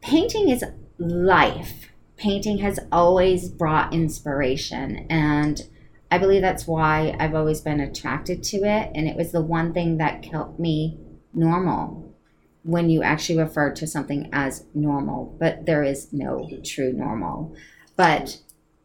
Painting 0.00 0.48
is 0.48 0.64
life. 0.98 1.90
Painting 2.16 2.58
has 2.58 2.78
always 2.92 3.48
brought 3.48 3.92
inspiration, 3.92 5.06
and 5.10 5.62
I 6.10 6.18
believe 6.18 6.42
that's 6.42 6.66
why 6.66 7.16
I've 7.18 7.34
always 7.34 7.60
been 7.60 7.80
attracted 7.80 8.42
to 8.44 8.58
it. 8.58 8.92
And 8.94 9.08
it 9.08 9.16
was 9.16 9.32
the 9.32 9.42
one 9.42 9.72
thing 9.72 9.98
that 9.98 10.22
kept 10.22 10.60
me 10.60 10.98
normal 11.32 12.14
when 12.62 12.88
you 12.88 13.02
actually 13.02 13.38
refer 13.38 13.72
to 13.74 13.86
something 13.86 14.30
as 14.32 14.64
normal, 14.74 15.36
but 15.38 15.66
there 15.66 15.82
is 15.82 16.12
no 16.12 16.48
true 16.64 16.92
normal. 16.92 17.54
But 17.96 18.38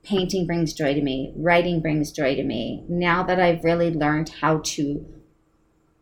painting 0.04 0.45
brings 0.47 0.74
joy 0.74 0.93
to 0.93 1.02
me, 1.02 1.34
writing 1.36 1.82
brings 1.82 2.12
joy 2.12 2.36
to 2.36 2.43
me. 2.43 2.84
Now 2.88 3.24
that 3.24 3.39
I've 3.39 3.64
really 3.64 3.91
learned 3.91 4.30
how 4.41 4.60
to 4.64 5.06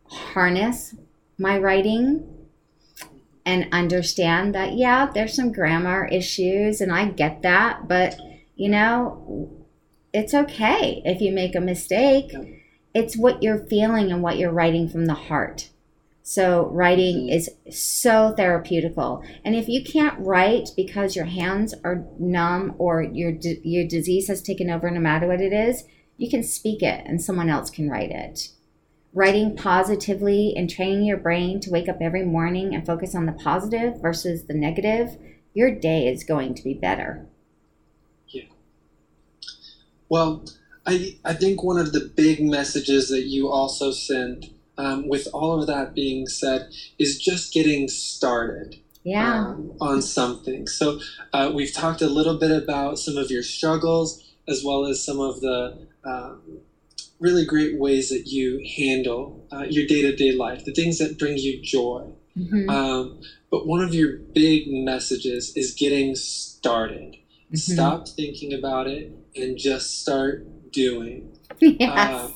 harness 0.06 0.95
my 1.38 1.58
writing 1.58 2.26
and 3.45 3.68
understand 3.72 4.56
that 4.56 4.74
yeah 4.74 5.06
there's 5.14 5.34
some 5.34 5.52
grammar 5.52 6.06
issues 6.06 6.80
and 6.80 6.93
i 6.93 7.06
get 7.06 7.41
that 7.41 7.88
but 7.89 8.18
you 8.56 8.70
know 8.70 9.58
it's 10.18 10.34
okay 10.34 11.02
if 11.06 11.22
you 11.22 11.32
make 11.32 11.56
a 11.56 11.62
mistake. 11.62 12.34
It's 12.93 13.16
what 13.16 13.43
you're 13.43 13.68
feeling 13.68 14.12
and 14.12 14.24
what 14.24 14.38
you're 14.38 14.52
writing 14.52 14.89
from 14.89 15.06
the 15.06 15.14
heart 15.14 15.70
so 16.28 16.67
writing 16.71 17.30
is 17.30 17.49
so 17.71 18.34
therapeutical 18.38 19.23
and 19.45 19.55
if 19.55 19.67
you 19.67 19.84
can't 19.84 20.19
write 20.19 20.69
because 20.75 21.15
your 21.15 21.25
hands 21.25 21.73
are 21.84 22.05
numb 22.19 22.75
or 22.78 23.01
your 23.01 23.32
your 23.63 23.88
disease 23.88 24.28
has 24.28 24.41
taken 24.41 24.69
over 24.69 24.91
no 24.91 24.99
matter 24.99 25.28
what 25.28 25.41
it 25.41 25.53
is 25.53 25.84
you 26.17 26.30
can 26.30 26.43
speak 26.43 26.82
it 26.82 27.03
and 27.05 27.21
someone 27.21 27.49
else 27.49 27.69
can 27.69 27.89
write 27.89 28.11
it 28.11 28.49
writing 29.17 29.55
positively 29.55 30.53
and 30.55 30.69
training 30.69 31.03
your 31.03 31.17
brain 31.17 31.59
to 31.59 31.71
wake 31.71 31.89
up 31.89 31.97
every 31.99 32.23
morning 32.23 32.75
and 32.75 32.86
focus 32.86 33.15
on 33.15 33.25
the 33.25 33.32
positive 33.32 33.99
versus 33.99 34.45
the 34.45 34.53
negative, 34.53 35.17
your 35.55 35.73
day 35.73 36.07
is 36.07 36.23
going 36.23 36.53
to 36.53 36.63
be 36.63 36.75
better. 36.75 37.25
Yeah. 38.28 38.43
Well, 40.07 40.45
I, 40.86 41.17
I 41.25 41.34
think 41.34 41.63
one 41.63 41.80
of 41.80 41.93
the 41.93 42.11
big 42.15 42.43
messages 42.43 43.09
that 43.09 43.23
you 43.23 43.49
also 43.49 43.91
sent, 43.91 44.51
um, 44.78 45.07
with 45.07 45.28
all 45.34 45.59
of 45.59 45.67
that 45.67 45.93
being 45.93 46.28
said, 46.28 46.69
is 46.99 47.17
just 47.17 47.53
getting 47.53 47.88
started. 47.88 48.80
Yeah. 49.03 49.51
Um, 49.51 49.71
on 49.80 50.01
something. 50.01 50.67
So 50.67 50.99
uh, 51.32 51.49
we've 51.55 51.73
talked 51.73 52.01
a 52.01 52.09
little 52.09 52.38
bit 52.38 52.51
about 52.51 52.99
some 52.99 53.15
of 53.15 53.32
your 53.32 53.41
struggles 53.41 54.21
as 54.49 54.63
well 54.65 54.86
as 54.86 55.01
some 55.01 55.21
of 55.21 55.39
the 55.39 55.88
um, 56.03 56.41
really 57.19 57.45
great 57.45 57.78
ways 57.78 58.09
that 58.09 58.28
you 58.28 58.63
handle 58.78 59.47
uh, 59.51 59.65
your 59.69 59.86
day 59.88 60.01
to 60.01 60.15
day 60.15 60.32
life, 60.32 60.65
the 60.65 60.73
things 60.73 60.97
that 60.99 61.17
bring 61.17 61.38
you 61.38 61.61
joy. 61.61 62.11
Mm-hmm. 62.38 62.69
Um, 62.69 63.21
but 63.49 63.65
one 63.65 63.82
of 63.82 63.93
your 63.93 64.17
big 64.17 64.67
messages 64.67 65.55
is 65.55 65.73
getting 65.73 66.15
started. 66.15 67.15
Mm-hmm. 67.47 67.55
Stop 67.55 68.07
thinking 68.09 68.53
about 68.53 68.88
it 68.88 69.11
and 69.36 69.57
just 69.57 70.01
start 70.01 70.71
doing. 70.71 71.34
Yes. 71.59 72.11
Uh, 72.11 72.30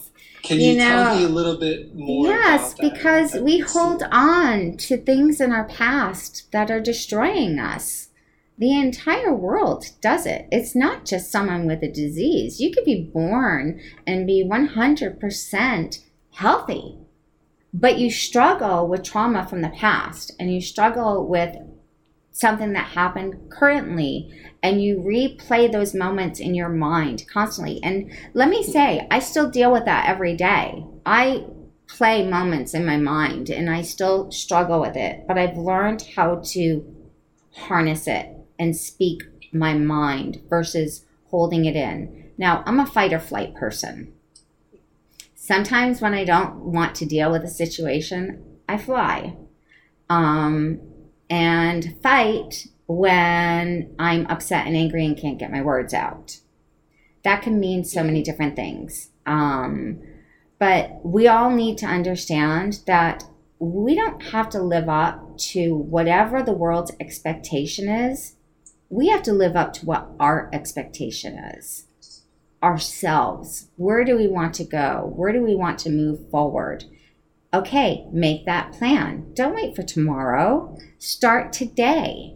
can 0.44 0.60
you, 0.60 0.72
you 0.72 0.78
know, 0.78 0.90
tell 0.90 1.18
me 1.18 1.24
a 1.24 1.30
little 1.30 1.58
bit 1.58 1.96
more? 1.96 2.28
Yes, 2.28 2.74
because 2.74 3.36
we 3.36 3.60
hold 3.60 4.04
on 4.12 4.78
to 4.78 4.98
things 4.98 5.40
in 5.40 5.52
our 5.52 5.66
past 5.66 6.52
that 6.52 6.72
are 6.72 6.80
destroying 6.80 7.60
us. 7.60 8.10
The 8.58 8.78
entire 8.78 9.34
world 9.34 9.86
does 10.02 10.26
it. 10.26 10.48
It's 10.52 10.76
not 10.76 11.06
just 11.06 11.32
someone 11.32 11.66
with 11.66 11.82
a 11.84 11.92
disease. 11.92 12.60
You 12.60 12.72
could 12.72 12.86
be 12.86 13.10
born 13.12 13.82
and 14.06 14.28
be 14.28 14.44
100% 14.44 16.00
healthy, 16.34 16.98
but 17.74 17.98
you 17.98 18.12
struggle 18.12 18.88
with 18.88 19.04
trauma 19.04 19.48
from 19.48 19.62
the 19.62 19.70
past 19.70 20.32
and 20.40 20.54
you 20.54 20.62
struggle 20.62 21.28
with 21.28 21.56
something 22.32 22.74
that 22.74 22.88
happened 22.88 23.50
currently 23.50 24.32
and 24.64 24.84
you 24.84 24.98
replay 24.98 25.72
those 25.72 25.94
moments 25.94 26.40
in 26.40 26.54
your 26.54 26.70
mind 26.70 27.26
constantly. 27.32 27.82
And 27.84 28.12
let 28.34 28.50
me 28.50 28.64
say, 28.64 29.08
I 29.10 29.20
still 29.20 29.50
deal 29.50 29.72
with 29.72 29.86
that 29.86 30.08
every 30.08 30.36
day. 30.36 30.86
I 31.06 31.46
play 31.88 32.28
moments 32.28 32.74
in 32.74 32.86
my 32.86 32.98
mind 32.98 33.50
and 33.50 33.70
I 33.70 33.82
still 33.82 34.32
struggle 34.32 34.80
with 34.80 34.96
it, 34.96 35.26
but 35.28 35.38
I've 35.38 35.58
learned 35.58 36.04
how 36.16 36.42
to 36.52 36.96
harness 37.54 38.08
it 38.08 38.30
and 38.58 38.76
speak 38.76 39.24
my 39.52 39.74
mind 39.74 40.42
versus 40.50 41.06
holding 41.26 41.66
it 41.66 41.76
in. 41.76 42.32
Now, 42.38 42.64
I'm 42.66 42.80
a 42.80 42.86
fight 42.86 43.14
or 43.14 43.20
flight 43.20 43.56
person. 43.56 44.14
Sometimes 45.36 46.02
when 46.02 46.14
I 46.14 46.24
don't 46.24 46.58
want 46.58 46.96
to 46.96 47.06
deal 47.06 47.32
with 47.32 47.44
a 47.44 47.50
situation, 47.50 48.44
I 48.70 48.78
fly 48.78 49.36
um, 50.10 50.80
and 51.30 51.96
fight 52.02 52.68
when 52.98 53.96
I'm 54.00 54.26
upset 54.28 54.68
and 54.68 54.76
angry 54.76 55.06
and 55.06 55.18
can't 55.18 55.40
get 55.40 55.52
my 55.52 55.62
words 55.62 55.94
out. 55.94 56.40
That 57.24 57.42
can 57.42 57.60
mean 57.60 57.84
so 57.84 58.04
many 58.04 58.24
different 58.24 58.56
things. 58.56 59.10
Um, 59.26 60.02
but 60.60 61.00
we 61.04 61.28
all 61.28 61.52
need 61.52 61.78
to 61.80 61.86
understand 61.86 62.82
that 62.88 63.24
we 63.60 63.96
don't 63.96 64.22
have 64.24 64.50
to 64.50 64.62
live 64.62 64.90
up 64.90 65.38
to 65.38 65.76
whatever 65.76 66.42
the 66.42 66.54
world's 66.54 66.92
expectation 67.00 67.88
is 67.88 68.36
we 68.92 69.08
have 69.08 69.24
to 69.24 69.32
live 69.32 69.56
up 69.56 69.72
to 69.72 69.86
what 69.86 70.10
our 70.20 70.50
expectation 70.52 71.38
is 71.56 71.86
ourselves. 72.62 73.70
Where 73.78 74.04
do 74.04 74.16
we 74.18 74.28
want 74.28 74.54
to 74.56 74.64
go? 74.66 75.12
Where 75.16 75.32
do 75.32 75.42
we 75.42 75.56
want 75.56 75.80
to 75.80 75.90
move 75.90 76.30
forward? 76.30 76.84
Okay, 77.54 78.06
make 78.12 78.46
that 78.46 78.74
plan. 78.74 79.34
Don't 79.34 79.56
wait 79.56 79.76
for 79.76 79.82
tomorrow. 79.82 80.78
Start 81.00 81.54
today. 81.54 82.36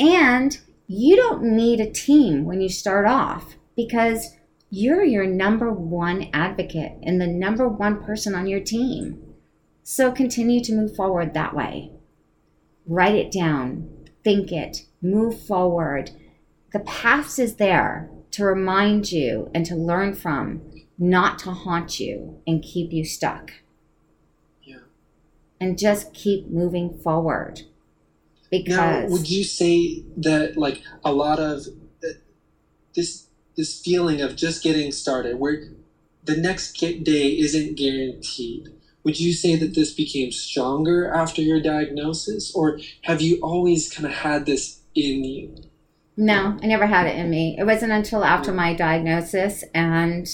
And 0.00 0.58
you 0.86 1.16
don't 1.16 1.42
need 1.42 1.80
a 1.80 1.90
team 1.90 2.44
when 2.44 2.60
you 2.60 2.68
start 2.68 3.06
off 3.06 3.56
because 3.76 4.36
you're 4.70 5.04
your 5.04 5.26
number 5.26 5.72
one 5.72 6.28
advocate 6.32 6.92
and 7.02 7.20
the 7.20 7.26
number 7.26 7.68
one 7.68 8.02
person 8.02 8.34
on 8.34 8.46
your 8.46 8.60
team. 8.60 9.22
So 9.82 10.12
continue 10.12 10.62
to 10.64 10.74
move 10.74 10.94
forward 10.94 11.34
that 11.34 11.54
way. 11.54 11.92
Write 12.86 13.14
it 13.14 13.30
down, 13.30 13.88
think 14.22 14.52
it, 14.52 14.84
move 15.00 15.40
forward. 15.40 16.10
The 16.72 16.80
past 16.80 17.38
is 17.38 17.56
there 17.56 18.10
to 18.32 18.44
remind 18.44 19.10
you 19.10 19.50
and 19.54 19.64
to 19.66 19.74
learn 19.74 20.14
from, 20.14 20.60
not 20.98 21.38
to 21.40 21.52
haunt 21.52 21.98
you 21.98 22.40
and 22.46 22.62
keep 22.62 22.92
you 22.92 23.04
stuck. 23.04 23.52
Yeah. 24.62 24.80
And 25.60 25.78
just 25.78 26.12
keep 26.12 26.48
moving 26.48 26.98
forward. 26.98 27.62
Because 28.50 28.76
now, 28.76 29.06
would 29.08 29.28
you 29.28 29.44
say 29.44 30.04
that 30.16 30.56
like 30.56 30.82
a 31.04 31.12
lot 31.12 31.38
of 31.38 31.66
uh, 32.02 32.08
this 32.94 33.26
this 33.56 33.80
feeling 33.80 34.20
of 34.20 34.36
just 34.36 34.62
getting 34.62 34.92
started, 34.92 35.38
where 35.38 35.64
the 36.24 36.36
next 36.36 36.72
day 36.72 37.38
isn't 37.38 37.76
guaranteed? 37.76 38.70
would 39.08 39.18
you 39.18 39.32
say 39.32 39.56
that 39.56 39.74
this 39.74 39.94
became 39.94 40.30
stronger 40.30 41.10
after 41.10 41.40
your 41.40 41.60
diagnosis 41.62 42.54
or 42.54 42.78
have 43.02 43.22
you 43.22 43.38
always 43.42 43.90
kind 43.90 44.06
of 44.06 44.12
had 44.12 44.44
this 44.44 44.82
in 44.94 45.24
you 45.24 45.54
no 46.16 46.58
i 46.62 46.66
never 46.66 46.86
had 46.86 47.06
it 47.06 47.16
in 47.16 47.30
me 47.30 47.56
it 47.58 47.64
wasn't 47.64 47.90
until 47.90 48.22
after 48.22 48.52
my 48.52 48.74
diagnosis 48.74 49.64
and 49.74 50.26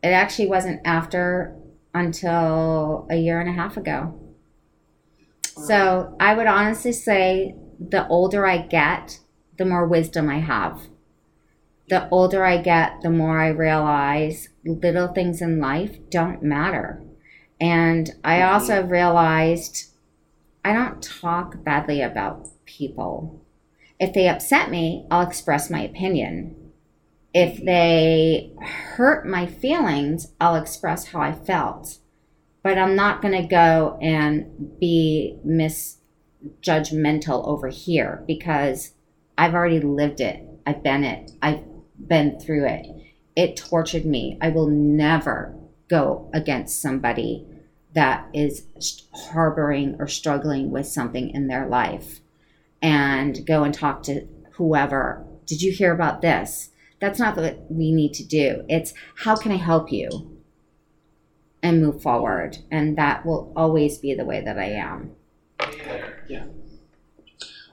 it 0.00 0.10
actually 0.10 0.46
wasn't 0.46 0.80
after 0.84 1.56
until 1.92 3.06
a 3.10 3.16
year 3.16 3.40
and 3.40 3.50
a 3.50 3.52
half 3.52 3.76
ago 3.76 4.16
so 5.56 6.16
i 6.20 6.34
would 6.34 6.46
honestly 6.46 6.92
say 6.92 7.54
the 7.78 8.06
older 8.08 8.46
i 8.46 8.58
get 8.58 9.18
the 9.58 9.64
more 9.64 9.86
wisdom 9.86 10.28
i 10.28 10.38
have 10.38 10.82
the 11.88 12.08
older 12.10 12.44
i 12.44 12.56
get 12.56 13.00
the 13.02 13.10
more 13.10 13.40
i 13.40 13.48
realize 13.48 14.48
little 14.64 15.08
things 15.08 15.42
in 15.42 15.60
life 15.60 15.98
don't 16.10 16.42
matter 16.42 17.02
and 17.62 18.10
I 18.24 18.38
mm-hmm. 18.38 18.54
also 18.54 18.82
realized 18.82 19.92
I 20.64 20.72
don't 20.72 21.00
talk 21.00 21.62
badly 21.62 22.02
about 22.02 22.48
people. 22.64 23.40
If 24.00 24.12
they 24.14 24.28
upset 24.28 24.68
me, 24.68 25.06
I'll 25.12 25.26
express 25.26 25.70
my 25.70 25.80
opinion. 25.82 26.56
If 27.32 27.64
they 27.64 28.52
hurt 28.60 29.28
my 29.28 29.46
feelings, 29.46 30.32
I'll 30.40 30.56
express 30.56 31.06
how 31.06 31.20
I 31.20 31.32
felt. 31.32 31.98
But 32.62 32.78
I'm 32.78 32.94
not 32.94 33.22
going 33.22 33.40
to 33.40 33.48
go 33.48 33.98
and 34.00 34.78
be 34.78 35.38
misjudgmental 35.46 37.46
over 37.46 37.68
here 37.68 38.22
because 38.26 38.92
I've 39.36 39.54
already 39.54 39.80
lived 39.80 40.20
it. 40.20 40.44
I've 40.66 40.82
been 40.82 41.04
it. 41.04 41.32
I've 41.42 41.64
been 41.98 42.38
through 42.38 42.66
it. 42.66 42.86
It 43.34 43.56
tortured 43.56 44.04
me. 44.04 44.38
I 44.40 44.50
will 44.50 44.68
never 44.68 45.54
go 45.88 46.30
against 46.32 46.80
somebody 46.80 47.46
that 47.94 48.28
is 48.32 48.64
harboring 49.12 49.96
or 49.98 50.06
struggling 50.06 50.70
with 50.70 50.86
something 50.86 51.30
in 51.30 51.48
their 51.48 51.66
life 51.66 52.20
and 52.80 53.44
go 53.46 53.64
and 53.64 53.74
talk 53.74 54.02
to 54.04 54.26
whoever. 54.52 55.26
Did 55.46 55.62
you 55.62 55.72
hear 55.72 55.92
about 55.92 56.22
this? 56.22 56.70
That's 57.00 57.18
not 57.18 57.36
what 57.36 57.66
we 57.68 57.92
need 57.92 58.14
to 58.14 58.24
do. 58.24 58.64
It's 58.68 58.94
how 59.16 59.36
can 59.36 59.52
I 59.52 59.56
help 59.56 59.92
you 59.92 60.41
and 61.62 61.82
move 61.82 62.02
forward? 62.02 62.58
And 62.70 62.96
that 62.98 63.24
will 63.24 63.52
always 63.56 63.98
be 63.98 64.14
the 64.14 64.24
way 64.24 64.40
that 64.40 64.58
I 64.58 64.70
am. 64.70 65.12
Yeah. 66.28 66.44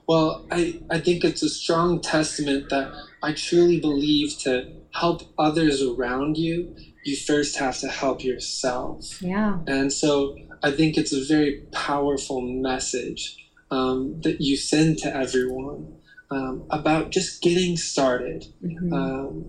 Well, 0.08 0.48
I, 0.52 0.82
I 0.90 1.00
think 1.00 1.24
it's 1.24 1.44
a 1.44 1.50
strong 1.50 2.02
testament 2.02 2.70
that 2.70 2.92
I 3.22 3.34
truly 3.34 3.80
believe 3.80 4.38
to 4.40 4.72
help 4.92 5.22
others 5.38 5.84
around 5.84 6.38
you 6.38 6.76
you 7.04 7.16
first 7.16 7.58
have 7.58 7.78
to 7.80 7.88
help 7.88 8.24
yourself. 8.24 9.22
Yeah. 9.22 9.60
And 9.68 9.92
so 9.92 10.38
I 10.64 10.72
think 10.72 10.98
it's 10.98 11.14
a 11.14 11.24
very 11.24 11.64
powerful 11.72 12.42
message 12.42 13.38
um, 13.72 14.22
that 14.22 14.42
you 14.42 14.58
send 14.58 14.98
to 15.00 15.16
everyone 15.16 15.96
um, 16.32 16.66
about 16.70 17.12
just 17.12 17.42
getting 17.42 17.78
started 17.78 18.46
mm-hmm. 18.64 18.94
um, 18.94 19.46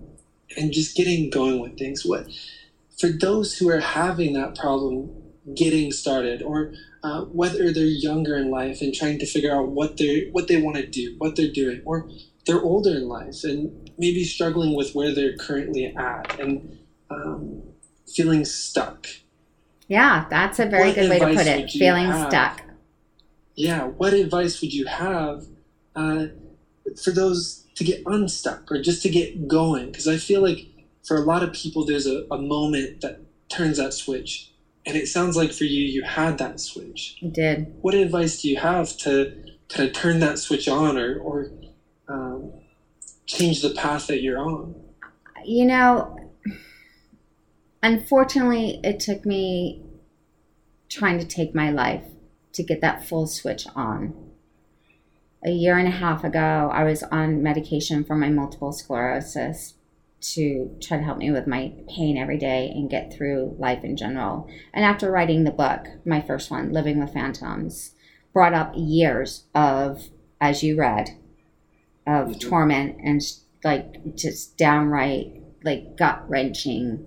and 0.57 0.71
just 0.71 0.95
getting 0.95 1.29
going 1.29 1.59
with 1.59 1.77
things. 1.77 2.05
What 2.05 2.27
for 3.01 3.07
those 3.07 3.57
who 3.57 3.67
are 3.67 3.79
having 3.79 4.33
that 4.33 4.55
problem 4.55 5.09
getting 5.55 5.91
started 5.91 6.43
or 6.43 6.71
uh, 7.03 7.21
whether 7.23 7.73
they're 7.73 7.83
younger 7.83 8.37
in 8.37 8.51
life 8.51 8.79
and 8.79 8.93
trying 8.93 9.17
to 9.17 9.25
figure 9.25 9.53
out 9.53 9.69
what 9.69 9.97
they 9.97 10.29
what 10.31 10.47
they 10.47 10.61
want 10.61 10.77
to 10.77 10.85
do, 10.85 11.15
what 11.17 11.35
they're 11.35 11.51
doing, 11.51 11.81
or 11.83 12.07
they're 12.45 12.61
older 12.61 12.91
in 12.91 13.07
life 13.07 13.43
and 13.43 13.89
maybe 13.97 14.23
struggling 14.23 14.75
with 14.75 14.93
where 14.93 15.13
they're 15.15 15.35
currently 15.35 15.87
at 15.87 16.39
and 16.39 16.77
um, 17.09 17.63
feeling 18.07 18.45
stuck. 18.45 19.07
Yeah, 19.87 20.27
that's 20.29 20.59
a 20.59 20.67
very 20.67 20.89
What 20.89 20.95
good 20.95 21.09
way 21.09 21.19
to 21.19 21.25
put 21.25 21.47
it. 21.47 21.71
Feeling 21.71 22.05
have? 22.05 22.29
stuck. 22.29 22.61
Yeah, 23.55 23.85
what 23.85 24.13
advice 24.13 24.61
would 24.61 24.73
you 24.73 24.85
have 24.85 25.45
uh, 25.95 26.27
for 27.03 27.11
those 27.11 27.65
to 27.75 27.83
get 27.83 28.03
unstuck 28.05 28.71
or 28.71 28.79
just 28.79 29.01
to 29.01 29.09
get 29.09 29.47
going? 29.47 29.87
Because 29.87 30.07
I 30.07 30.17
feel 30.17 30.41
like 30.41 30.67
for 31.03 31.17
a 31.17 31.21
lot 31.21 31.43
of 31.43 31.53
people, 31.53 31.85
there's 31.85 32.07
a, 32.07 32.25
a 32.31 32.37
moment 32.37 33.01
that 33.01 33.21
turns 33.49 33.77
that 33.77 33.93
switch. 33.93 34.51
And 34.85 34.95
it 34.95 35.07
sounds 35.07 35.35
like 35.35 35.51
for 35.51 35.65
you, 35.65 35.83
you 35.83 36.03
had 36.03 36.37
that 36.39 36.59
switch. 36.59 37.17
I 37.23 37.27
did. 37.27 37.73
What 37.81 37.93
advice 37.93 38.41
do 38.41 38.49
you 38.49 38.57
have 38.57 38.97
to 38.97 39.43
kind 39.69 39.87
of 39.87 39.93
turn 39.93 40.19
that 40.19 40.39
switch 40.39 40.67
on 40.67 40.97
or, 40.97 41.19
or 41.19 41.51
um, 42.07 42.51
change 43.25 43.61
the 43.61 43.71
path 43.71 44.07
that 44.07 44.21
you're 44.21 44.39
on? 44.39 44.75
You 45.45 45.65
know, 45.65 46.31
unfortunately, 47.83 48.79
it 48.83 48.99
took 48.99 49.25
me 49.25 49.83
trying 50.89 51.19
to 51.19 51.25
take 51.25 51.55
my 51.55 51.71
life 51.71 52.05
to 52.53 52.63
get 52.63 52.81
that 52.81 53.07
full 53.07 53.27
switch 53.27 53.65
on. 53.75 54.13
A 55.43 55.51
year 55.51 55.77
and 55.77 55.87
a 55.87 55.91
half 55.91 56.23
ago, 56.23 56.69
I 56.71 56.83
was 56.83 57.01
on 57.03 57.41
medication 57.41 58.03
for 58.03 58.15
my 58.15 58.29
multiple 58.29 58.71
sclerosis 58.71 59.75
to 60.21 60.75
try 60.81 60.97
to 60.97 61.03
help 61.03 61.17
me 61.17 61.31
with 61.31 61.47
my 61.47 61.73
pain 61.89 62.17
every 62.17 62.37
day 62.37 62.71
and 62.73 62.89
get 62.89 63.13
through 63.13 63.55
life 63.57 63.83
in 63.83 63.97
general. 63.97 64.47
And 64.73 64.85
after 64.85 65.11
writing 65.11 65.43
the 65.43 65.51
book, 65.51 65.87
my 66.05 66.21
first 66.21 66.51
one, 66.51 66.71
Living 66.71 66.99
with 66.99 67.13
Phantoms, 67.13 67.95
brought 68.33 68.53
up 68.53 68.73
years 68.75 69.45
of, 69.53 70.09
as 70.39 70.63
you 70.63 70.77
read, 70.77 71.09
of 72.07 72.29
Mhm. 72.29 72.39
torment 72.39 72.95
and 73.03 73.21
like 73.63 74.15
just 74.15 74.57
downright 74.57 75.41
like 75.63 75.95
gut 75.95 76.27
wrenching 76.27 77.05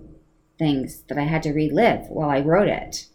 things 0.57 1.01
that 1.07 1.17
I 1.17 1.23
had 1.23 1.43
to 1.43 1.51
relive 1.51 2.07
while 2.09 2.29
I 2.29 2.39
wrote 2.39 2.69
it. 2.69 3.07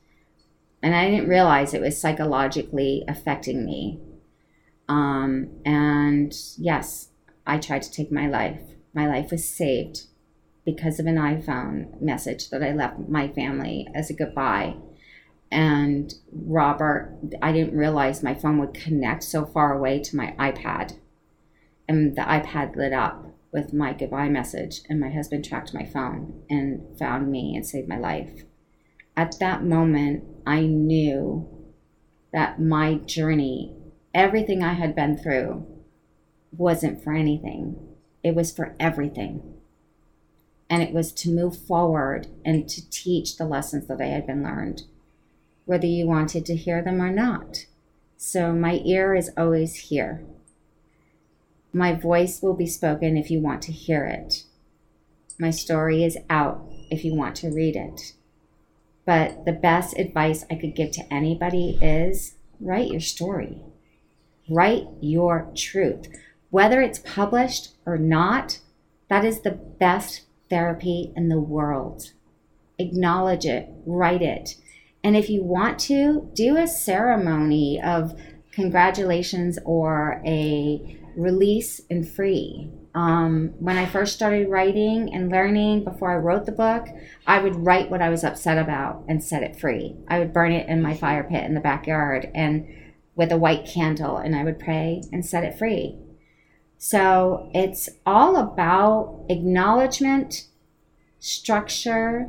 And 0.82 0.94
I 0.94 1.11
didn't 1.11 1.28
realize 1.28 1.72
it 1.72 1.80
was 1.80 1.98
psychologically 1.98 3.05
affecting 3.09 3.64
me. 3.64 4.01
Um, 4.88 5.48
and 5.64 6.34
yes, 6.59 7.09
I 7.46 7.59
tried 7.59 7.82
to 7.82 7.90
take 7.90 8.12
my 8.12 8.26
life. 8.28 8.61
My 8.93 9.07
life 9.07 9.30
was 9.30 9.49
saved 9.49 10.07
because 10.64 11.01
of 11.01 11.07
an 11.07 11.16
iPhone 11.16 12.01
message 12.01 12.51
that 12.51 12.62
I 12.62 12.72
left 12.72 13.09
my 13.09 13.28
family 13.28 13.88
as 13.95 14.11
a 14.11 14.14
goodbye. 14.14 14.76
And 15.51 16.14
Robert, 16.32 17.16
I 17.43 17.53
didn't 17.53 17.76
realize 17.76 18.22
my 18.22 18.34
phone 18.34 18.59
would 18.59 18.74
connect 18.74 19.24
so 19.24 19.45
far 19.45 19.76
away 19.76 20.01
to 20.01 20.16
my 20.16 20.34
iPad. 20.38 20.97
And 21.88 22.14
the 22.14 22.22
iPad 22.22 22.76
lit 22.76 22.93
up 22.93 23.26
with 23.53 23.72
my 23.72 23.93
goodbye 23.93 24.28
message, 24.28 24.82
and 24.88 25.01
my 25.01 25.11
husband 25.11 25.45
tracked 25.45 25.74
my 25.74 25.84
phone 25.84 26.43
and 26.49 26.97
found 26.99 27.30
me 27.30 27.57
and 27.57 27.66
saved 27.66 27.88
my 27.88 27.99
life. 27.99 28.45
At 29.16 29.38
that 29.41 29.64
moment, 29.64 30.24
I 30.47 30.61
knew 30.61 31.49
that 32.32 32.61
my 32.61 32.95
journey, 32.95 33.74
everything 34.14 34.62
I 34.62 34.74
had 34.74 34.95
been 34.95 35.18
through, 35.18 35.66
wasn't 36.57 37.03
for 37.03 37.12
anything. 37.12 37.89
It 38.23 38.35
was 38.35 38.53
for 38.53 38.75
everything. 38.79 39.55
And 40.68 40.83
it 40.83 40.93
was 40.93 41.12
to 41.12 41.31
move 41.31 41.57
forward 41.57 42.29
and 42.45 42.68
to 42.68 42.89
teach 42.91 43.37
the 43.37 43.47
lessons 43.47 43.87
that 43.89 44.01
I 44.01 44.07
had 44.07 44.27
been 44.27 44.43
learned, 44.43 44.83
whether 45.64 45.87
you 45.87 46.07
wanted 46.07 46.47
to 46.47 46.57
hear 46.57 46.83
them 46.83 47.01
or 47.01 47.11
not. 47.11 47.66
So 48.16 48.53
my 48.53 48.81
ear 48.85 49.14
is 49.14 49.31
always 49.37 49.75
here. 49.77 50.23
My 51.73 51.95
voice 51.95 52.43
will 52.43 52.55
be 52.55 52.66
spoken 52.66 53.16
if 53.16 53.31
you 53.31 53.41
want 53.41 53.62
to 53.62 53.73
hear 53.73 54.05
it. 54.05 54.45
My 55.39 55.51
story 55.51 56.05
is 56.05 56.18
out 56.29 56.71
if 56.91 57.05
you 57.05 57.14
want 57.14 57.37
to 57.37 57.51
read 57.51 57.77
it. 57.77 58.12
But 59.07 59.45
the 59.45 59.53
best 59.53 59.97
advice 59.99 60.45
I 60.51 60.57
could 60.57 60.75
give 60.75 60.91
to 60.93 61.12
anybody 61.12 61.79
is 61.81 62.35
write 62.61 62.91
your 62.91 63.01
story. 63.01 63.62
Write 64.49 64.87
your 65.01 65.49
truth. 65.55 66.09
Whether 66.51 66.80
it's 66.80 66.98
published 66.98 67.74
or 67.86 67.96
not, 67.96 68.61
that 69.09 69.24
is 69.24 69.40
the 69.40 69.53
best 69.53 70.22
therapy 70.48 71.12
in 71.16 71.28
the 71.28 71.40
world. 71.40 72.12
Acknowledge 72.78 73.46
it, 73.46 73.68
write 73.86 74.22
it. 74.22 74.57
And 75.03 75.16
if 75.16 75.30
you 75.30 75.42
want 75.42 75.78
to, 75.80 76.30
do 76.34 76.57
a 76.57 76.66
ceremony 76.66 77.80
of 77.80 78.18
congratulations 78.53 79.59
or 79.64 80.20
a 80.26 80.98
release 81.16 81.80
and 81.90 82.09
free. 82.09 82.70
Um, 82.94 83.55
when 83.59 83.78
I 83.78 83.86
first 83.86 84.14
started 84.14 84.48
writing 84.48 85.14
and 85.14 85.30
learning 85.30 85.84
before 85.84 86.12
I 86.12 86.16
wrote 86.16 86.46
the 86.46 86.53
book, 86.53 86.88
I 87.26 87.40
would 87.40 87.55
write 87.55 87.90
what 87.90 88.03
I 88.03 88.11
was 88.11 88.24
upset 88.24 88.59
about 88.59 89.05
and 89.09 89.22
set 89.22 89.42
it 89.42 89.59
free. 89.59 89.96
I 90.09 90.18
would 90.18 90.32
burn 90.32 90.53
it 90.53 90.68
in 90.68 90.82
my 90.82 90.94
fire 90.94 91.22
pit 91.22 91.44
in 91.44 91.55
the 91.55 91.61
backyard 91.61 92.30
and 92.34 92.66
with 93.14 93.30
a 93.30 93.38
white 93.38 93.66
candle, 93.66 94.16
and 94.16 94.34
I 94.34 94.44
would 94.44 94.59
pray 94.59 95.03
and 95.12 95.24
set 95.24 95.44
it 95.44 95.59
free. 95.59 95.98
So 96.83 97.51
it's 97.53 97.91
all 98.07 98.37
about 98.37 99.26
acknowledgement, 99.28 100.47
structure, 101.18 102.26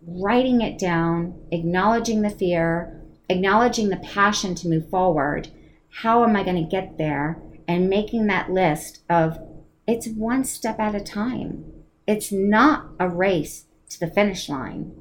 writing 0.00 0.62
it 0.62 0.78
down, 0.78 1.38
acknowledging 1.50 2.22
the 2.22 2.30
fear, 2.30 3.02
acknowledging 3.28 3.90
the 3.90 3.98
passion 3.98 4.54
to 4.54 4.68
move 4.68 4.88
forward. 4.88 5.48
How 5.90 6.24
am 6.24 6.36
I 6.36 6.42
going 6.42 6.56
to 6.56 6.70
get 6.70 6.96
there? 6.96 7.36
And 7.68 7.90
making 7.90 8.28
that 8.28 8.50
list 8.50 9.02
of 9.10 9.38
it's 9.86 10.08
one 10.08 10.44
step 10.44 10.80
at 10.80 10.94
a 10.94 11.00
time. 11.00 11.70
It's 12.06 12.32
not 12.32 12.86
a 12.98 13.10
race 13.10 13.66
to 13.90 14.00
the 14.00 14.10
finish 14.10 14.48
line, 14.48 14.94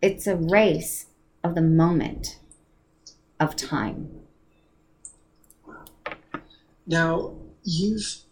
it's 0.00 0.28
a 0.28 0.36
race 0.36 1.06
of 1.42 1.56
the 1.56 1.60
moment 1.60 2.38
of 3.40 3.56
time. 3.56 4.10
Now, 6.86 7.34
you've 7.64 8.27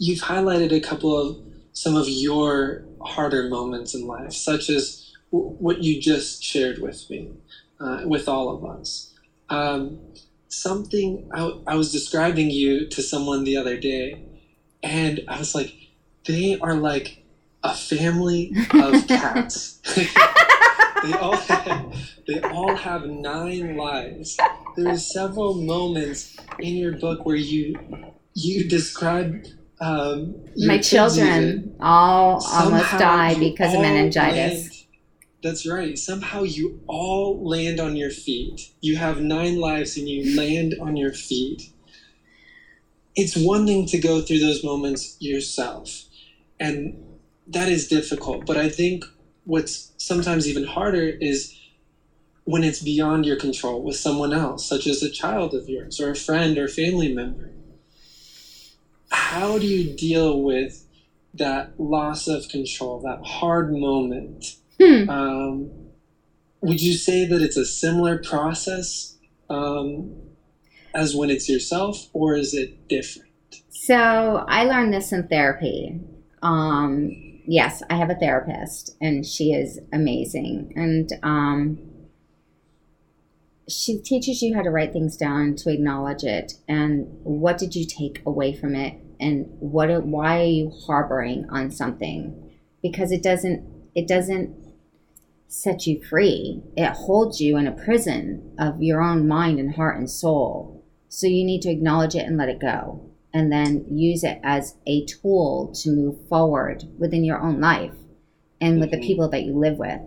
you've 0.00 0.20
highlighted 0.20 0.72
a 0.72 0.80
couple 0.80 1.16
of 1.16 1.36
some 1.74 1.94
of 1.94 2.08
your 2.08 2.82
harder 3.02 3.42
moments 3.44 3.94
in 3.94 4.06
life, 4.06 4.32
such 4.32 4.70
as 4.70 5.12
w- 5.30 5.54
what 5.58 5.82
you 5.82 6.00
just 6.00 6.42
shared 6.42 6.78
with 6.78 7.08
me, 7.10 7.28
uh, 7.78 8.00
with 8.04 8.26
all 8.26 8.48
of 8.50 8.64
us. 8.64 9.12
Um, 9.50 9.98
something 10.48 11.28
I, 11.32 11.52
I 11.66 11.74
was 11.76 11.92
describing 11.92 12.50
you 12.50 12.86
to 12.86 13.02
someone 13.02 13.44
the 13.44 13.56
other 13.58 13.76
day, 13.76 14.14
and 14.82 15.20
I 15.28 15.38
was 15.38 15.54
like, 15.54 15.74
they 16.24 16.56
are 16.62 16.74
like 16.74 17.18
a 17.62 17.74
family 17.74 18.52
of 18.72 19.06
cats. 19.06 19.78
they 21.02 21.12
all 21.18 21.36
have, 21.36 21.94
they 22.26 22.40
all 22.40 22.74
have 22.74 23.04
nine 23.04 23.76
lives. 23.76 24.38
There's 24.76 25.12
several 25.12 25.54
moments 25.54 26.34
in 26.58 26.76
your 26.76 26.92
book 26.96 27.26
where 27.26 27.36
you 27.36 27.74
you 28.34 28.66
describe 28.66 29.44
um, 29.80 30.36
My 30.56 30.78
children 30.78 31.76
all 31.80 32.44
almost 32.44 32.90
Somehow 32.90 33.28
you 33.30 33.40
because 33.40 33.74
of 33.74 33.80
meningitis. 33.80 34.36
land- 34.64 34.76
that's 35.42 35.66
right. 35.66 35.98
Somehow 35.98 36.42
you 36.42 36.80
all 36.86 37.42
land 37.48 37.80
on 37.80 37.96
your 37.96 38.10
feet. 38.10 38.70
You 38.82 38.96
have 38.96 39.20
nine 39.22 39.58
lives 39.60 39.96
and 39.96 40.08
you 40.08 40.36
land 40.36 40.74
on 40.80 40.96
your 40.96 41.12
feet. 41.12 41.70
It's 43.16 43.36
one 43.36 43.66
thing 43.66 43.86
to 43.86 43.98
go 43.98 44.20
through 44.20 44.40
those 44.40 44.64
moments 44.64 45.16
yourself, 45.20 46.04
and 46.60 46.94
that 47.46 47.68
is 47.68 47.88
difficult. 47.88 48.46
But 48.46 48.56
I 48.58 48.68
think 48.68 49.04
what's 49.44 49.92
sometimes 49.98 50.48
even 50.48 50.64
harder 50.64 51.08
is 51.20 51.54
when 52.44 52.64
it's 52.64 52.82
beyond 52.82 53.26
your 53.26 53.36
control 53.36 53.82
with 53.82 53.96
someone 53.96 54.32
else, 54.32 54.66
such 54.68 54.86
as 54.86 55.02
a 55.02 55.10
child 55.10 55.54
of 55.54 55.68
yours 55.68 56.00
or 56.00 56.10
a 56.10 56.16
friend 56.16 56.58
or 56.58 56.68
family 56.68 57.12
member. 57.12 57.52
How 59.20 59.58
do 59.58 59.66
you 59.66 59.96
deal 59.96 60.42
with 60.42 60.84
that 61.34 61.78
loss 61.78 62.26
of 62.26 62.48
control, 62.48 63.00
that 63.02 63.24
hard 63.24 63.72
moment? 63.72 64.44
Hmm. 64.80 65.08
Um, 65.08 65.70
would 66.62 66.82
you 66.82 66.94
say 66.94 67.26
that 67.26 67.40
it's 67.40 67.56
a 67.56 67.64
similar 67.64 68.18
process 68.18 69.16
um, 69.48 70.16
as 70.94 71.14
when 71.14 71.30
it's 71.30 71.48
yourself, 71.48 72.08
or 72.12 72.34
is 72.34 72.54
it 72.54 72.88
different? 72.88 73.28
So 73.68 74.44
I 74.48 74.64
learned 74.64 74.92
this 74.92 75.12
in 75.12 75.28
therapy. 75.28 76.00
Um, 76.42 77.10
yes, 77.46 77.82
I 77.88 77.96
have 77.96 78.10
a 78.10 78.16
therapist, 78.16 78.96
and 79.00 79.24
she 79.24 79.52
is 79.52 79.78
amazing. 79.92 80.72
And 80.74 81.12
um, 81.22 81.78
she 83.68 83.98
teaches 83.98 84.42
you 84.42 84.56
how 84.56 84.62
to 84.62 84.70
write 84.70 84.92
things 84.92 85.16
down, 85.16 85.54
to 85.56 85.70
acknowledge 85.70 86.24
it, 86.24 86.54
and 86.66 87.06
what 87.22 87.58
did 87.58 87.76
you 87.76 87.86
take 87.86 88.22
away 88.26 88.52
from 88.56 88.74
it, 88.74 89.00
and 89.20 89.46
what? 89.60 89.90
are- 89.90 90.00
Why 90.00 90.40
are 90.40 90.46
you 90.46 90.70
harboring 90.86 91.46
on 91.50 91.70
something? 91.70 92.50
Because 92.82 93.12
it 93.12 93.22
doesn't. 93.22 93.62
It 93.94 94.06
doesn't 94.08 94.54
set 95.48 95.86
you 95.86 96.00
free. 96.02 96.62
It 96.76 96.90
holds 96.90 97.40
you 97.40 97.56
in 97.56 97.66
a 97.66 97.72
prison 97.72 98.54
of 98.58 98.82
your 98.82 99.02
own 99.02 99.26
mind 99.26 99.58
and 99.58 99.74
heart 99.74 99.98
and 99.98 100.08
soul. 100.08 100.82
So 101.08 101.26
you 101.26 101.44
need 101.44 101.62
to 101.62 101.70
acknowledge 101.70 102.14
it 102.14 102.24
and 102.26 102.36
let 102.36 102.48
it 102.48 102.60
go. 102.60 103.00
And 103.34 103.50
then 103.52 103.84
use 103.90 104.22
it 104.24 104.38
as 104.44 104.76
a 104.86 105.04
tool 105.06 105.72
to 105.82 105.90
move 105.90 106.26
forward 106.28 106.84
within 106.98 107.24
your 107.24 107.40
own 107.40 107.60
life 107.60 107.94
and 108.60 108.80
with 108.80 108.90
the 108.92 108.96
Mhm. 108.98 109.02
people 109.02 109.28
that 109.28 109.44
you 109.44 109.56
live 109.56 109.78
with. 109.78 110.00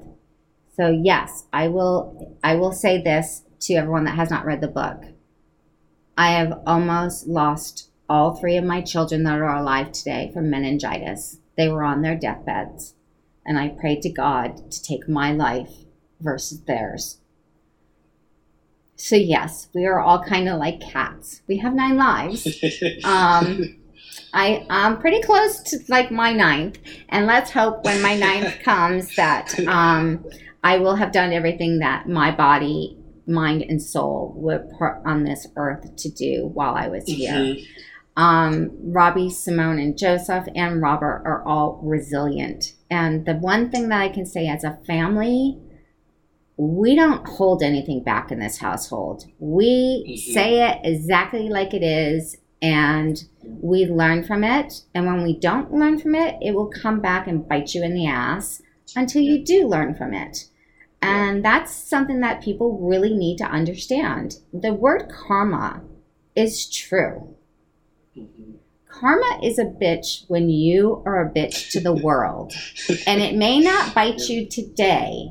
So 0.75 0.89
yes, 0.89 1.45
I 1.53 1.67
will 1.67 2.35
I 2.43 2.55
will 2.55 2.71
say 2.71 3.01
this 3.01 3.43
to 3.61 3.73
everyone 3.75 4.05
that 4.05 4.15
has 4.15 4.29
not 4.29 4.45
read 4.45 4.61
the 4.61 4.67
book. 4.67 5.03
I 6.17 6.31
have 6.31 6.61
almost 6.65 7.27
lost 7.27 7.89
all 8.09 8.35
three 8.35 8.57
of 8.57 8.63
my 8.63 8.81
children 8.81 9.23
that 9.23 9.39
are 9.39 9.55
alive 9.55 9.91
today 9.91 10.29
from 10.33 10.49
meningitis. 10.49 11.39
They 11.57 11.67
were 11.69 11.83
on 11.83 12.01
their 12.01 12.15
deathbeds, 12.17 12.93
and 13.45 13.57
I 13.59 13.69
prayed 13.69 14.01
to 14.03 14.09
God 14.09 14.71
to 14.71 14.81
take 14.83 15.07
my 15.07 15.31
life 15.31 15.71
versus 16.19 16.61
theirs. 16.61 17.19
So 18.95 19.15
yes, 19.15 19.67
we 19.73 19.85
are 19.85 19.99
all 19.99 20.23
kind 20.23 20.47
of 20.47 20.59
like 20.59 20.79
cats. 20.79 21.41
We 21.47 21.57
have 21.57 21.73
nine 21.73 21.97
lives. 21.97 22.47
Um, 23.03 23.79
I 24.33 24.65
I'm 24.69 24.99
pretty 24.99 25.21
close 25.21 25.61
to 25.63 25.79
like 25.89 26.11
my 26.11 26.31
ninth, 26.33 26.77
and 27.09 27.25
let's 27.25 27.51
hope 27.51 27.83
when 27.83 28.01
my 28.01 28.15
ninth 28.15 28.59
comes 28.63 29.15
that 29.15 29.57
um, 29.67 30.25
I 30.63 30.77
will 30.77 30.95
have 30.95 31.11
done 31.11 31.33
everything 31.33 31.79
that 31.79 32.07
my 32.07 32.31
body, 32.31 32.97
mind, 33.27 33.63
and 33.63 33.81
soul 33.81 34.33
were 34.35 34.59
put 34.77 35.05
on 35.05 35.23
this 35.23 35.47
earth 35.55 35.95
to 35.97 36.09
do 36.09 36.49
while 36.53 36.75
I 36.75 36.87
was 36.87 37.05
here. 37.05 37.33
Mhm. 37.33 37.65
Um, 38.15 38.71
Robbie, 38.91 39.29
Simone, 39.29 39.79
and 39.79 39.97
Joseph 39.97 40.47
and 40.55 40.81
Robert 40.81 41.23
are 41.25 41.43
all 41.45 41.79
resilient. 41.83 42.73
And 42.89 43.25
the 43.25 43.33
one 43.35 43.71
thing 43.71 43.89
that 43.89 44.01
I 44.01 44.09
can 44.09 44.25
say 44.25 44.47
as 44.47 44.63
a 44.63 44.79
family, 44.85 45.57
we 46.57 46.95
don't 46.95 47.27
hold 47.27 47.63
anything 47.63 48.03
back 48.03 48.31
in 48.31 48.39
this 48.39 48.59
household. 48.59 49.25
We 49.39 50.05
Mhm. 50.07 50.33
say 50.33 50.69
it 50.69 50.79
exactly 50.83 51.49
like 51.49 51.73
it 51.73 51.81
is, 51.81 52.37
and 52.61 53.23
we 53.61 53.85
learn 53.85 54.23
from 54.23 54.43
it. 54.43 54.81
And 54.93 55.07
when 55.07 55.23
we 55.23 55.37
don't 55.37 55.73
learn 55.73 55.97
from 55.97 56.13
it, 56.13 56.35
it 56.41 56.53
will 56.53 56.69
come 56.69 56.99
back 56.99 57.27
and 57.27 57.47
bite 57.47 57.73
you 57.73 57.83
in 57.83 57.95
the 57.95 58.07
ass 58.07 58.61
until 58.95 59.23
you 59.23 59.43
do 59.43 59.67
learn 59.67 59.95
from 59.95 60.13
it. 60.13 60.45
And 61.01 61.43
that's 61.43 61.73
something 61.73 62.21
that 62.21 62.41
people 62.41 62.77
really 62.79 63.13
need 63.13 63.37
to 63.39 63.45
understand. 63.45 64.37
The 64.53 64.73
word 64.73 65.09
karma 65.09 65.81
is 66.35 66.69
true. 66.69 67.35
Karma 69.03 69.41
is 69.43 69.59
a 69.59 69.65
bitch 69.65 70.23
when 70.29 70.49
you 70.49 71.03
are 71.05 71.21
a 71.21 71.29
bitch 71.29 71.71
to 71.71 71.81
the 71.81 71.91
world. 71.91 72.53
And 73.05 73.21
it 73.21 73.35
may 73.35 73.59
not 73.59 73.93
bite 73.93 74.29
you 74.29 74.47
today. 74.47 75.29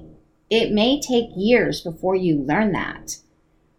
It 0.51 0.73
may 0.73 1.01
take 1.01 1.31
years 1.35 1.81
before 1.81 2.15
you 2.15 2.43
learn 2.43 2.73
that. 2.73 3.17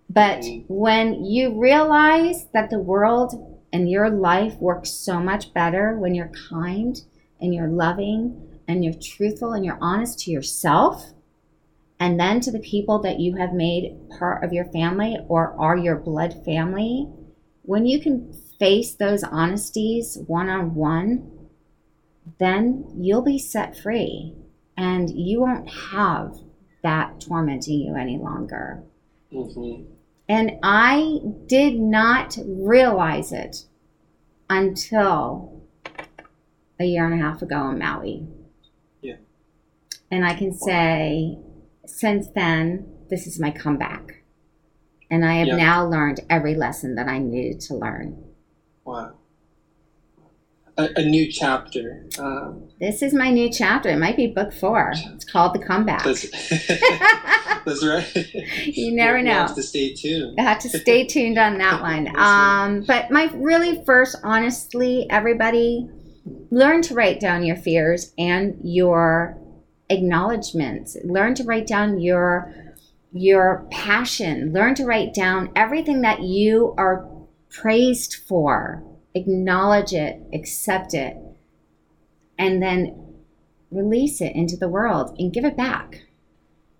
But 0.09 0.43
when 0.67 1.23
you 1.23 1.61
realize 1.61 2.47
that 2.55 2.71
the 2.71 2.79
world 2.79 3.61
and 3.71 3.87
your 3.87 4.09
life 4.09 4.55
works 4.55 4.89
so 4.89 5.19
much 5.19 5.53
better 5.53 5.95
when 5.95 6.15
you're 6.15 6.31
kind 6.49 6.99
and 7.39 7.53
you're 7.53 7.67
loving 7.67 8.59
and 8.67 8.83
you're 8.83 8.95
truthful 8.99 9.53
and 9.53 9.63
you're 9.63 9.77
honest 9.79 10.17
to 10.21 10.31
yourself 10.31 11.11
and 11.99 12.19
then 12.19 12.41
to 12.41 12.49
the 12.49 12.57
people 12.57 12.97
that 13.03 13.19
you 13.19 13.35
have 13.35 13.53
made 13.53 13.95
part 14.17 14.43
of 14.43 14.53
your 14.53 14.65
family 14.65 15.19
or 15.27 15.53
are 15.59 15.77
your 15.77 15.97
blood 15.97 16.43
family, 16.43 17.07
when 17.61 17.85
you 17.85 18.01
can 18.01 18.33
face 18.64 18.95
those 18.95 19.26
honesties 19.26 20.18
one 20.28 20.47
on 20.47 20.74
one, 20.74 21.30
then 22.39 22.86
you'll 22.95 23.22
be 23.22 23.38
set 23.38 23.78
free 23.78 24.34
and 24.78 25.09
you 25.09 25.41
won't 25.41 25.70
have 25.70 26.38
that 26.82 27.20
tormenting 27.20 27.82
you 27.82 27.93
any 27.97 28.18
longer. 28.18 28.82
Mhm. 29.34 29.86
And 30.30 30.59
I 30.64 31.20
did 31.45 31.78
not 31.78 32.38
realize 32.45 33.34
it 33.34 33.66
until 34.49 35.61
a 36.80 36.86
year 36.86 37.05
and 37.05 37.16
a 37.16 37.18
half 37.18 37.41
ago 37.41 37.70
in 37.70 37.80
Maui. 37.80 38.26
Yeah. 39.01 39.18
And 40.09 40.26
I 40.26 40.36
can 40.36 40.53
say, 40.53 41.38
since 41.86 42.30
then, 42.30 42.86
this 43.09 43.28
is 43.28 43.41
my 43.41 43.51
comeback. 43.51 44.24
And 45.11 45.26
I 45.26 45.34
have 45.34 45.47
Yeah. 45.47 45.57
now 45.57 45.86
learned 45.86 46.22
every 46.30 46.55
lesson 46.55 46.95
that 46.95 47.09
I 47.09 47.20
needed 47.20 47.59
to 47.68 47.76
learn. 47.76 48.24
Wow. 48.86 49.13
A, 50.77 50.89
a 50.95 51.05
new 51.05 51.31
chapter. 51.31 52.05
Um, 52.17 52.69
This 52.79 53.01
is 53.03 53.13
my 53.13 53.29
new 53.29 53.51
chapter. 53.51 53.89
It 53.89 53.97
might 53.99 54.17
be 54.17 54.27
book 54.27 54.51
four. 54.53 54.91
It's 54.95 55.23
called 55.25 55.53
The 55.53 55.59
Comeback. 55.59 56.03
that's, 56.03 56.23
that's 57.65 57.86
right. 57.86 58.11
You 58.65 58.91
never 58.91 59.21
know. 59.21 59.31
have 59.34 59.53
to 59.55 59.61
stay 59.63 59.93
tuned. 59.93 60.39
I 60.39 60.43
have 60.43 60.59
to 60.59 60.69
stay 60.69 61.05
tuned 61.05 61.38
on 61.38 61.59
that 61.59 61.81
one. 61.81 62.07
Um, 62.17 62.84
but 62.88 63.11
my 63.11 63.29
really 63.36 63.84
first, 63.86 64.15
honestly, 64.23 65.05
everybody, 65.11 65.88
learn 66.49 66.81
to 66.84 66.95
write 66.95 67.19
down 67.19 67.43
your 67.43 67.55
fears 67.57 68.11
and 68.17 68.57
your 68.63 69.38
acknowledgments. 69.89 70.97
Learn 71.03 71.36
to 71.36 71.43
write 71.43 71.67
down 71.67 71.99
your 71.99 72.51
your 73.11 73.67
passion. 73.69 74.51
Learn 74.53 74.73
to 74.75 74.86
write 74.86 75.13
down 75.13 75.51
everything 75.55 76.01
that 76.01 76.23
you 76.23 76.73
are 76.79 77.07
praised 77.54 78.16
for. 78.16 78.84
Acknowledge 79.16 79.93
it, 79.93 80.22
accept 80.34 80.93
it, 80.93 81.16
and 82.38 82.62
then 82.62 83.16
release 83.72 84.22
it 84.22 84.36
into 84.36 84.58
the 84.58 84.68
world 84.68 85.16
and 85.20 85.32
give 85.32 85.45
it 85.45 85.56
back. 85.56 86.01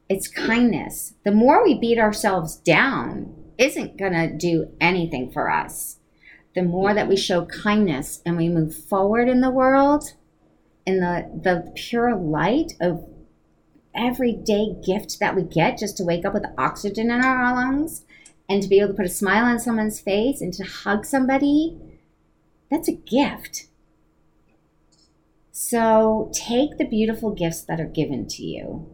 It's 0.10 0.28
kindness. 0.28 1.14
The 1.24 1.32
more 1.32 1.64
we 1.64 1.80
beat 1.80 2.00
ourselves 2.00 2.56
down 2.56 3.34
isn't 3.58 3.98
going 3.98 4.14
to 4.14 4.36
do 4.36 4.72
anything 4.82 5.32
for 5.32 5.50
us. 5.50 5.98
The 6.56 6.64
more 6.64 6.94
that 6.94 7.08
we 7.08 7.16
show 7.16 7.46
kindness 7.46 8.22
and 8.26 8.36
we 8.36 8.50
move 8.50 8.76
forward 8.76 9.30
in 9.30 9.42
the 9.42 9.52
world, 9.52 10.14
in 10.86 11.00
the, 11.00 11.30
the 11.42 11.72
pure 11.76 12.16
light 12.16 12.74
of 12.82 13.08
everyday 13.96 14.76
gift 14.86 15.20
that 15.20 15.36
we 15.36 15.44
get 15.44 15.78
just 15.78 15.98
to 15.98 16.04
wake 16.04 16.26
up 16.26 16.34
with 16.34 16.46
oxygen 16.58 17.12
in 17.12 17.24
our 17.24 17.56
lungs 17.56 18.06
and 18.54 18.62
to 18.62 18.70
be 18.70 18.78
able 18.78 18.90
to 18.90 18.94
put 18.94 19.08
a 19.08 19.10
smile 19.10 19.46
on 19.46 19.58
someone's 19.58 20.00
face 20.00 20.40
and 20.40 20.54
to 20.54 20.64
hug 20.64 21.08
somebody, 21.08 21.76
that's 22.70 22.88
a 22.88 22.94
gift. 22.94 23.66
So 25.52 26.32
take 26.32 26.78
the 26.78 26.86
beautiful 26.86 27.32
gifts 27.32 27.64
that 27.64 27.82
are 27.82 27.88
given 27.88 28.28
to 28.28 28.44
you 28.44 28.92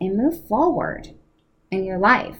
and 0.00 0.16
move 0.16 0.44
forward 0.48 1.14
in 1.70 1.84
your 1.84 1.98
life. 1.98 2.38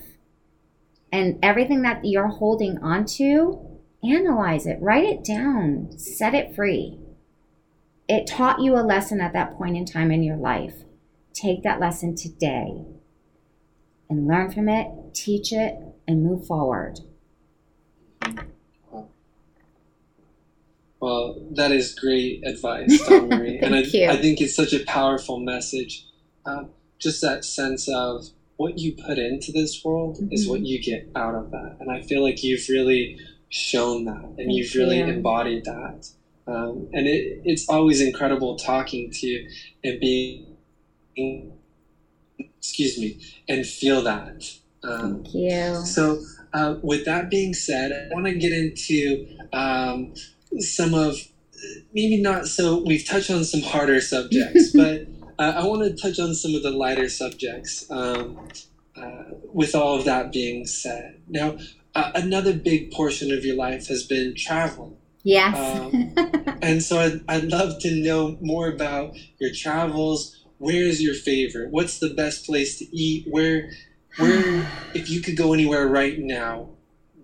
And 1.12 1.38
everything 1.40 1.82
that 1.82 2.04
you're 2.04 2.26
holding 2.26 2.78
onto, 2.78 3.60
analyze 4.02 4.66
it, 4.66 4.78
write 4.80 5.04
it 5.04 5.22
down, 5.22 5.96
set 5.98 6.34
it 6.34 6.56
free. 6.56 6.98
It 8.08 8.26
taught 8.26 8.60
you 8.60 8.74
a 8.74 8.82
lesson 8.82 9.20
at 9.20 9.32
that 9.34 9.56
point 9.56 9.76
in 9.76 9.84
time 9.84 10.10
in 10.10 10.24
your 10.24 10.36
life. 10.36 10.82
Take 11.32 11.62
that 11.62 11.78
lesson 11.78 12.16
today 12.16 12.86
and 14.08 14.26
learn 14.26 14.50
from 14.50 14.68
it, 14.68 14.88
teach 15.14 15.52
it, 15.52 15.76
and 16.10 16.22
move 16.24 16.44
forward. 16.46 16.98
Well, 21.00 21.36
that 21.52 21.72
is 21.72 21.94
great 21.94 22.42
advice, 22.44 23.06
Donna 23.06 23.26
Marie. 23.36 23.58
and 23.58 23.74
I, 23.74 23.78
you. 23.80 24.06
I 24.08 24.16
think 24.16 24.40
it's 24.40 24.54
such 24.54 24.72
a 24.74 24.84
powerful 24.84 25.38
message. 25.38 26.04
Um, 26.44 26.70
just 26.98 27.22
that 27.22 27.44
sense 27.44 27.88
of 27.88 28.26
what 28.56 28.78
you 28.78 28.92
put 28.92 29.18
into 29.18 29.52
this 29.52 29.82
world 29.82 30.18
is 30.30 30.46
Mhm. 30.46 30.50
what 30.50 30.60
you 30.66 30.78
get 30.82 31.08
out 31.16 31.34
of 31.34 31.50
that. 31.52 31.76
And 31.80 31.90
I 31.90 32.02
feel 32.02 32.22
like 32.22 32.42
you've 32.42 32.68
really 32.68 33.16
shown 33.48 34.04
that 34.04 34.22
and 34.24 34.36
Thank 34.36 34.52
you've 34.52 34.74
really 34.74 34.98
you. 34.98 35.06
embodied 35.06 35.64
that. 35.64 36.10
Um, 36.46 36.88
and 36.92 37.06
it, 37.06 37.40
it's 37.44 37.66
always 37.68 38.00
incredible 38.02 38.56
talking 38.56 39.10
to 39.10 39.26
you 39.26 39.48
and 39.82 39.98
being, 40.00 40.56
excuse 42.58 42.98
me, 42.98 43.18
and 43.48 43.64
feel 43.64 44.02
that. 44.02 44.44
Um, 44.82 45.22
Thank 45.22 45.34
you. 45.34 45.74
so, 45.84 46.20
uh, 46.52 46.76
with 46.82 47.04
that 47.04 47.30
being 47.30 47.54
said, 47.54 47.92
I 47.92 48.14
want 48.14 48.26
to 48.26 48.34
get 48.34 48.52
into 48.52 49.26
um, 49.52 50.14
some 50.58 50.94
of 50.94 51.16
maybe 51.92 52.20
not 52.20 52.46
so. 52.46 52.82
We've 52.84 53.06
touched 53.06 53.30
on 53.30 53.44
some 53.44 53.62
harder 53.62 54.00
subjects, 54.00 54.70
but 54.74 55.06
uh, 55.38 55.52
I 55.56 55.64
want 55.64 55.82
to 55.82 55.94
touch 55.94 56.18
on 56.18 56.34
some 56.34 56.54
of 56.54 56.62
the 56.62 56.70
lighter 56.70 57.08
subjects. 57.08 57.86
Um, 57.90 58.48
uh, 58.96 59.22
with 59.52 59.74
all 59.74 59.96
of 59.96 60.04
that 60.04 60.32
being 60.32 60.66
said, 60.66 61.20
now 61.28 61.56
uh, 61.94 62.10
another 62.14 62.52
big 62.52 62.90
portion 62.90 63.30
of 63.30 63.44
your 63.44 63.56
life 63.56 63.86
has 63.86 64.02
been 64.02 64.34
traveling, 64.36 64.96
Yes. 65.22 65.56
Um, 65.56 66.14
and 66.62 66.82
so 66.82 66.98
I'd, 66.98 67.20
I'd 67.28 67.44
love 67.44 67.78
to 67.80 68.02
know 68.02 68.36
more 68.40 68.68
about 68.68 69.16
your 69.38 69.50
travels. 69.54 70.36
Where 70.58 70.82
is 70.82 71.02
your 71.02 71.14
favorite? 71.14 71.70
What's 71.70 71.98
the 71.98 72.10
best 72.10 72.44
place 72.46 72.78
to 72.78 72.96
eat? 72.96 73.26
Where 73.28 73.70
where 74.18 74.66
if 74.94 75.08
you 75.10 75.20
could 75.20 75.36
go 75.36 75.52
anywhere 75.52 75.86
right 75.88 76.18
now, 76.18 76.70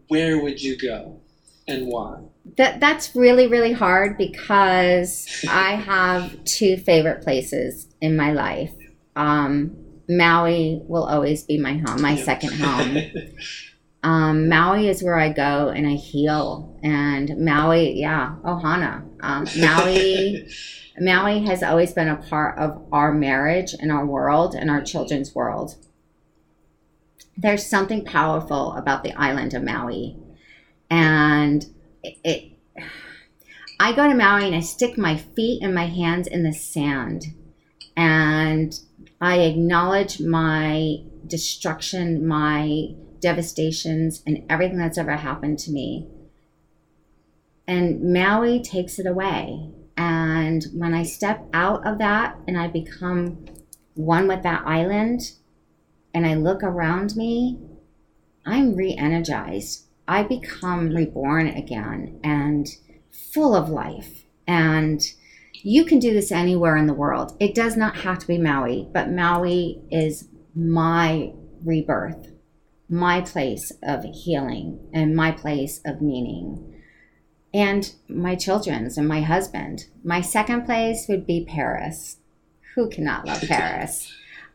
where 0.09 0.41
would 0.41 0.63
you 0.63 0.77
go 0.79 1.21
and 1.67 1.87
why? 1.89 2.21
That 2.57 2.79
that's 2.81 3.15
really 3.17 3.47
really 3.49 3.73
hard 3.73 4.17
because 4.17 5.27
I 5.49 5.73
have 5.75 6.45
two 6.45 6.77
favorite 6.77 7.23
places 7.23 7.89
in 8.01 8.17
my 8.17 8.33
life. 8.33 8.73
Um, 9.17 9.77
Maui 10.09 10.81
will 10.87 11.05
always 11.05 11.43
be 11.43 11.59
my 11.59 11.75
home, 11.79 12.01
my 12.01 12.13
Yeah. 12.15 12.25
second 12.25 12.53
home. 12.55 12.97
Um, 14.03 14.49
Maui 14.49 14.89
is 14.89 15.03
where 15.03 15.19
I 15.19 15.33
go 15.33 15.71
and 15.71 15.85
I 15.85 15.95
heal. 15.95 16.79
And 16.85 17.45
Maui, 17.45 17.99
yeah, 17.99 18.37
Ohana. 18.45 19.03
Um, 19.21 19.47
Maui, 19.59 20.49
Maui 21.01 21.45
has 21.47 21.65
always 21.65 21.93
been 21.93 22.07
a 22.07 22.15
part 22.15 22.57
of 22.57 22.81
our 22.93 23.13
marriage 23.13 23.75
and 23.77 23.91
our 23.91 24.07
world 24.07 24.55
and 24.55 24.71
our 24.71 24.81
children's 24.81 25.35
world. 25.35 25.75
There's 27.37 27.67
something 27.67 28.05
powerful 28.05 28.73
about 28.73 29.05
the 29.05 29.13
island 29.13 29.55
of 29.55 29.63
Maui, 29.63 30.17
and 30.91 31.67
it. 32.03 32.17
it 32.25 32.53
I 33.79 33.93
go 33.95 34.09
to 34.09 34.15
Maui 34.15 34.47
and 34.47 34.57
I 34.57 34.61
stick 34.61 34.97
my 34.97 35.19
feet 35.19 35.63
and 35.63 35.75
my 35.75 35.85
hands 35.87 36.27
in 36.27 36.45
the 36.45 36.53
sand, 36.53 37.27
and 37.95 38.79
I 39.21 39.41
acknowledge 39.41 40.21
my 40.21 41.03
destruction, 41.27 42.27
my 42.27 42.89
devastations, 43.21 44.23
and 44.27 44.45
everything 44.49 44.79
that's 44.79 44.99
ever 44.99 45.17
happened 45.17 45.59
to 45.61 45.71
me. 45.71 46.07
And 47.67 48.13
Maui 48.13 48.63
takes 48.63 48.99
it 48.99 49.07
away. 49.07 49.71
And 49.97 50.65
when 50.75 50.95
I 50.95 51.03
step 51.03 51.45
out 51.53 51.87
of 51.87 51.99
that 51.99 52.37
and 52.47 52.59
I 52.59 52.69
become 52.69 53.47
one 53.95 54.29
with 54.29 54.43
that 54.43 54.63
island 54.67 55.33
and 56.17 56.27
I 56.27 56.33
look 56.33 56.63
around 56.63 57.15
me, 57.15 57.59
I'm 58.47 58.75
re 58.75 58.95
energized. 58.95 59.85
I 60.09 60.23
become 60.23 60.97
reborn 60.97 61.47
again 61.47 62.19
and 62.25 62.67
full 63.11 63.55
of 63.55 63.69
life. 63.69 64.25
And 64.47 65.03
you 65.53 65.85
can 65.85 65.99
do 65.99 66.15
this 66.15 66.33
anywhere 66.33 66.75
in 66.79 66.87
the 66.87 66.95
world. 66.95 67.37
It 67.39 67.55
does 67.55 67.77
not 67.77 67.99
have 67.99 68.19
to 68.21 68.27
be 68.27 68.39
Maui, 68.39 68.89
but 68.95 69.11
Maui 69.11 69.83
is 69.91 70.29
my 70.55 71.35
rebirth, 71.63 72.33
my 72.89 73.21
place 73.21 73.71
of 73.83 74.05
healing, 74.05 74.89
and 74.95 75.15
my 75.15 75.33
place 75.33 75.83
of 75.85 76.01
meaning. 76.01 76.81
And 77.53 77.93
my 78.09 78.37
children's 78.37 78.97
and 78.97 79.07
my 79.07 79.21
husband. 79.21 79.89
My 80.03 80.23
second 80.23 80.65
place 80.65 81.09
would 81.11 81.27
be 81.27 81.45
Paris. 81.45 82.17
Who 82.75 82.89
cannot 82.89 83.27
love 83.27 83.43
Paris? 83.43 84.11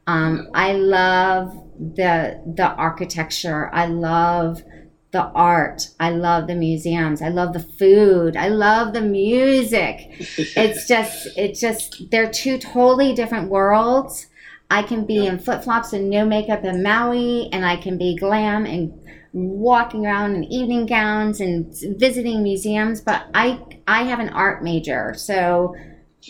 Um, 0.08 0.50
I 0.54 0.74
love 0.74 1.54
the 1.80 2.42
the 2.46 2.68
architecture. 2.68 3.70
I 3.74 3.86
love 3.86 4.64
the 5.12 5.24
art. 5.24 5.90
I 6.00 6.12
love 6.12 6.48
the 6.48 6.56
museums. 6.56 7.22
I 7.22 7.30
love 7.30 7.54
the 7.54 7.60
food. 7.60 8.38
I 8.38 8.48
love 8.48 8.94
the 8.94 9.02
music 9.02 10.12
it's 10.56 10.88
just 10.88 11.28
it's 11.38 11.60
just 11.60 12.10
they're 12.12 12.30
two 12.30 12.58
totally 12.58 13.14
different 13.14 13.50
worlds 13.50 14.28
i 14.70 14.82
can 14.82 15.06
be 15.06 15.26
in 15.26 15.40
flip-flops 15.40 15.94
and 15.94 16.10
no 16.10 16.26
makeup 16.26 16.64
in 16.64 16.84
maui 16.84 17.50
and 17.52 17.66
i 17.66 17.76
can 17.76 17.98
be 17.98 18.16
glam 18.16 18.66
and 18.66 18.92
walking 19.34 20.06
around 20.06 20.36
in 20.36 20.44
evening 20.46 20.86
gowns 20.86 21.40
and 21.40 21.74
visiting 21.98 22.44
museums 22.44 23.02
but 23.02 23.26
i 23.34 23.60
i 23.88 24.04
have 24.04 24.20
an 24.20 24.30
art 24.30 24.64
major 24.64 25.14
so 25.16 25.76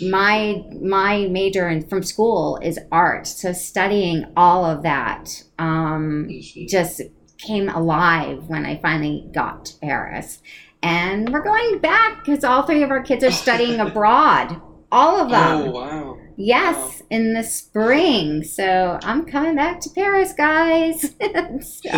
my 0.02 0.64
my 0.82 1.28
major 1.28 1.68
in, 1.68 1.86
from 1.88 2.02
school 2.02 2.58
is 2.62 2.80
art 2.92 3.28
so 3.28 3.52
studying 3.52 4.26
all 4.38 4.64
of 4.64 4.84
that 4.84 5.44
um, 5.60 6.30
just 6.68 7.02
came 7.42 7.70
alive 7.70 8.48
when 8.48 8.66
I 8.66 8.78
finally 8.78 9.28
got 9.34 9.66
to 9.66 9.78
Paris. 9.80 10.42
And 10.84 11.32
we're 11.32 11.44
going 11.44 11.80
back 11.80 12.24
because 12.24 12.44
all 12.44 12.64
three 12.64 12.84
of 12.84 12.92
our 12.92 13.04
kids 13.04 13.24
are 13.24 13.32
studying 13.32 13.80
abroad. 13.88 14.62
All 14.94 15.22
of 15.22 15.30
them. 15.30 15.70
oh 15.70 15.72
wow. 15.72 16.18
yes, 16.36 17.02
in 17.10 17.34
the 17.34 17.44
spring. 17.44 18.44
So 18.44 19.00
I'm 19.04 19.26
coming 19.26 19.56
back 19.56 19.80
to 19.82 19.90
Paris, 19.90 20.34
guys. 20.34 21.16
So, 21.62 21.90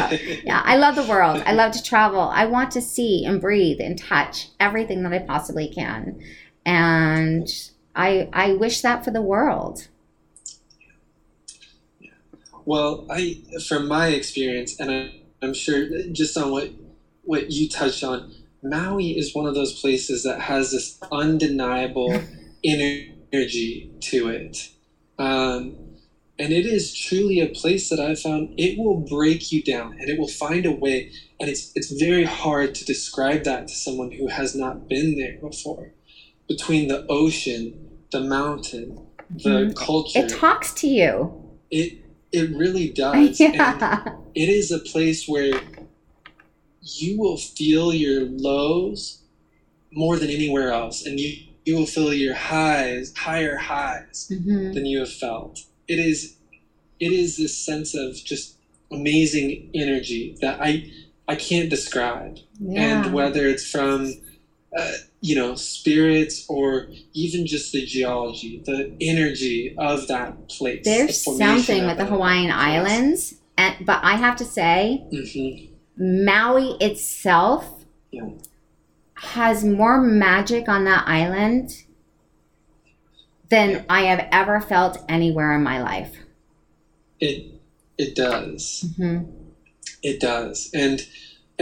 yeah, 0.43 0.61
I 0.63 0.75
love 0.77 0.95
the 0.95 1.05
world. 1.05 1.41
I 1.45 1.53
love 1.53 1.71
to 1.73 1.81
travel. 1.81 2.19
I 2.19 2.45
want 2.45 2.71
to 2.71 2.81
see 2.81 3.25
and 3.25 3.39
breathe 3.39 3.79
and 3.79 3.97
touch 3.97 4.49
everything 4.59 5.03
that 5.03 5.13
I 5.13 5.19
possibly 5.19 5.69
can. 5.69 6.19
And 6.65 7.47
I 7.95 8.29
I 8.33 8.53
wish 8.53 8.81
that 8.81 9.03
for 9.03 9.11
the 9.11 9.21
world. 9.21 9.87
Well, 12.65 13.05
I 13.09 13.41
from 13.67 13.87
my 13.87 14.07
experience, 14.07 14.79
and 14.79 14.89
I, 14.89 15.21
I'm 15.41 15.53
sure 15.53 15.87
just 16.11 16.37
on 16.37 16.51
what 16.51 16.71
what 17.23 17.51
you 17.51 17.69
touched 17.69 18.03
on, 18.03 18.33
Maui 18.61 19.17
is 19.17 19.35
one 19.35 19.45
of 19.45 19.55
those 19.55 19.79
places 19.79 20.23
that 20.23 20.41
has 20.41 20.71
this 20.71 20.97
undeniable 21.11 22.21
energy 22.63 23.91
to 23.99 24.29
it, 24.29 24.69
um, 25.19 25.75
and 26.39 26.53
it 26.53 26.65
is 26.65 26.95
truly 26.95 27.39
a 27.41 27.47
place 27.47 27.89
that 27.89 27.99
I 27.99 28.15
found 28.15 28.53
it 28.57 28.77
will 28.77 29.01
break 29.01 29.51
you 29.51 29.61
down, 29.61 29.93
and 29.99 30.09
it 30.09 30.17
will 30.17 30.29
find 30.29 30.65
a 30.65 30.71
way, 30.71 31.11
and 31.39 31.49
it's 31.49 31.71
it's 31.75 31.91
very 31.91 32.23
hard 32.23 32.75
to 32.75 32.85
describe 32.85 33.43
that 33.43 33.67
to 33.67 33.73
someone 33.75 34.11
who 34.11 34.27
has 34.27 34.55
not 34.55 34.87
been 34.87 35.17
there 35.17 35.37
before. 35.37 35.91
Between 36.57 36.87
the 36.87 37.03
ocean, 37.09 37.89
the 38.11 38.19
mountain, 38.21 39.07
the 39.43 39.73
culture, 39.75 40.19
It 40.19 40.29
talks 40.29 40.71
to 40.81 40.87
you. 40.87 41.33
it 41.71 41.93
it 42.31 42.49
really 42.55 42.89
does. 42.89 43.39
And 43.41 43.55
yeah. 43.55 44.15
it 44.35 44.49
is 44.49 44.71
a 44.71 44.77
place 44.79 45.27
where 45.27 45.59
you 46.81 47.17
will 47.19 47.37
feel 47.37 47.91
your 47.93 48.21
lows 48.49 49.19
more 49.91 50.17
than 50.17 50.29
anywhere 50.29 50.71
else, 50.71 51.03
and 51.05 51.19
you 51.19 51.31
you 51.65 51.75
will 51.77 51.85
feel 51.87 52.13
your 52.13 52.35
highs, 52.35 53.13
higher 53.15 53.55
highs 53.57 54.27
Mhm. 54.31 54.73
than 54.75 54.85
you 54.85 54.99
have 54.99 55.13
felt. 55.25 55.63
It 55.87 55.97
is 55.97 56.35
it 56.99 57.11
is 57.11 57.37
this 57.37 57.57
sense 57.57 57.95
of 57.95 58.09
just 58.31 58.55
amazing 58.91 59.71
energy 59.73 60.37
that 60.41 60.55
I 60.61 60.71
I 61.27 61.35
can't 61.35 61.69
describe. 61.69 62.37
Yeah. 62.59 62.81
And 63.05 63.13
whether 63.13 63.47
it's 63.47 63.65
from 63.75 64.13
uh, 64.77 64.91
you 65.23 65.35
know 65.35 65.55
spirits 65.55 66.45
or 66.49 66.87
even 67.13 67.47
just 67.47 67.71
the 67.71 67.85
geology, 67.85 68.61
the 68.65 68.93
energy 68.99 69.73
of 69.77 70.05
that 70.09 70.49
place. 70.49 70.83
There's 70.83 71.23
something 71.23 71.85
with 71.85 71.97
the 71.97 72.05
Hawaiian 72.05 72.51
Islands, 72.51 73.35
and 73.57 73.85
but 73.85 74.01
I 74.03 74.17
have 74.17 74.35
to 74.37 74.45
say, 74.45 75.03
hmm 75.11 75.69
Maui 75.95 76.75
itself 76.81 77.85
Yeah. 78.11 78.29
has 79.15 79.63
more 79.63 80.01
magic 80.01 80.67
on 80.67 80.83
that 80.85 81.07
island 81.07 81.85
than 83.49 83.69
Yeah. 83.69 83.83
I 83.89 84.01
have 84.01 84.27
ever 84.31 84.59
felt 84.59 84.97
anywhere 85.07 85.53
in 85.55 85.63
my 85.63 85.81
life. 85.81 86.17
It 87.21 87.61
it 87.97 88.13
does. 88.15 88.85
hmm 88.97 89.19
It 90.01 90.19
does. 90.19 90.69
And 90.73 90.99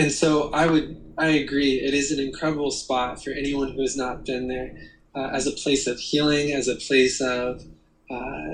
and 0.01 0.13
so 0.13 0.49
I 0.53 0.67
would 0.67 0.97
I 1.17 1.27
agree. 1.27 1.73
It 1.75 1.93
is 1.93 2.11
an 2.11 2.19
incredible 2.19 2.71
spot 2.71 3.23
for 3.23 3.31
anyone 3.31 3.69
who 3.69 3.81
has 3.81 3.95
not 3.95 4.25
been 4.25 4.47
there, 4.47 4.71
uh, 5.15 5.29
as 5.33 5.47
a 5.47 5.51
place 5.51 5.87
of 5.87 5.99
healing, 5.99 6.51
as 6.53 6.67
a 6.67 6.75
place 6.75 7.21
of 7.21 7.61
uh, 8.11 8.49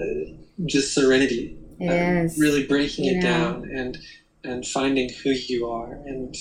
just 0.68 0.94
serenity. 0.94 1.56
It 1.80 1.90
um, 1.90 2.28
really 2.40 2.66
breaking 2.66 3.06
you 3.06 3.18
it 3.18 3.22
down 3.22 3.64
and 3.76 3.98
and 4.44 4.66
finding 4.68 5.10
who 5.24 5.32
you 5.48 5.68
are 5.68 5.94
and 5.94 6.36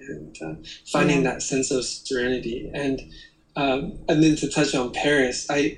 and 0.00 0.36
uh, 0.42 0.54
finding 0.86 1.18
Yeah. 1.18 1.32
that 1.32 1.42
sense 1.42 1.70
of 1.72 1.84
serenity 1.84 2.70
and 2.74 3.02
um, 3.56 3.94
and 4.08 4.22
then 4.22 4.36
to 4.36 4.48
touch 4.48 4.74
on 4.74 4.92
Paris, 4.92 5.46
I 5.50 5.76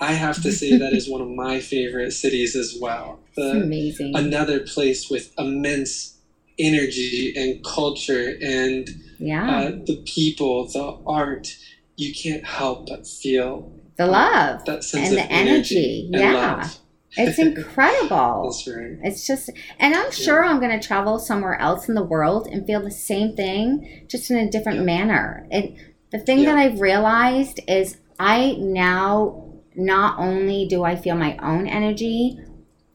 I 0.00 0.12
have 0.14 0.40
to 0.42 0.52
say 0.52 0.76
that 0.76 0.92
is 0.92 1.08
one 1.10 1.22
of 1.22 1.28
my 1.28 1.60
favorite 1.60 2.12
cities 2.12 2.56
as 2.56 2.74
well. 2.80 3.20
The, 3.36 3.62
amazing. 3.62 4.12
another 4.16 4.60
place 4.60 5.10
with 5.10 5.28
immense 5.38 6.14
energy 6.62 7.32
and 7.36 7.64
culture 7.64 8.34
and 8.42 8.88
yeah, 9.18 9.50
uh, 9.50 9.70
the 9.86 10.02
people, 10.06 10.68
the 10.68 10.98
art. 11.06 11.48
You 11.96 12.14
can't 12.14 12.44
help 12.44 12.88
but 12.88 13.06
feel 13.06 13.70
the 13.96 14.06
love. 14.06 14.64
that 14.64 14.82
sense 14.82 15.10
and 15.10 15.18
of 15.18 15.24
the 15.26 15.32
energy, 15.32 16.08
and 16.12 16.22
yeah. 16.22 16.68
It's 17.14 17.38
incredible. 17.38 18.44
That's 18.66 18.66
right. 18.66 18.98
It's 19.02 19.26
just, 19.26 19.50
and 19.78 19.94
I'm 19.94 20.10
sure 20.10 20.42
I'm 20.42 20.60
going 20.60 20.78
to 20.80 20.84
travel 20.86 21.18
somewhere 21.18 21.60
else 21.60 21.86
in 21.88 21.94
the 21.94 22.02
world 22.02 22.48
and 22.50 22.66
feel 22.66 22.80
the 22.80 22.90
same 22.90 23.36
thing, 23.36 24.06
just 24.08 24.30
in 24.30 24.38
a 24.38 24.50
different 24.50 24.78
Yeah. 24.78 24.84
manner. 24.84 25.46
It, 25.50 25.74
the 26.10 26.18
thing 26.18 26.38
Yeah. 26.38 26.54
that 26.54 26.58
I've 26.58 26.80
realized 26.80 27.60
is 27.68 27.98
I 28.18 28.56
now 28.58 29.44
not 29.74 30.18
only 30.18 30.66
do 30.66 30.84
I 30.84 30.96
feel 30.96 31.14
my 31.16 31.36
own 31.36 31.66
energy, 31.66 32.38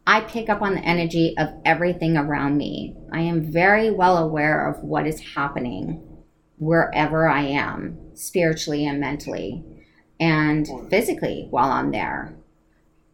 I 0.08 0.22
pick 0.22 0.48
up 0.48 0.62
on 0.62 0.74
the 0.74 0.86
energy 0.86 1.36
of 1.38 1.50
everything 1.66 2.16
around 2.16 2.58
me. 2.58 2.96
I 3.12 3.20
am 3.20 3.52
very 3.52 3.92
well 3.92 4.18
aware 4.18 4.70
of 4.70 4.82
what 4.82 5.06
is 5.06 5.36
happening 5.36 6.02
wherever 6.58 7.28
I 7.28 7.42
am, 7.42 8.16
spiritually 8.16 8.88
and 8.88 9.02
mentally, 9.02 9.66
and 10.18 10.66
physically 10.90 11.48
while 11.50 11.72
I'm 11.72 11.92
there. 11.92 12.34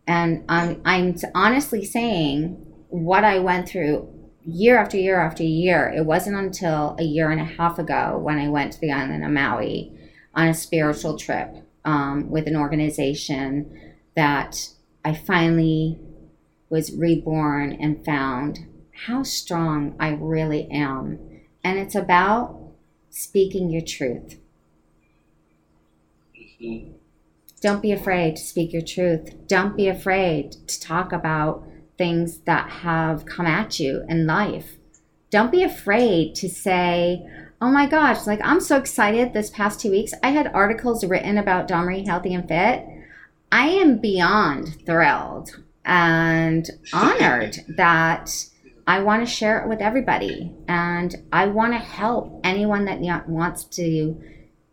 And 0.06 0.46
I'm, 0.48 0.84
I'm 0.86 1.16
honestly 1.34 1.84
saying 1.84 2.64
what 2.90 3.24
I 3.24 3.40
went 3.40 3.68
through 3.68 4.08
year 4.46 4.78
after 4.78 4.98
year 4.98 5.20
after 5.20 5.42
year. 5.42 5.92
It 5.98 6.06
wasn't 6.06 6.36
until 6.36 6.96
a 7.00 7.04
year 7.04 7.32
and 7.32 7.42
a 7.42 7.56
half 7.56 7.80
ago 7.80 8.20
when 8.22 8.38
I 8.38 8.50
went 8.50 8.72
to 8.74 8.80
the 8.80 8.92
island 8.92 9.26
of 9.26 9.32
Maui 9.32 9.92
on 10.36 10.48
a 10.48 10.54
spiritual 10.54 11.18
trip 11.18 11.56
um, 11.86 12.30
with 12.30 12.46
an 12.46 12.56
organization 12.56 13.96
that 14.16 14.70
I 15.04 15.16
finally 15.16 16.00
was 16.74 16.92
reborn 16.92 17.72
and 17.72 18.04
found 18.04 18.66
how 19.06 19.22
strong 19.22 19.96
I 20.00 20.10
really 20.10 20.68
am. 20.72 21.20
And 21.64 21.78
it's 21.78 21.94
about 21.94 22.60
speaking 23.12 23.70
your 23.70 23.84
truth. 23.84 24.40
Mhm. 26.36 26.94
Don't 27.62 27.84
be 27.84 27.92
afraid 27.92 28.38
to 28.38 28.42
speak 28.42 28.74
your 28.74 28.82
truth. 28.82 29.48
Don't 29.48 29.78
be 29.78 29.88
afraid 29.88 30.54
to 30.68 30.80
talk 30.82 31.14
about 31.14 31.64
things 32.00 32.40
that 32.40 32.72
have 32.82 33.28
come 33.28 33.46
at 33.46 33.80
you 33.80 34.04
in 34.10 34.26
life. 34.26 34.78
Don't 35.30 35.52
be 35.52 35.62
afraid 35.62 36.34
to 36.38 36.50
say, 36.50 37.24
oh 37.62 37.70
my 37.70 37.86
gosh, 37.86 38.26
like 38.26 38.42
I'm 38.44 38.60
so 38.60 38.78
excited 38.78 39.32
this 39.34 39.52
past 39.52 39.80
two 39.80 39.92
weeks. 39.92 40.12
I 40.24 40.30
had 40.30 40.48
articles 40.48 41.06
written 41.06 41.38
about 41.38 41.70
Marie 41.70 42.04
Healthy 42.04 42.34
and 42.34 42.48
Fit. 42.48 42.84
I 43.52 43.68
am 43.68 44.00
beyond 44.00 44.84
thrilled 44.88 45.63
and 45.86 46.70
honored 46.94 47.58
that 47.76 48.30
I 48.86 49.02
want 49.02 49.26
to 49.26 49.32
share 49.32 49.62
it 49.62 49.70
with 49.70 49.82
everybody. 49.82 50.52
And 50.68 51.16
I 51.32 51.48
want 51.48 51.74
to 51.74 51.80
help 51.80 52.42
anyone 52.44 52.86
that 52.86 53.28
wants 53.28 53.64
to 53.66 54.22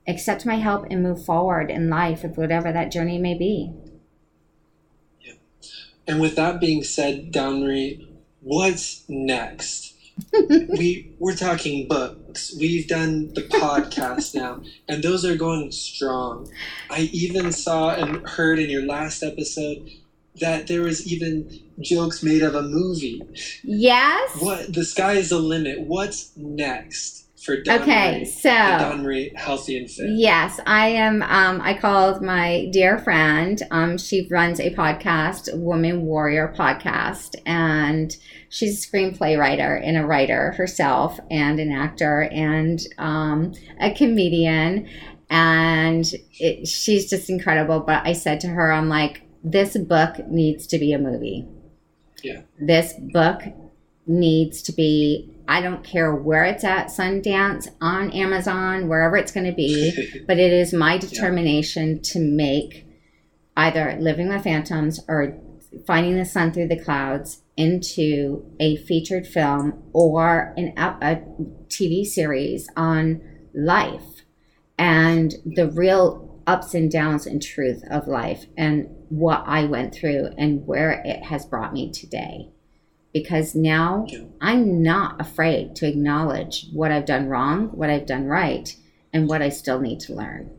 accept 0.06 0.46
my 0.46 0.56
help 0.56 0.86
and 0.90 1.02
move 1.02 1.24
forward 1.24 1.70
in 1.70 1.88
life 1.88 2.22
with 2.22 2.36
whatever 2.36 2.72
that 2.72 2.90
journey 2.90 3.18
may 3.18 3.34
be. 3.34 3.72
And 6.06 6.20
with 6.20 6.34
that 6.36 6.60
being 6.60 6.82
said, 6.82 7.30
Donna-Marie, 7.30 8.08
what's 8.40 9.04
next? 9.08 9.94
we 10.32 11.14
we're 11.18 11.36
talking 11.36 11.88
books. 11.88 12.54
We've 12.58 12.86
done 12.86 13.32
the 13.32 13.42
podcast 13.42 14.34
now, 14.34 14.60
and 14.88 15.02
those 15.02 15.24
are 15.24 15.36
going 15.36 15.72
strong. 15.72 16.50
I 16.90 17.08
even 17.12 17.52
saw 17.52 17.94
and 17.94 18.28
heard 18.28 18.58
in 18.58 18.68
your 18.68 18.84
last 18.84 19.22
episode 19.22 19.88
that 20.40 20.66
there 20.66 20.82
was 20.82 21.10
even 21.10 21.48
jokes 21.80 22.22
made 22.22 22.42
of 22.42 22.54
a 22.54 22.62
movie. 22.62 23.22
Yes. 23.62 24.36
What 24.40 24.72
the 24.72 24.84
sky 24.84 25.14
is 25.14 25.30
the 25.30 25.38
limit. 25.38 25.80
What's 25.80 26.32
next 26.36 27.26
for 27.42 27.60
Don 27.62 27.80
Okay, 27.80 28.18
Marie 28.18 28.24
so 28.26 28.50
Donna-Marie 28.50 29.32
Healthy 29.34 29.78
and 29.78 29.90
Fit? 29.90 30.10
Yes, 30.10 30.60
I 30.66 30.88
am. 30.88 31.22
Um, 31.22 31.60
I 31.62 31.74
called 31.74 32.22
my 32.22 32.68
dear 32.70 32.98
friend. 32.98 33.60
Um, 33.70 33.96
she 33.98 34.28
runs 34.30 34.60
a 34.60 34.74
podcast, 34.74 35.56
Woman 35.58 36.02
Warrior 36.02 36.54
Podcast, 36.56 37.36
and 37.46 38.14
she's 38.50 38.84
a 38.84 38.88
screenplay 38.88 39.38
writer 39.38 39.76
and 39.76 39.96
a 39.96 40.04
writer 40.04 40.52
herself, 40.52 41.18
and 41.30 41.58
an 41.58 41.72
actor 41.72 42.28
and 42.30 42.80
um, 42.98 43.54
a 43.80 43.92
comedian. 43.94 44.88
And 45.30 46.04
it, 46.38 46.68
she's 46.68 47.08
just 47.08 47.30
incredible. 47.30 47.80
But 47.80 48.06
I 48.06 48.12
said 48.12 48.40
to 48.40 48.48
her, 48.48 48.70
I'm 48.70 48.88
like, 48.88 49.22
this 49.42 49.76
book 49.76 50.26
needs 50.28 50.66
to 50.68 50.78
be 50.78 50.92
a 50.92 50.98
movie. 50.98 51.46
Yeah. 52.22 52.42
This 52.58 52.94
book 52.98 53.42
needs 54.06 54.62
to 54.62 54.72
be. 54.72 55.30
I 55.48 55.60
don't 55.60 55.82
care 55.82 56.14
where 56.14 56.44
it's 56.44 56.62
at, 56.62 56.88
Sundance, 56.88 57.68
on 57.80 58.12
Amazon, 58.12 58.88
wherever 58.88 59.16
it's 59.16 59.32
going 59.32 59.46
to 59.46 59.52
be 59.52 60.24
but 60.26 60.38
it 60.38 60.52
is 60.52 60.72
my 60.72 60.98
determination 60.98 62.00
to 62.02 62.20
make 62.20 62.86
either 63.56 63.96
Living 64.00 64.28
with 64.28 64.44
Phantoms 64.44 65.00
or 65.08 65.36
Finding 65.86 66.16
the 66.16 66.24
Sun 66.24 66.52
Through 66.52 66.68
the 66.68 66.82
Clouds 66.82 67.42
into 67.56 68.44
a 68.58 68.76
featured 68.76 69.26
film 69.26 69.82
or 69.92 70.54
an, 70.56 70.72
a 70.76 71.16
TV 71.68 72.04
series 72.04 72.68
on 72.76 73.20
life 73.54 74.22
and 74.78 75.34
the 75.44 75.68
real 75.68 76.40
ups 76.46 76.74
and 76.74 76.90
downs 76.90 77.26
and 77.26 77.42
truth 77.42 77.84
of 77.90 78.08
life 78.08 78.46
and 78.56 78.88
what 79.10 79.44
I 79.46 79.64
went 79.64 79.94
through 79.94 80.30
and 80.38 80.66
where 80.66 81.02
it 81.04 81.24
has 81.24 81.44
brought 81.44 81.74
me 81.74 81.92
today. 81.92 82.48
Because 83.12 83.54
now 83.56 84.06
I'm 84.40 84.82
not 84.82 85.20
afraid 85.20 85.74
to 85.76 85.86
acknowledge 85.88 86.68
what 86.72 86.92
I've 86.92 87.06
done 87.06 87.28
wrong, 87.28 87.68
what 87.68 87.90
I've 87.90 88.06
done 88.06 88.26
right, 88.26 88.74
and 89.12 89.28
what 89.28 89.42
I 89.42 89.48
still 89.48 89.80
need 89.80 89.98
to 90.00 90.14
learn. 90.14 90.50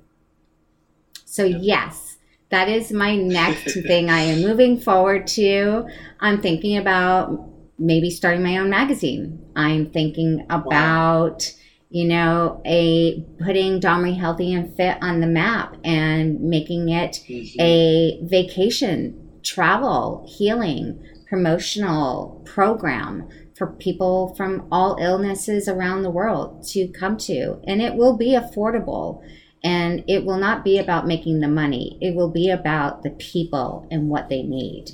So, 1.23 1.45
yes, 1.45 2.17
that 2.49 2.67
is 2.67 2.91
my 2.91 3.15
next 3.15 3.73
thing 3.87 4.09
I 4.09 4.19
am 4.19 4.41
moving 4.41 4.79
forward 4.79 5.27
to. 5.27 5.87
I'm 6.19 6.41
thinking 6.41 6.77
about 6.77 7.49
maybe 7.79 8.09
starting 8.09 8.43
my 8.43 8.57
own 8.57 8.69
magazine. 8.69 9.43
I'm 9.55 9.89
thinking 9.89 10.45
about, 10.49 11.53
you 11.91 12.05
know, 12.05 12.61
a 12.65 13.21
putting 13.43 13.79
Donna-Marie 13.79 14.13
Healthy 14.13 14.53
and 14.53 14.73
Fit 14.75 14.97
on 15.01 15.19
the 15.19 15.27
map 15.27 15.75
and 15.83 16.39
making 16.39 16.87
it 16.89 17.21
Mhm. 17.27 17.59
a 17.59 18.19
vacation, 18.23 19.13
travel, 19.43 20.25
healing, 20.25 20.97
promotional 21.27 22.41
program 22.45 23.27
for 23.53 23.67
people 23.67 24.33
from 24.35 24.67
all 24.71 24.97
illnesses 25.01 25.67
around 25.67 26.03
the 26.03 26.09
world 26.09 26.63
to 26.67 26.87
come 26.87 27.17
to. 27.17 27.57
And 27.65 27.81
it 27.81 27.95
will 27.95 28.15
be 28.15 28.31
affordable. 28.31 29.21
And 29.63 30.03
it 30.07 30.25
will 30.25 30.37
not 30.39 30.63
be 30.63 30.79
about 30.79 31.05
making 31.05 31.41
the 31.41 31.47
money, 31.47 31.97
it 32.01 32.15
will 32.15 32.29
be 32.29 32.49
about 32.49 33.03
the 33.03 33.11
people 33.11 33.85
and 33.91 34.09
what 34.09 34.29
they 34.29 34.41
need 34.41 34.93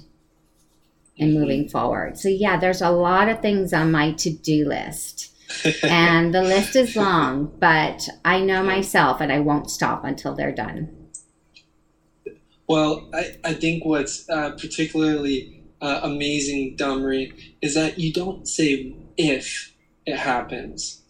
and 1.17 1.33
moving 1.33 1.69
forward. 1.69 2.17
So, 2.17 2.27
yeah, 2.27 2.59
there's 2.59 2.81
a 2.81 2.89
lot 2.89 3.29
of 3.29 3.39
things 3.39 3.71
on 3.71 3.91
my 3.91 4.11
to 4.13 4.29
do 4.29 4.67
list. 4.67 5.33
And 5.83 6.33
the 6.33 6.41
list 6.41 6.75
is 6.75 6.95
long, 7.05 7.51
but 7.59 8.07
I 8.25 8.41
know 8.41 8.63
myself 8.63 9.21
and 9.21 9.31
I 9.31 9.39
won't 9.39 9.69
stop 9.69 10.03
until 10.03 10.33
they're 10.35 10.51
done. 10.55 10.89
Well, 12.67 13.09
I, 13.13 13.35
I 13.43 13.53
think 13.53 13.85
what's 13.85 14.29
uh, 14.29 14.51
particularly 14.51 15.63
uh, 15.81 16.01
amazing, 16.03 16.75
Donna-Marie, 16.75 17.55
is 17.61 17.75
that 17.75 17.97
you 17.97 18.11
don't 18.11 18.47
say 18.47 18.93
if 19.15 19.73
it 20.05 20.17
happens. 20.17 21.01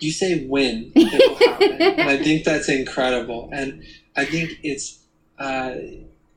You 0.00 0.12
say 0.12 0.46
when 0.46 0.92
it 0.94 1.30
will 1.30 1.48
happen. 1.48 1.82
and 1.98 2.10
I 2.10 2.22
think 2.22 2.44
that's 2.44 2.68
incredible. 2.68 3.48
And 3.52 3.82
I 4.16 4.24
think 4.26 4.58
it's 4.62 5.00
uh, 5.38 5.74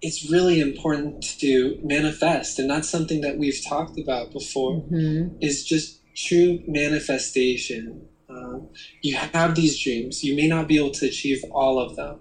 it's 0.02 0.32
really 0.32 0.60
important 0.60 1.24
to 1.40 1.80
manifest. 1.84 2.58
And 2.58 2.70
that's 2.70 2.90
something 2.90 3.22
that 3.22 3.38
we've 3.38 3.60
talked 3.68 4.00
about 4.00 4.32
before 4.32 4.82
Mhm. 4.82 5.38
is 5.42 5.64
just 5.64 6.01
true 6.16 6.62
manifestation. 6.68 8.08
Um, 8.30 8.70
you 9.02 9.16
have 9.16 9.56
these 9.56 9.80
dreams. 9.80 10.24
You 10.24 10.36
may 10.36 10.48
not 10.48 10.68
be 10.68 10.78
able 10.78 10.92
to 10.92 11.06
achieve 11.06 11.44
all 11.52 11.80
of 11.80 11.96
them. 11.96 12.20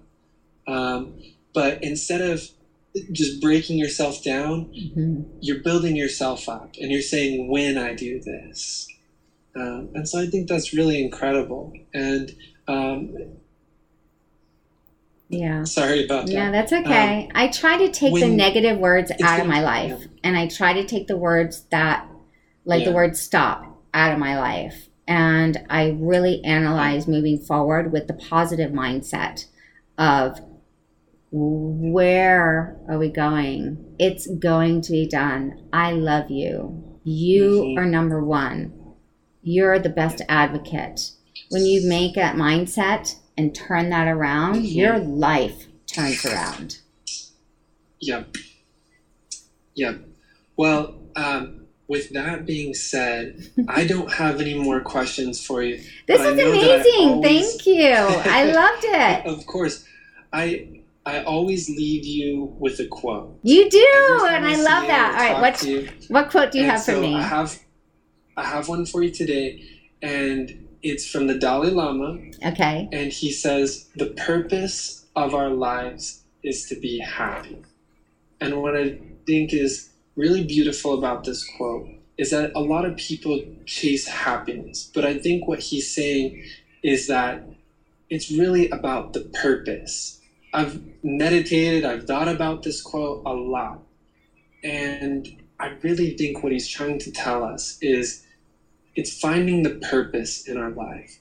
Um, 0.67 1.21
but 1.53 1.83
instead 1.83 2.21
of 2.21 2.49
just 3.11 3.41
breaking 3.41 3.77
yourself 3.77 4.23
down, 4.23 4.65
Mhm. 4.73 5.25
you're 5.39 5.59
building 5.59 5.95
yourself 5.95 6.49
up 6.49 6.75
and 6.79 6.91
you're 6.91 7.01
saying, 7.01 7.47
when 7.47 7.77
I 7.77 7.93
do 7.93 8.19
this. 8.19 8.87
Um, 9.55 9.89
and 9.95 10.07
so 10.07 10.19
I 10.19 10.27
think 10.27 10.47
that's 10.47 10.73
really 10.73 11.01
incredible. 11.01 11.73
And 11.93 12.35
um, 12.67 13.15
Yeah. 15.29 15.63
sorry 15.63 16.03
about 16.05 16.27
that. 16.27 16.33
No, 16.33 16.51
that's 16.51 16.73
okay. 16.73 17.29
I 17.33 17.47
try 17.47 17.77
to 17.77 17.89
take 17.89 18.13
the 18.13 18.27
negative 18.27 18.77
words 18.77 19.11
out 19.23 19.39
of 19.39 19.47
my 19.47 19.61
life, 19.61 19.97
yeah. 19.97 20.07
and 20.23 20.37
I 20.37 20.47
try 20.47 20.73
to 20.73 20.85
take 20.85 21.07
the 21.07 21.17
words 21.17 21.63
that, 21.71 22.07
like 22.65 22.83
the 22.83 22.91
word 22.91 23.15
stop, 23.15 23.70
out 23.93 24.13
of 24.13 24.19
my 24.19 24.37
life. 24.39 24.89
And 25.07 25.65
I 25.69 25.97
really 25.99 26.43
analyze 26.43 27.07
moving 27.07 27.39
forward 27.39 27.91
with 27.91 28.07
the 28.07 28.13
positive 28.13 28.71
mindset 28.71 29.45
of 29.97 30.39
where 31.31 32.77
are 32.89 32.97
we 32.97 33.09
going? 33.09 33.95
It's 33.97 34.27
going 34.27 34.81
to 34.81 34.91
be 34.91 35.07
done. 35.07 35.63
I 35.71 35.93
love 35.93 36.29
you. 36.29 36.99
You 37.03 37.63
Mhm. 37.63 37.77
are 37.77 37.85
number 37.85 38.23
one. 38.23 38.73
You're 39.41 39.79
the 39.79 39.89
best 39.89 40.21
advocate. 40.29 41.11
When 41.49 41.65
you 41.65 41.87
make 41.87 42.15
that 42.15 42.35
mindset 42.35 43.15
and 43.37 43.55
turn 43.55 43.89
that 43.89 44.07
around, 44.07 44.63
Mhm. 44.63 44.75
your 44.75 44.99
life 44.99 45.67
turns 45.87 46.23
around. 46.25 46.79
Yep. 48.01 48.35
Yep. 49.75 50.01
Well, 50.57 50.95
um, 51.15 51.60
with 51.91 52.09
that 52.11 52.45
being 52.45 52.73
said, 52.73 53.49
I 53.67 53.85
don't 53.85 54.11
have 54.13 54.39
any 54.39 54.53
more 54.57 54.79
questions 54.79 55.45
for 55.45 55.61
you. 55.61 55.75
This 56.07 56.21
is 56.21 56.25
I 56.25 56.31
amazing. 56.31 57.09
always- 57.09 57.53
Thank 57.55 57.65
you. 57.67 57.93
I 58.39 58.43
loved 58.61 58.85
it. 58.85 59.25
Of 59.25 59.45
course, 59.45 59.83
I 60.31 60.45
I 61.05 61.23
always 61.23 61.67
leave 61.69 62.05
you 62.05 62.55
with 62.63 62.79
a 62.79 62.85
quote. 62.87 63.37
You 63.43 63.69
do, 63.69 63.87
and 64.29 64.45
I 64.45 64.53
see 64.53 64.63
love 64.63 64.87
that. 64.87 65.07
All 65.17 65.33
right, 65.33 65.41
what 65.41 65.63
you. 65.63 65.89
what 66.07 66.29
quote 66.29 66.51
do 66.51 66.59
you 66.59 66.63
And 66.65 66.71
have 66.73 66.85
for 66.85 66.97
me? 66.97 67.13
I 67.15 67.23
have 67.23 67.59
I 68.37 68.45
have 68.45 68.69
one 68.69 68.85
for 68.85 69.03
you 69.03 69.11
today, 69.11 69.47
and 70.01 70.67
it's 70.83 71.05
from 71.11 71.27
the 71.27 71.37
Dalai 71.45 71.71
Lama, 71.71 72.17
Okay. 72.51 72.87
and 72.93 73.11
he 73.11 73.31
says, 73.33 73.89
"The 73.97 74.11
purpose 74.29 75.05
of 75.15 75.33
our 75.35 75.49
lives 75.49 76.21
is 76.43 76.69
to 76.69 76.75
be 76.79 76.99
happy." 76.99 77.57
And 78.39 78.61
what 78.61 78.75
I 78.77 78.97
think 79.27 79.53
is 79.53 79.89
really 80.21 80.43
beautiful 80.43 80.93
about 80.93 81.23
this 81.23 81.43
quote 81.57 81.87
is 82.17 82.29
that 82.29 82.51
a 82.55 82.61
lot 82.61 82.85
of 82.85 82.95
people 82.95 83.41
chase 83.65 84.07
happiness, 84.07 84.89
but 84.93 85.03
I 85.03 85.17
think 85.17 85.47
what 85.47 85.59
he's 85.59 85.89
saying 85.99 86.43
is 86.83 87.07
that 87.07 87.43
it's 88.09 88.29
really 88.31 88.69
about 88.69 89.13
the 89.13 89.21
purpose. 89.21 90.19
I've 90.53 90.79
meditated, 91.03 91.85
I've 91.85 92.05
thought 92.05 92.27
about 92.27 92.61
this 92.63 92.81
quote 92.81 93.23
a 93.25 93.33
lot. 93.33 93.79
And 94.63 95.27
I 95.59 95.67
really 95.81 96.11
think 96.15 96.43
what 96.43 96.51
he's 96.51 96.67
trying 96.67 96.99
to 96.99 97.11
tell 97.11 97.43
us 97.43 97.77
is 97.81 98.21
it's 98.95 99.17
finding 99.19 99.63
the 99.63 99.75
purpose 99.91 100.47
in 100.47 100.57
our 100.57 100.69
life. 100.69 101.17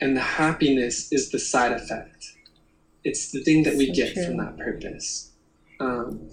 And 0.00 0.16
the 0.16 0.20
happiness 0.42 1.08
is 1.12 1.30
the 1.30 1.38
side 1.38 1.72
effect. 1.72 2.32
It's 3.04 3.32
the 3.32 3.42
thing 3.42 3.64
that 3.64 3.74
we 3.74 3.86
So 3.88 3.92
get 3.92 4.14
true. 4.14 4.24
from 4.24 4.36
that 4.38 4.56
purpose. 4.56 5.32
Um, 5.80 6.30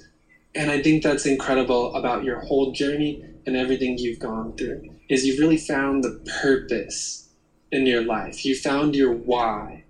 and 0.56 0.72
I 0.72 0.82
think 0.82 1.04
that's 1.04 1.26
incredible 1.26 1.94
about 1.96 2.24
your 2.24 2.40
whole 2.40 2.72
journey 2.72 3.24
and 3.46 3.56
everything 3.56 3.98
you've 3.98 4.20
gone 4.20 4.56
through 4.56 4.90
is 5.10 5.26
you've 5.26 5.40
really 5.40 5.58
found 5.58 6.04
the 6.04 6.20
purpose 6.42 7.28
in 7.72 7.86
your 7.86 8.04
life. 8.04 8.46
You 8.46 8.56
found 8.56 8.96
your 8.96 9.12
why, 9.12 9.84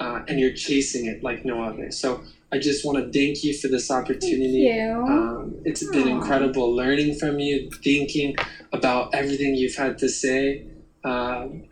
uh, 0.00 0.22
and 0.26 0.40
you're 0.40 0.52
chasing 0.52 1.06
it 1.06 1.22
like 1.22 1.44
no 1.44 1.62
other. 1.62 1.92
So 1.92 2.22
I 2.52 2.58
just 2.58 2.84
want 2.84 2.98
to 2.98 3.04
thank 3.12 3.44
you 3.44 3.54
for 3.56 3.68
this 3.68 3.88
Thank 3.88 4.04
opportunity. 4.04 4.62
you. 4.62 5.04
Um, 5.08 5.54
it's 5.64 5.88
been 5.90 6.08
incredible 6.08 6.74
learning 6.74 7.14
from 7.14 7.38
you, 7.38 7.70
thinking 7.70 8.36
about 8.72 9.14
everything 9.14 9.54
you've 9.54 9.76
had 9.76 9.98
to 9.98 10.08
say. 10.08 10.66
Um, 11.04 11.68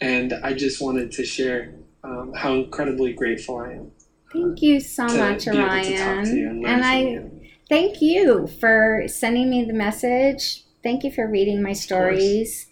and 0.00 0.32
I 0.42 0.54
just 0.54 0.80
wanted 0.80 1.12
to 1.12 1.24
share 1.24 1.74
um, 2.02 2.32
how 2.34 2.54
incredibly 2.54 3.12
grateful 3.12 3.58
I 3.58 3.72
am. 3.72 3.92
Thank 4.32 4.62
you 4.62 4.80
so 4.80 5.04
much, 5.04 5.46
able 5.46 5.58
to 5.58 5.82
to 5.82 5.98
and 5.98 6.66
And 6.66 6.84
I 6.84 7.00
you. 7.02 7.41
Thank 7.72 8.02
you 8.02 8.46
for 8.60 9.04
sending 9.06 9.48
me 9.48 9.64
the 9.64 9.72
message. 9.72 10.62
Thank 10.82 11.04
you 11.04 11.10
for 11.10 11.26
reading 11.26 11.62
my 11.62 11.72
stories. 11.72 12.66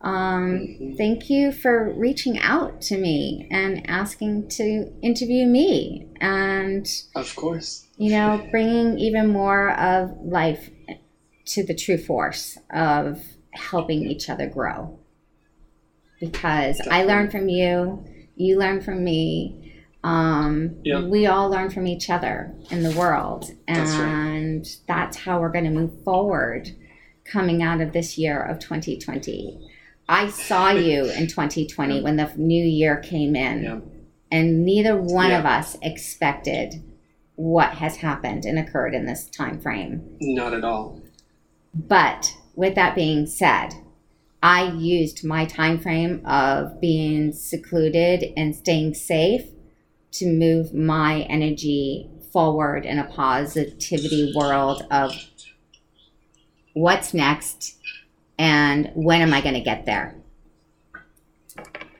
Um, 0.00 0.66
Mhm. 0.66 0.96
thank 0.96 1.30
you 1.30 1.52
for 1.52 1.92
reaching 1.92 2.36
out 2.40 2.80
to 2.88 2.98
me 2.98 3.46
and 3.52 3.88
asking 3.88 4.48
to 4.48 4.90
interview 5.02 5.46
me 5.46 6.08
and, 6.20 6.84
Of 7.14 7.36
course. 7.36 7.86
you 7.96 8.10
know, 8.10 8.44
bringing 8.50 8.98
even 8.98 9.28
more 9.28 9.70
of 9.78 10.18
life 10.20 10.70
to 11.44 11.62
the 11.62 11.74
true 11.74 11.98
force 11.98 12.58
of 12.72 13.22
helping 13.52 14.04
each 14.10 14.28
other 14.28 14.48
grow. 14.48 14.98
Because 16.18 16.80
I 16.90 17.04
learn 17.04 17.30
from 17.30 17.48
you, 17.48 18.02
you 18.34 18.58
learn 18.58 18.80
from 18.80 19.04
me. 19.04 19.59
Um, 20.02 20.76
Yeah. 20.82 21.02
We 21.04 21.26
all 21.26 21.50
learn 21.50 21.70
from 21.70 21.86
each 21.86 22.08
other 22.08 22.54
in 22.70 22.82
the 22.82 22.92
world. 22.92 23.50
That's 23.68 23.90
right. 23.92 24.08
And 24.08 24.66
that's 24.86 25.16
how 25.18 25.40
we're 25.40 25.52
going 25.52 25.64
to 25.66 25.70
move 25.70 26.02
forward 26.04 26.70
coming 27.24 27.62
out 27.62 27.80
of 27.80 27.92
this 27.92 28.16
year 28.16 28.40
of 28.42 28.58
2020. 28.58 29.58
I 30.08 30.28
saw 30.28 30.70
you 30.70 31.04
in 31.04 31.26
2020 31.28 32.02
when 32.02 32.16
the 32.16 32.32
new 32.36 32.64
year 32.64 32.96
came 32.96 33.36
in, 33.36 33.62
Yeah. 33.62 33.78
and 34.32 34.64
neither 34.64 35.00
one 35.00 35.30
Yeah. 35.30 35.38
of 35.40 35.46
us 35.46 35.76
expected 35.82 36.82
what 37.36 37.74
has 37.74 37.96
happened 37.96 38.44
and 38.44 38.58
occurred 38.58 38.94
in 38.94 39.06
this 39.06 39.26
time 39.26 39.60
frame. 39.60 40.02
Not 40.20 40.52
at 40.54 40.64
all. 40.64 41.00
But 41.74 42.34
with 42.56 42.74
that 42.74 42.94
being 42.94 43.26
said, 43.26 43.74
I 44.42 44.72
used 44.72 45.24
my 45.24 45.44
time 45.44 45.78
frame 45.78 46.24
of 46.26 46.80
being 46.80 47.32
secluded 47.32 48.32
and 48.36 48.56
staying 48.56 48.94
safe 48.94 49.44
to 50.12 50.26
move 50.26 50.74
my 50.74 51.20
energy 51.22 52.10
forward 52.32 52.84
in 52.84 52.98
a 52.98 53.04
positivity 53.04 54.32
world 54.34 54.86
of 54.90 55.12
what's 56.74 57.12
next 57.12 57.78
and 58.38 58.90
when 58.94 59.20
am 59.20 59.34
I 59.34 59.40
going 59.40 59.54
to 59.54 59.60
get 59.60 59.86
there. 59.86 60.16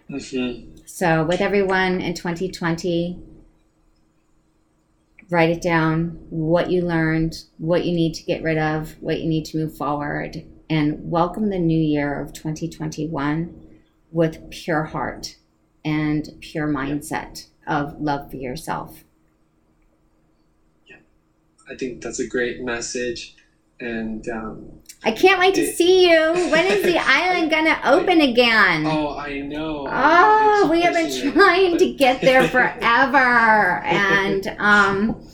hmm 0.09 0.77
So, 0.87 1.25
with 1.25 1.41
everyone 1.41 2.01
in 2.01 2.15
2020, 2.15 3.19
write 5.31 5.51
it 5.51 5.63
down 5.63 6.19
what 6.31 6.71
you 6.71 6.83
learned, 6.83 7.45
what 7.59 7.85
you 7.85 7.93
need 7.93 8.15
to 8.15 8.25
get 8.25 8.43
rid 8.43 8.59
of, 8.59 8.97
what 9.01 9.21
you 9.21 9.29
need 9.29 9.45
to 9.47 9.59
move 9.59 9.77
forward, 9.77 10.45
and 10.69 11.11
welcome 11.11 11.51
the 11.51 11.59
new 11.59 11.79
year 11.79 12.21
of 12.21 12.33
2021 12.33 13.69
with 14.11 14.51
pure 14.51 14.85
heart 14.85 15.37
and 15.85 16.31
pure 16.41 16.69
mindset 16.69 17.47
of 17.71 17.99
love 18.01 18.31
for 18.31 18.37
yourself. 18.37 19.05
Yeah, 20.87 20.97
I 21.71 21.77
think 21.77 22.03
that's 22.03 22.19
a 22.19 22.27
great 22.27 22.61
message. 22.61 23.37
And 23.79 24.29
um, 24.29 24.81
I 25.05 25.13
can't 25.13 25.41
wait 25.41 25.55
to 25.55 25.73
see 25.73 26.11
you. 26.11 26.21
When 26.51 26.67
is 26.67 26.83
the 26.83 26.99
island 27.03 27.51
going 27.51 27.65
to 27.65 27.89
open 27.89 28.21
again? 28.21 28.85
oh, 28.85 29.17
I 29.17 29.41
know. 29.41 29.87
Oh, 29.91 30.69
we 30.71 30.83
have 30.83 30.93
been 30.93 31.07
it, 31.07 31.33
trying 31.33 31.79
to 31.79 31.95
get 31.95 32.21
there 32.21 32.47
forever. 32.57 33.81
and 33.85 34.47
um, 34.59 35.27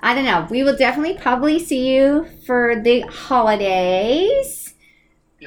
I 0.00 0.14
don't 0.14 0.24
know. 0.24 0.46
We 0.50 0.62
will 0.62 0.76
definitely 0.76 1.18
probably 1.18 1.58
see 1.58 1.96
you 1.96 2.28
for 2.46 2.80
the 2.80 3.00
holidays 3.00 4.59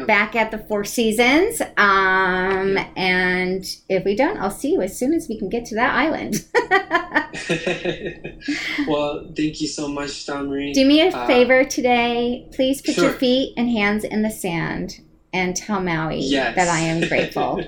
Back 0.08 0.36
at 0.36 0.52
the 0.52 0.58
Four 0.58 0.84
Seasons. 0.84 1.62
Um, 1.78 2.78
And 2.96 3.64
if 3.90 4.04
we 4.06 4.16
don't, 4.16 4.38
I'll 4.38 4.50
see 4.52 4.72
you 4.72 4.82
as 4.82 4.98
soon 4.98 5.14
as 5.14 5.28
we 5.30 5.38
can 5.38 5.50
get 5.50 5.66
to 5.66 5.76
that 5.76 5.94
island. 5.94 6.46
well, 8.88 9.32
thank 9.36 9.62
you 9.62 9.68
so 9.68 9.88
much, 9.88 10.26
Donna-Marie. 10.26 10.74
Do 10.74 10.86
me 10.86 11.02
a 11.02 11.10
Uh, 11.10 11.28
favor 11.28 11.64
today. 11.64 12.48
Please 12.54 12.82
put 12.82 12.98
your 12.98 13.12
feet 13.14 13.54
and 13.58 13.70
hands 13.70 14.04
in 14.04 14.22
the 14.24 14.32
sand 14.32 15.00
and 15.32 15.56
tell 15.56 15.82
Maui 15.82 16.20
yes. 16.20 16.56
that 16.56 16.68
I 16.68 16.80
am 16.80 17.08
grateful. 17.08 17.64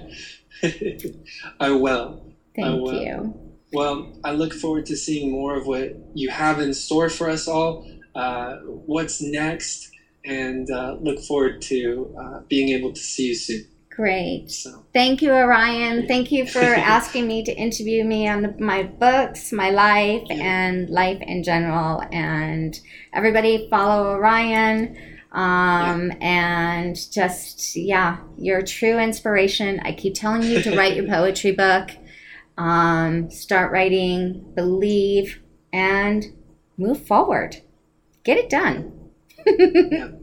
I 1.59 1.71
will. 1.71 2.33
Thank 2.55 2.81
will. 2.81 3.01
you. 3.01 3.39
Well, 3.73 4.13
I 4.23 4.31
look 4.31 4.53
forward 4.53 4.85
to 4.87 4.95
seeing 4.95 5.31
more 5.31 5.55
of 5.57 5.67
what 5.67 5.95
you 6.13 6.29
have 6.29 6.59
in 6.59 6.73
store 6.73 7.09
for 7.09 7.29
us 7.29 7.47
all. 7.47 7.87
Uh, 8.15 8.57
what's 8.65 9.21
next? 9.21 9.91
And 10.25 10.69
uh, 10.71 10.97
look 10.99 11.19
forward 11.19 11.61
to 11.63 12.15
uh, 12.19 12.39
being 12.49 12.69
able 12.69 12.91
to 12.93 12.99
see 12.99 13.27
you 13.27 13.35
soon. 13.35 13.65
Great. 13.89 14.51
So, 14.51 14.83
Thank 14.91 15.21
you, 15.21 15.31
Orion. 15.31 16.05
Thank 16.07 16.29
you 16.31 16.45
for 16.45 16.59
asking 16.97 17.27
me 17.27 17.43
to 17.43 17.53
interview 17.53 18.03
me 18.03 18.27
on 18.27 18.41
the, 18.41 18.53
my 18.59 18.83
books, 18.83 19.53
my 19.53 19.69
life, 19.69 20.23
Yeah. 20.25 20.35
and 20.43 20.89
life 20.89 21.21
in 21.21 21.43
general. 21.43 22.03
And 22.11 22.77
everybody 23.13 23.69
follow 23.69 24.07
Orion. 24.15 24.97
Um, 25.31 26.11
And 26.21 26.95
just, 27.11 27.75
yeah, 27.75 28.17
you're 28.37 28.59
a 28.59 28.65
true 28.65 28.97
inspiration. 28.99 29.79
I 29.83 29.93
keep 29.93 30.13
telling 30.15 30.43
you 30.43 30.61
to 30.63 30.75
write 30.75 30.95
your 30.95 31.07
poetry 31.17 31.51
book, 31.51 31.91
um, 32.57 33.29
start 33.29 33.71
writing, 33.71 34.51
believe, 34.55 35.41
and 35.71 36.25
move 36.77 37.05
forward. 37.05 37.61
Get 38.23 38.37
it 38.37 38.49
done. 38.49 38.91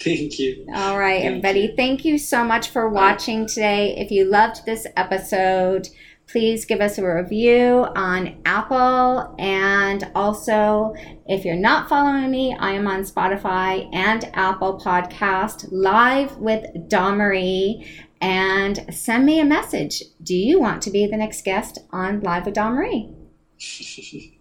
thank 0.00 0.38
you. 0.38 0.66
All 0.74 0.98
right, 0.98 1.22
Thank 1.22 1.26
everybody. 1.26 1.74
Thank 1.76 2.04
you 2.04 2.18
so 2.18 2.44
much 2.44 2.68
for 2.68 2.88
watching 2.88 3.46
today. 3.46 3.96
If 3.96 4.10
you 4.10 4.24
loved 4.26 4.66
this 4.66 4.86
episode, 4.96 5.88
please 6.26 6.64
give 6.64 6.80
us 6.80 6.98
a 6.98 7.06
review 7.06 7.86
on 7.94 8.40
Apple. 8.44 9.34
And 9.38 10.10
also, 10.14 10.94
if 11.26 11.44
you're 11.44 11.56
not 11.56 11.88
following 11.88 12.30
me, 12.30 12.56
I 12.58 12.72
am 12.72 12.86
on 12.86 13.02
Spotify 13.02 13.88
and 13.94 14.30
Apple 14.34 14.78
Podcast 14.78 15.68
live 15.70 16.36
with 16.38 16.64
Marie. 16.90 17.86
And 18.20 18.94
send 18.94 19.26
me 19.26 19.40
a 19.40 19.44
message. 19.44 20.02
Do 20.22 20.36
you 20.36 20.60
want 20.60 20.80
to 20.82 20.90
be 20.90 21.06
the 21.06 21.16
next 21.16 21.44
guest 21.44 21.78
on 21.90 22.20
Live 22.20 22.46
with 22.46 22.56
Marie? 22.56 23.10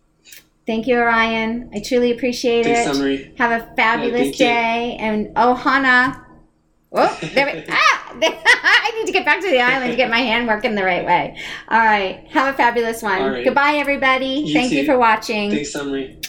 Thank 0.68 0.88
you, 0.88 0.98
Orion. 0.98 1.72
I 1.74 1.80
truly 1.80 2.12
appreciate 2.12 2.64
Thanks, 2.64 2.98
it. 2.98 3.38
Have 3.38 3.52
a 3.52 3.76
fabulous 3.76 4.28
you. 4.28 4.34
day. 4.34 4.98
And 5.00 5.32
oh, 5.36 5.56
Hannah. 5.56 6.26
Oh, 6.94 7.20
there 7.34 7.46
we, 7.46 7.66
ah, 7.70 8.14
I 8.22 8.92
need 8.98 9.06
to 9.08 9.14
get 9.14 9.26
back 9.26 9.42
to 9.42 9.50
the 9.50 9.60
island 9.60 9.92
to 9.92 9.98
get 9.98 10.10
my 10.10 10.20
hand 10.20 10.48
working 10.48 10.76
the 10.76 10.84
right 10.84 11.06
way. 11.06 11.38
All 11.70 11.80
right. 11.80 12.28
Have 12.30 12.54
a 12.54 12.58
fabulous 12.58 13.02
one. 13.02 13.22
Right. 13.22 13.46
Goodbye, 13.46 13.76
everybody. 13.76 14.44
You 14.46 14.54
Thank 14.54 14.72
you 14.72 14.86
for 14.86 14.98
watching. 14.98 15.52
Thanks, 15.52 15.76
Marie. 15.76 16.20